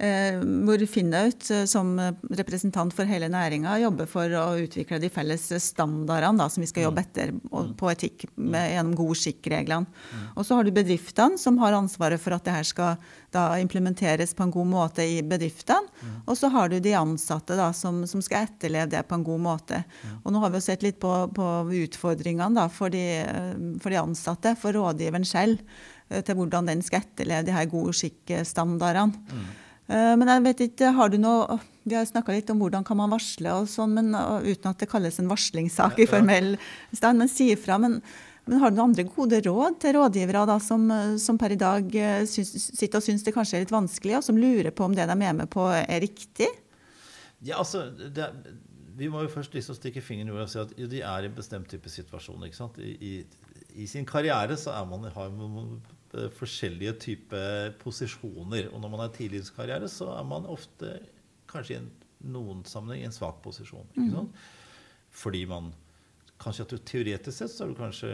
Eh, 0.00 0.40
Hvor 0.40 0.84
Finnaut 0.90 1.50
eh, 1.52 1.64
som 1.70 1.92
representant 2.30 2.94
for 2.96 3.08
hele 3.08 3.28
næringa 3.32 3.76
jobber 3.82 4.08
for 4.10 4.36
å 4.40 4.46
utvikle 4.64 5.00
de 5.02 5.10
felles 5.12 5.46
standardene 5.64 6.40
da, 6.40 6.48
som 6.50 6.64
vi 6.64 6.70
skal 6.70 6.88
jobbe 6.88 7.04
etter 7.04 7.34
og, 7.50 7.74
på 7.78 7.90
etikk 7.92 8.26
med, 8.34 8.72
gjennom 8.74 8.96
god 8.98 9.20
skikk-reglene. 9.22 10.00
Og 10.34 10.46
så 10.46 10.58
har 10.58 10.66
du 10.66 10.72
bedriftene 10.74 11.40
som 11.40 11.58
har 11.62 11.76
ansvaret 11.76 12.22
for 12.22 12.36
at 12.36 12.46
det 12.46 12.56
her 12.56 12.68
skal 12.68 13.12
da 13.34 13.44
implementeres 13.62 14.34
på 14.34 14.46
en 14.46 14.54
god 14.54 14.68
måte 14.70 15.06
i 15.06 15.20
bedriftene. 15.22 15.86
Og 16.26 16.36
så 16.38 16.50
har 16.52 16.70
du 16.70 16.78
de 16.82 16.94
ansatte 16.98 17.56
da, 17.58 17.70
som, 17.76 18.02
som 18.08 18.22
skal 18.24 18.48
etterleve 18.48 18.90
det 18.96 19.04
på 19.08 19.18
en 19.18 19.26
god 19.26 19.44
måte. 19.44 19.82
Og 20.24 20.34
nå 20.34 20.42
har 20.42 20.52
vi 20.52 20.60
jo 20.60 20.66
sett 20.66 20.84
litt 20.86 21.00
på, 21.02 21.12
på 21.36 21.48
utfordringene 21.84 22.58
da, 22.58 22.66
for, 22.72 22.92
de, 22.92 23.22
for 23.82 23.92
de 23.92 24.00
ansatte, 24.02 24.54
for 24.60 24.76
rådgiveren 24.76 25.26
selv, 25.28 25.62
eh, 26.08 26.22
til 26.26 26.38
hvordan 26.38 26.70
den 26.70 26.84
skal 26.86 27.04
etterleve 27.04 27.46
de 27.48 27.56
her 27.56 27.70
god 27.70 27.92
skikk-standardene. 28.00 29.26
Eh, 29.30 29.66
Men 29.90 30.28
jeg 30.30 30.42
vet 30.44 30.60
ikke, 30.68 30.92
har 30.94 31.10
du 31.10 31.16
noe 31.18 31.56
Vi 31.82 31.96
har 31.96 32.04
snakka 32.06 32.30
litt 32.30 32.50
om 32.52 32.60
hvordan 32.62 32.84
kan 32.86 32.98
man 33.00 33.10
varsle, 33.10 33.50
og 33.58 33.66
sånn, 33.66 33.96
men 33.96 34.14
uten 34.14 34.68
at 34.70 34.78
det 34.78 34.86
kalles 34.90 35.18
en 35.18 35.30
varslingssak 35.30 35.98
i 35.98 36.06
formell 36.06 36.52
stand. 36.94 37.18
Men 37.18 37.32
si 37.32 37.48
ifra. 37.56 37.80
Men, 37.82 37.98
men 38.50 38.58
har 38.58 38.72
du 38.72 38.78
noen 38.78 38.90
andre 38.90 39.04
gode 39.06 39.38
råd 39.44 39.76
til 39.82 39.94
rådgivere 39.94 40.46
da, 40.48 40.56
som, 40.62 40.88
eh, 40.90 41.12
som 41.22 41.38
per 41.38 41.54
i 41.54 41.60
dag 41.60 41.92
eh, 41.94 42.24
syns, 42.26 42.50
sitter 42.72 42.98
og 42.98 43.04
syns 43.04 43.22
det 43.26 43.34
kanskje 43.36 43.60
er 43.60 43.62
litt 43.66 43.74
vanskelig, 43.74 44.16
og 44.18 44.26
som 44.26 44.40
lurer 44.40 44.72
på 44.74 44.88
om 44.88 44.96
det 44.96 45.06
de 45.06 45.14
er 45.14 45.36
med 45.36 45.50
på, 45.52 45.68
er 45.76 46.02
riktig? 46.02 46.48
Ja, 47.46 47.60
altså, 47.60 47.86
det, 47.90 48.26
Vi 49.00 49.08
må 49.08 49.22
jo 49.22 49.30
først 49.32 49.54
liksom 49.54 49.78
stikke 49.78 50.02
fingeren 50.04 50.28
i 50.28 50.34
jorda 50.34 50.48
og 50.48 50.50
si 50.52 50.58
at 50.60 50.90
de 50.90 50.98
er 51.00 51.24
i 51.24 51.30
en 51.30 51.36
bestemt 51.36 51.70
type 51.70 51.88
situasjon. 51.88 52.42
ikke 52.44 52.58
sant? 52.58 52.80
I, 52.82 52.96
i, 53.00 53.12
i 53.84 53.86
sin 53.88 54.04
karriere 54.04 54.58
så 54.60 54.74
er 54.74 54.88
man, 54.90 55.06
har 55.14 55.30
man 55.30 55.78
eh, 55.78 55.94
forskjellige 56.36 56.94
typer 57.06 57.74
posisjoner. 57.80 58.70
Og 58.72 58.82
når 58.82 58.92
man 58.92 59.04
er 59.04 59.12
tidlig 59.14 59.42
i 59.42 59.44
sin 59.48 59.58
karriere, 59.58 59.88
så 59.90 60.10
er 60.16 60.26
man 60.26 60.48
ofte 60.50 60.96
kanskje 61.50 61.76
i 61.76 61.80
en, 61.80 61.90
noen 62.34 62.64
sammenheng 62.68 63.04
i 63.04 63.08
en 63.08 63.14
svak 63.14 63.38
posisjon. 63.44 63.86
ikke 63.94 64.10
sant? 64.16 64.42
Fordi 65.22 65.44
man 65.50 65.72
Kanskje 66.40 66.64
at 66.64 66.70
du 66.72 66.78
teoretisk 66.88 67.36
sett 67.36 67.52
så 67.52 67.66
er 67.66 67.68
du 67.68 67.76
kanskje 67.76 68.10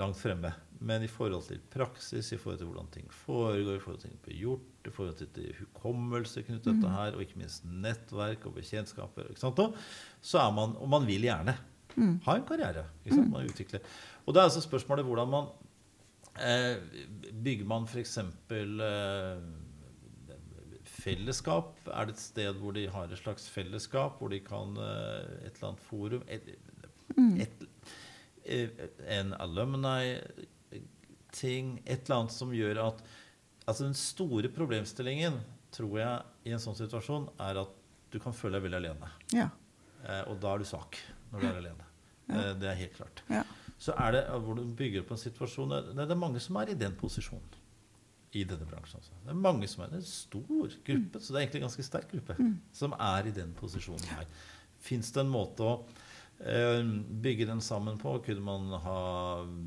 langt 0.00 0.16
fremme. 0.16 0.54
Men 0.80 1.02
i 1.04 1.08
forhold 1.12 1.44
til 1.44 1.58
praksis, 1.68 2.30
i 2.32 2.38
forhold 2.40 2.62
til 2.62 2.70
hvordan 2.70 2.86
ting 2.94 3.10
foregår, 3.12 3.76
i 3.76 3.82
forhold 3.82 3.98
til 4.00 4.08
ting 4.08 4.22
blir 4.24 4.38
gjort, 4.40 4.70
i 4.88 4.92
forhold 4.94 5.18
til 5.20 5.50
hukommelse 5.58 6.44
knyttet 6.46 6.64
til 6.64 6.78
dette 6.78 6.92
her, 6.94 7.12
og 7.12 7.20
ikke 7.20 7.42
minst 7.42 7.66
nettverk 7.68 8.46
og 8.48 8.54
bekjentskaper, 8.56 9.28
ikke 9.28 9.42
sant? 9.42 9.60
Så 10.24 10.40
er 10.40 10.54
man, 10.56 10.72
og 10.80 10.88
man 10.88 11.04
vil 11.04 11.28
gjerne 11.28 11.58
ha 12.24 12.36
en 12.36 12.46
karriere. 12.48 12.86
ikke 13.04 13.18
sant? 13.18 13.30
Man 13.34 13.50
utvikler. 13.50 13.84
Og 14.24 14.32
det 14.32 14.40
er 14.40 14.48
altså 14.48 14.64
spørsmålet 14.64 15.04
hvordan 15.04 15.28
man 15.28 15.50
eh, 15.50 15.59
Bygger 16.40 17.66
man 17.68 17.86
f.eks. 17.88 18.18
Eh, 18.18 19.42
fellesskap? 21.00 21.76
Er 21.88 22.06
det 22.08 22.14
et 22.16 22.22
sted 22.22 22.54
hvor 22.60 22.72
de 22.76 22.86
har 22.92 23.04
et 23.08 23.18
slags 23.20 23.48
fellesskap, 23.52 24.18
hvor 24.20 24.28
de 24.32 24.40
kan 24.44 24.68
eh, 24.76 25.46
Et 25.46 25.54
eller 25.54 25.68
annet 25.70 25.84
forum? 25.86 26.22
Et, 26.28 26.42
et, 27.46 27.58
eh, 28.44 28.68
en 29.18 29.28
alumni-ting? 29.40 30.22
Et 31.86 32.00
eller 32.00 32.16
annet 32.20 32.34
som 32.36 32.50
gjør 32.54 32.76
at 32.88 32.98
Altså 33.68 33.84
Den 33.84 33.94
store 33.94 34.48
problemstillingen, 34.50 35.34
tror 35.70 35.98
jeg, 36.00 36.22
i 36.48 36.50
en 36.56 36.58
sånn 36.58 36.74
situasjon, 36.74 37.28
er 37.44 37.54
at 37.60 37.72
du 38.10 38.18
kan 38.18 38.34
føle 38.34 38.56
deg 38.56 38.64
veldig 38.64 38.78
alene. 38.80 39.08
Ja. 39.36 39.48
Eh, 40.02 40.24
og 40.26 40.40
da 40.42 40.48
er 40.56 40.58
du 40.58 40.66
svak 40.66 40.92
når 41.30 41.38
du 41.38 41.46
er 41.46 41.58
alene. 41.60 41.84
Ja. 42.30 42.54
det 42.58 42.68
er 42.70 42.76
helt 42.80 42.94
klart. 42.96 43.22
ja. 43.30 43.44
Så 43.80 43.94
er 43.96 44.12
det 44.12 44.22
hvor 44.44 44.58
du 44.58 44.64
bygger 44.76 45.00
opp 45.06 45.14
en 45.16 45.20
situasjon 45.22 45.70
Det 45.72 45.94
det 45.96 46.10
er 46.12 46.18
mange 46.20 46.40
som 46.44 46.56
er 46.60 46.68
i 46.74 46.78
den 46.78 46.92
posisjonen 47.00 47.56
i 48.36 48.44
denne 48.46 48.66
bransjen. 48.68 49.00
Altså. 49.00 49.10
Det 49.24 49.32
er 49.32 49.38
mange 49.42 49.66
som 49.66 49.80
er 49.82 49.94
en 49.96 50.02
stor 50.06 50.44
gruppe, 50.86 51.18
så 51.18 51.32
det 51.32 51.38
er 51.40 51.42
egentlig 51.46 51.60
en 51.62 51.66
ganske 51.66 51.82
sterk 51.88 52.12
gruppe, 52.12 52.36
som 52.76 52.92
er 52.94 53.26
i 53.26 53.32
den 53.34 53.50
posisjonen 53.58 54.04
her. 54.12 54.28
Fins 54.78 55.10
det 55.16 55.24
en 55.24 55.32
måte 55.32 55.64
å 55.66 55.72
eh, 56.46 56.84
bygge 57.24 57.48
den 57.48 57.60
sammen 57.60 57.98
på? 57.98 58.12
Kunne 58.24 58.44
man 58.46 58.68
ha 58.84 59.00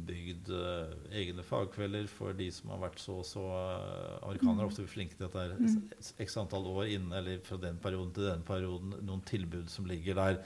bygd 0.08 0.48
eh, 0.56 0.94
egne 1.26 1.44
fagkvelder 1.44 2.08
for 2.08 2.32
de 2.40 2.48
som 2.56 2.72
har 2.72 2.80
vært 2.86 3.04
så 3.04 3.18
og 3.20 3.28
så 3.28 3.44
eh, 3.52 4.24
Amerikanere 4.30 4.64
er 4.64 4.72
ofte 4.72 4.88
flinke 4.88 5.20
til 5.20 5.28
at 5.28 5.36
det 5.36 5.44
er 5.44 6.00
s- 6.00 6.14
x 6.24 6.38
antall 6.40 6.66
år 6.72 6.88
inne, 6.96 7.18
eller 7.20 7.44
fra 7.44 7.58
den 7.62 7.78
perioden 7.84 8.14
til 8.16 8.30
den 8.32 8.48
perioden, 8.48 8.96
noen 9.04 9.26
tilbud 9.28 9.68
som 9.70 9.86
ligger 9.92 10.16
der. 10.22 10.40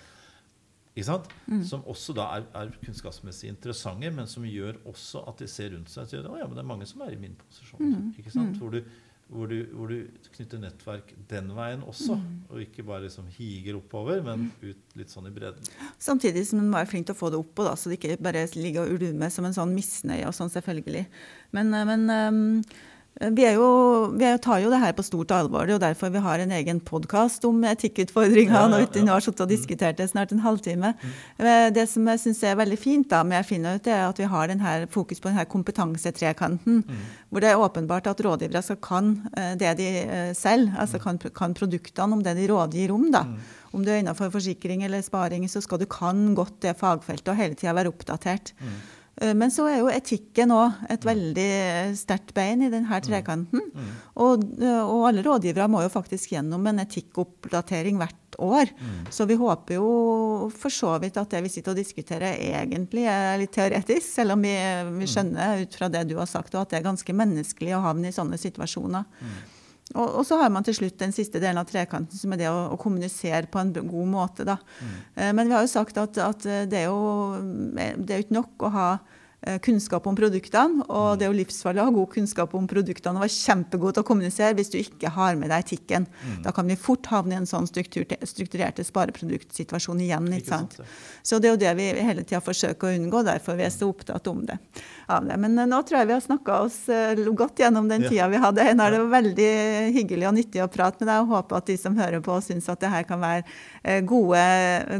Sant? 1.06 1.28
Som 1.68 1.84
også 1.90 2.16
da 2.18 2.30
er, 2.38 2.46
er 2.58 2.72
kunnskapsmessig 2.84 3.52
interessante, 3.52 4.10
men 4.14 4.30
som 4.30 4.46
gjør 4.48 4.80
også 4.90 5.26
at 5.30 5.44
de 5.44 5.50
ser 5.52 5.76
rundt 5.76 5.92
seg 5.94 6.06
og 6.06 6.10
sier 6.14 6.26
at 6.26 6.40
ja, 6.42 6.48
det 6.50 6.64
er 6.64 6.72
mange 6.72 6.88
som 6.90 7.04
er 7.06 7.14
i 7.14 7.20
min 7.22 7.36
posisjon. 7.38 8.14
Ikke 8.18 8.34
sant? 8.34 8.58
Hvor, 8.58 8.74
du, 8.74 8.82
hvor, 9.30 9.52
du, 9.52 9.62
hvor 9.78 9.94
du 9.94 10.28
knytter 10.34 10.62
nettverk 10.64 11.14
den 11.30 11.54
veien 11.58 11.86
også, 11.86 12.18
og 12.50 12.64
ikke 12.64 12.86
bare 12.88 13.06
liksom 13.06 13.30
higer 13.38 13.78
oppover, 13.78 14.24
men 14.26 14.50
ut 14.64 14.98
litt 14.98 15.14
sånn 15.14 15.30
i 15.30 15.34
bredden. 15.36 15.70
Samtidig 16.02 16.48
som 16.50 16.62
man 16.64 16.74
må 16.74 16.82
være 16.82 16.92
flink 16.96 17.10
til 17.10 17.18
å 17.18 17.22
få 17.22 17.32
det 17.34 17.42
opp, 17.42 17.56
da, 17.62 17.78
så 17.78 17.92
det 17.92 18.00
ikke 18.00 18.20
bare 18.24 18.48
ligger 18.58 18.86
og 18.88 18.98
ulmer 18.98 19.34
som 19.34 19.46
en 19.46 19.58
sånn 19.58 19.76
misnøye 19.78 20.26
og 20.30 20.38
sånn, 20.38 20.54
selvfølgelig. 20.54 21.08
Men, 21.58 21.74
eh, 21.78 21.90
men 21.94 22.08
eh, 22.14 22.86
vi, 23.18 23.46
er 23.50 23.56
jo, 23.58 23.68
vi 24.14 24.30
tar 24.44 24.62
jo 24.62 24.70
det 24.70 24.80
her 24.82 24.94
på 24.94 25.06
stort 25.06 25.32
alvor. 25.34 25.66
Det 25.66 25.74
er 25.74 25.78
jo 25.78 25.84
derfor 25.88 26.12
vi 26.14 26.22
har 26.22 26.42
en 26.44 26.54
egen 26.54 26.80
podkast 26.86 27.46
om 27.50 27.64
etikkutfordringer. 27.66 28.54
Ja, 28.54 28.68
ja, 28.70 28.86
ja. 28.86 29.04
nå 29.06 29.16
har 29.16 29.24
sittet 29.26 29.46
og 29.48 29.50
diskutert 29.50 29.98
det 29.98 30.10
snart 30.12 30.34
en 30.36 30.44
halvtime. 30.44 30.94
Mm. 31.02 31.16
Det 31.74 31.88
som 31.90 32.10
jeg 32.12 32.22
syns 32.22 32.44
er 32.46 32.60
veldig 32.60 32.78
fint 32.78 33.10
da, 33.10 33.24
med 33.26 33.46
Finnaut, 33.48 33.90
er 33.90 34.06
at 34.06 34.22
vi 34.22 34.30
har 34.30 34.52
den 34.52 34.62
her 34.62 34.86
fokus 34.94 35.22
på 35.24 35.32
denne 35.32 35.48
kompetansetrekanten. 35.50 36.84
Hvor 37.30 37.44
det 37.44 37.50
er 37.52 37.62
åpenbart 37.62 38.10
at 38.12 38.22
rådgivere 38.24 38.62
skal 38.64 38.82
kan 38.86 39.14
eh, 39.34 39.56
det 39.60 39.74
de 39.82 39.88
eh, 40.04 40.34
selv, 40.38 40.70
altså 40.78 41.02
kan, 41.02 41.18
kan 41.34 41.58
produktene 41.58 42.14
om 42.14 42.22
det 42.24 42.38
de 42.38 42.46
rådgir 42.52 42.94
om. 42.94 43.10
da. 43.12 43.26
Om 43.74 43.84
du 43.84 43.92
er 43.92 44.02
innenfor 44.02 44.30
forsikring 44.34 44.86
eller 44.86 45.02
sparing, 45.06 45.48
så 45.50 45.62
skal 45.64 45.82
du 45.82 45.88
kan 45.90 46.36
godt 46.38 46.62
det 46.64 46.78
fagfeltet 46.80 47.34
og 47.34 47.40
hele 47.40 47.58
tida 47.58 47.74
være 47.78 47.92
oppdatert. 47.92 48.54
Eh, 48.62 48.78
Men 49.18 49.50
så 49.50 49.66
er 49.66 49.80
jo 49.80 49.90
etikken 49.90 50.52
òg 50.54 50.84
et 50.94 51.06
veldig 51.08 51.46
eh, 51.58 51.94
sterkt 51.98 52.36
bein 52.38 52.62
i 52.62 52.70
denne 52.70 53.00
trekanten. 53.02 53.64
Og, 54.14 54.44
eh, 54.62 54.84
og 54.84 55.08
alle 55.10 55.24
rådgivere 55.26 55.66
må 55.72 55.82
jo 55.82 55.90
faktisk 55.94 56.36
gjennom 56.36 56.68
en 56.70 56.84
etikkoppdatering 56.84 57.98
hvert 57.98 58.38
år. 58.38 58.70
Så 59.10 59.26
vi 59.26 59.40
håper 59.40 59.80
jo 59.80 60.52
for 60.54 60.74
så 60.74 60.94
vidt 61.02 61.18
at 61.18 61.34
det 61.34 61.42
vi 61.48 61.50
sitter 61.50 61.74
og 61.74 61.82
diskuterer 61.82 62.38
egentlig 62.38 63.08
er 63.10 63.40
litt 63.42 63.56
teoretisk, 63.58 64.06
selv 64.06 64.38
om 64.38 64.46
vi, 64.46 64.54
vi 65.00 65.10
skjønner 65.10 65.66
ut 65.66 65.78
fra 65.80 65.90
det 65.90 66.06
du 66.12 66.18
har 66.20 66.30
sagt, 66.30 66.54
og 66.54 66.62
at 66.62 66.74
det 66.74 66.82
er 66.82 66.90
ganske 66.92 67.18
menneskelig 67.18 67.74
å 67.78 67.86
havne 67.90 68.12
i 68.12 68.16
sånne 68.16 68.38
situasjoner. 68.38 69.08
Og, 69.96 70.08
og 70.20 70.26
så 70.28 70.38
har 70.42 70.50
man 70.52 70.66
til 70.68 70.76
slutt 70.76 70.98
den 71.00 71.14
siste 71.16 71.40
delen 71.40 71.58
av 71.62 71.70
trekanten, 71.70 72.18
som 72.20 72.34
er 72.36 72.42
det 72.42 72.50
å, 72.52 72.74
å 72.76 72.80
kommunisere 72.82 73.48
på 73.48 73.62
en 73.62 73.72
god 73.78 74.10
måte. 74.12 74.44
Da. 74.48 74.58
Eh, 75.16 75.32
Men 75.32 75.48
vi 75.48 75.56
har 75.56 75.64
jo 75.64 75.72
sagt 75.72 75.98
at, 76.02 76.18
at 76.20 76.44
det 76.44 76.82
er 76.84 76.90
jo 76.90 77.38
det 77.96 78.10
er 78.12 78.20
jo 78.20 78.26
ikke 78.26 78.40
nok 78.42 78.68
å 78.68 78.74
ha 78.76 78.90
eh, 78.98 79.16
kunnskap 79.64 80.08
om 80.10 80.16
produktene, 80.18 80.82
og 80.90 81.20
det 81.20 81.28
er 81.28 81.30
jo 81.30 81.38
livsfarlig 81.38 81.82
å 81.84 81.88
ha 81.88 81.94
god 81.94 82.10
kunnskap 82.16 82.56
om 82.58 82.66
produktene 82.68 83.20
og 83.20 83.24
være 83.28 83.36
kjempegod 83.36 83.96
til 83.96 84.04
å 84.04 84.08
kommunisere 84.08 84.56
hvis 84.58 84.72
du 84.74 84.80
ikke 84.80 85.12
har 85.14 85.38
med 85.40 85.52
deg 85.54 85.62
etikken. 85.62 86.08
Da 86.44 86.52
kan 86.56 86.68
vi 86.68 86.76
fort 86.80 87.06
havne 87.12 87.36
i 87.36 87.38
en 87.38 87.48
sånn 87.50 87.70
struktur, 87.70 88.08
strukturerte 88.26 88.84
spareproduktsituasjon 88.88 90.02
igjen. 90.04 90.32
ikke 90.34 90.50
sant? 90.50 90.78
Så 91.22 91.40
det 91.40 91.52
er 91.52 91.56
jo 91.56 91.62
det 91.62 91.74
vi 91.78 91.88
hele 92.08 92.26
tida 92.26 92.42
forsøker 92.44 92.90
å 92.90 92.98
unngå, 92.98 93.22
derfor 93.28 93.60
vi 93.60 93.68
er 93.68 93.74
så 93.74 93.90
opptatt 93.92 94.28
om 94.32 94.42
det. 94.48 94.58
Av 95.08 95.26
det. 95.28 95.38
Men 95.40 95.58
eh, 95.60 95.70
nå 95.70 95.82
tror 95.88 96.02
jeg 96.02 96.10
vi 96.10 96.16
har 96.18 96.24
snakka 96.24 96.60
oss 96.66 96.80
eh, 96.92 97.22
godt 97.38 97.62
gjennom 97.62 97.88
den 97.90 98.08
tida 98.08 98.28
vi 98.32 98.42
hadde. 98.42 98.66
Nå 98.74 98.88
er 98.88 98.96
det 98.96 99.04
veldig 99.14 99.52
hyggelig 99.96 100.30
og 100.30 100.38
nyttig 100.38 100.64
å 100.64 100.70
prate 100.72 101.04
med 101.04 101.12
deg, 101.12 101.24
og 101.24 101.36
håper 101.36 101.62
at 101.62 101.70
de 101.70 101.78
som 101.80 101.98
hører 101.98 102.24
på, 102.26 102.40
syns 102.44 102.70
at 102.74 102.82
det 102.84 102.92
her 102.92 103.06
kan 103.08 103.22
være 103.24 103.46
eh, 103.84 104.02
gode, 104.08 104.42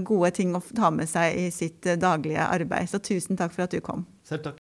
gode 0.08 0.32
ting 0.38 0.56
å 0.56 0.64
ta 0.76 0.92
med 0.94 1.10
seg 1.10 1.36
i 1.42 1.50
sitt 1.54 1.90
eh, 1.90 2.00
daglige 2.00 2.46
arbeid. 2.48 2.90
Så 2.92 3.02
tusen 3.04 3.40
takk 3.40 3.56
for 3.56 3.68
at 3.68 3.76
du 3.76 3.82
kom. 3.84 4.06
Selv 4.28 4.44
takk. 4.44 4.67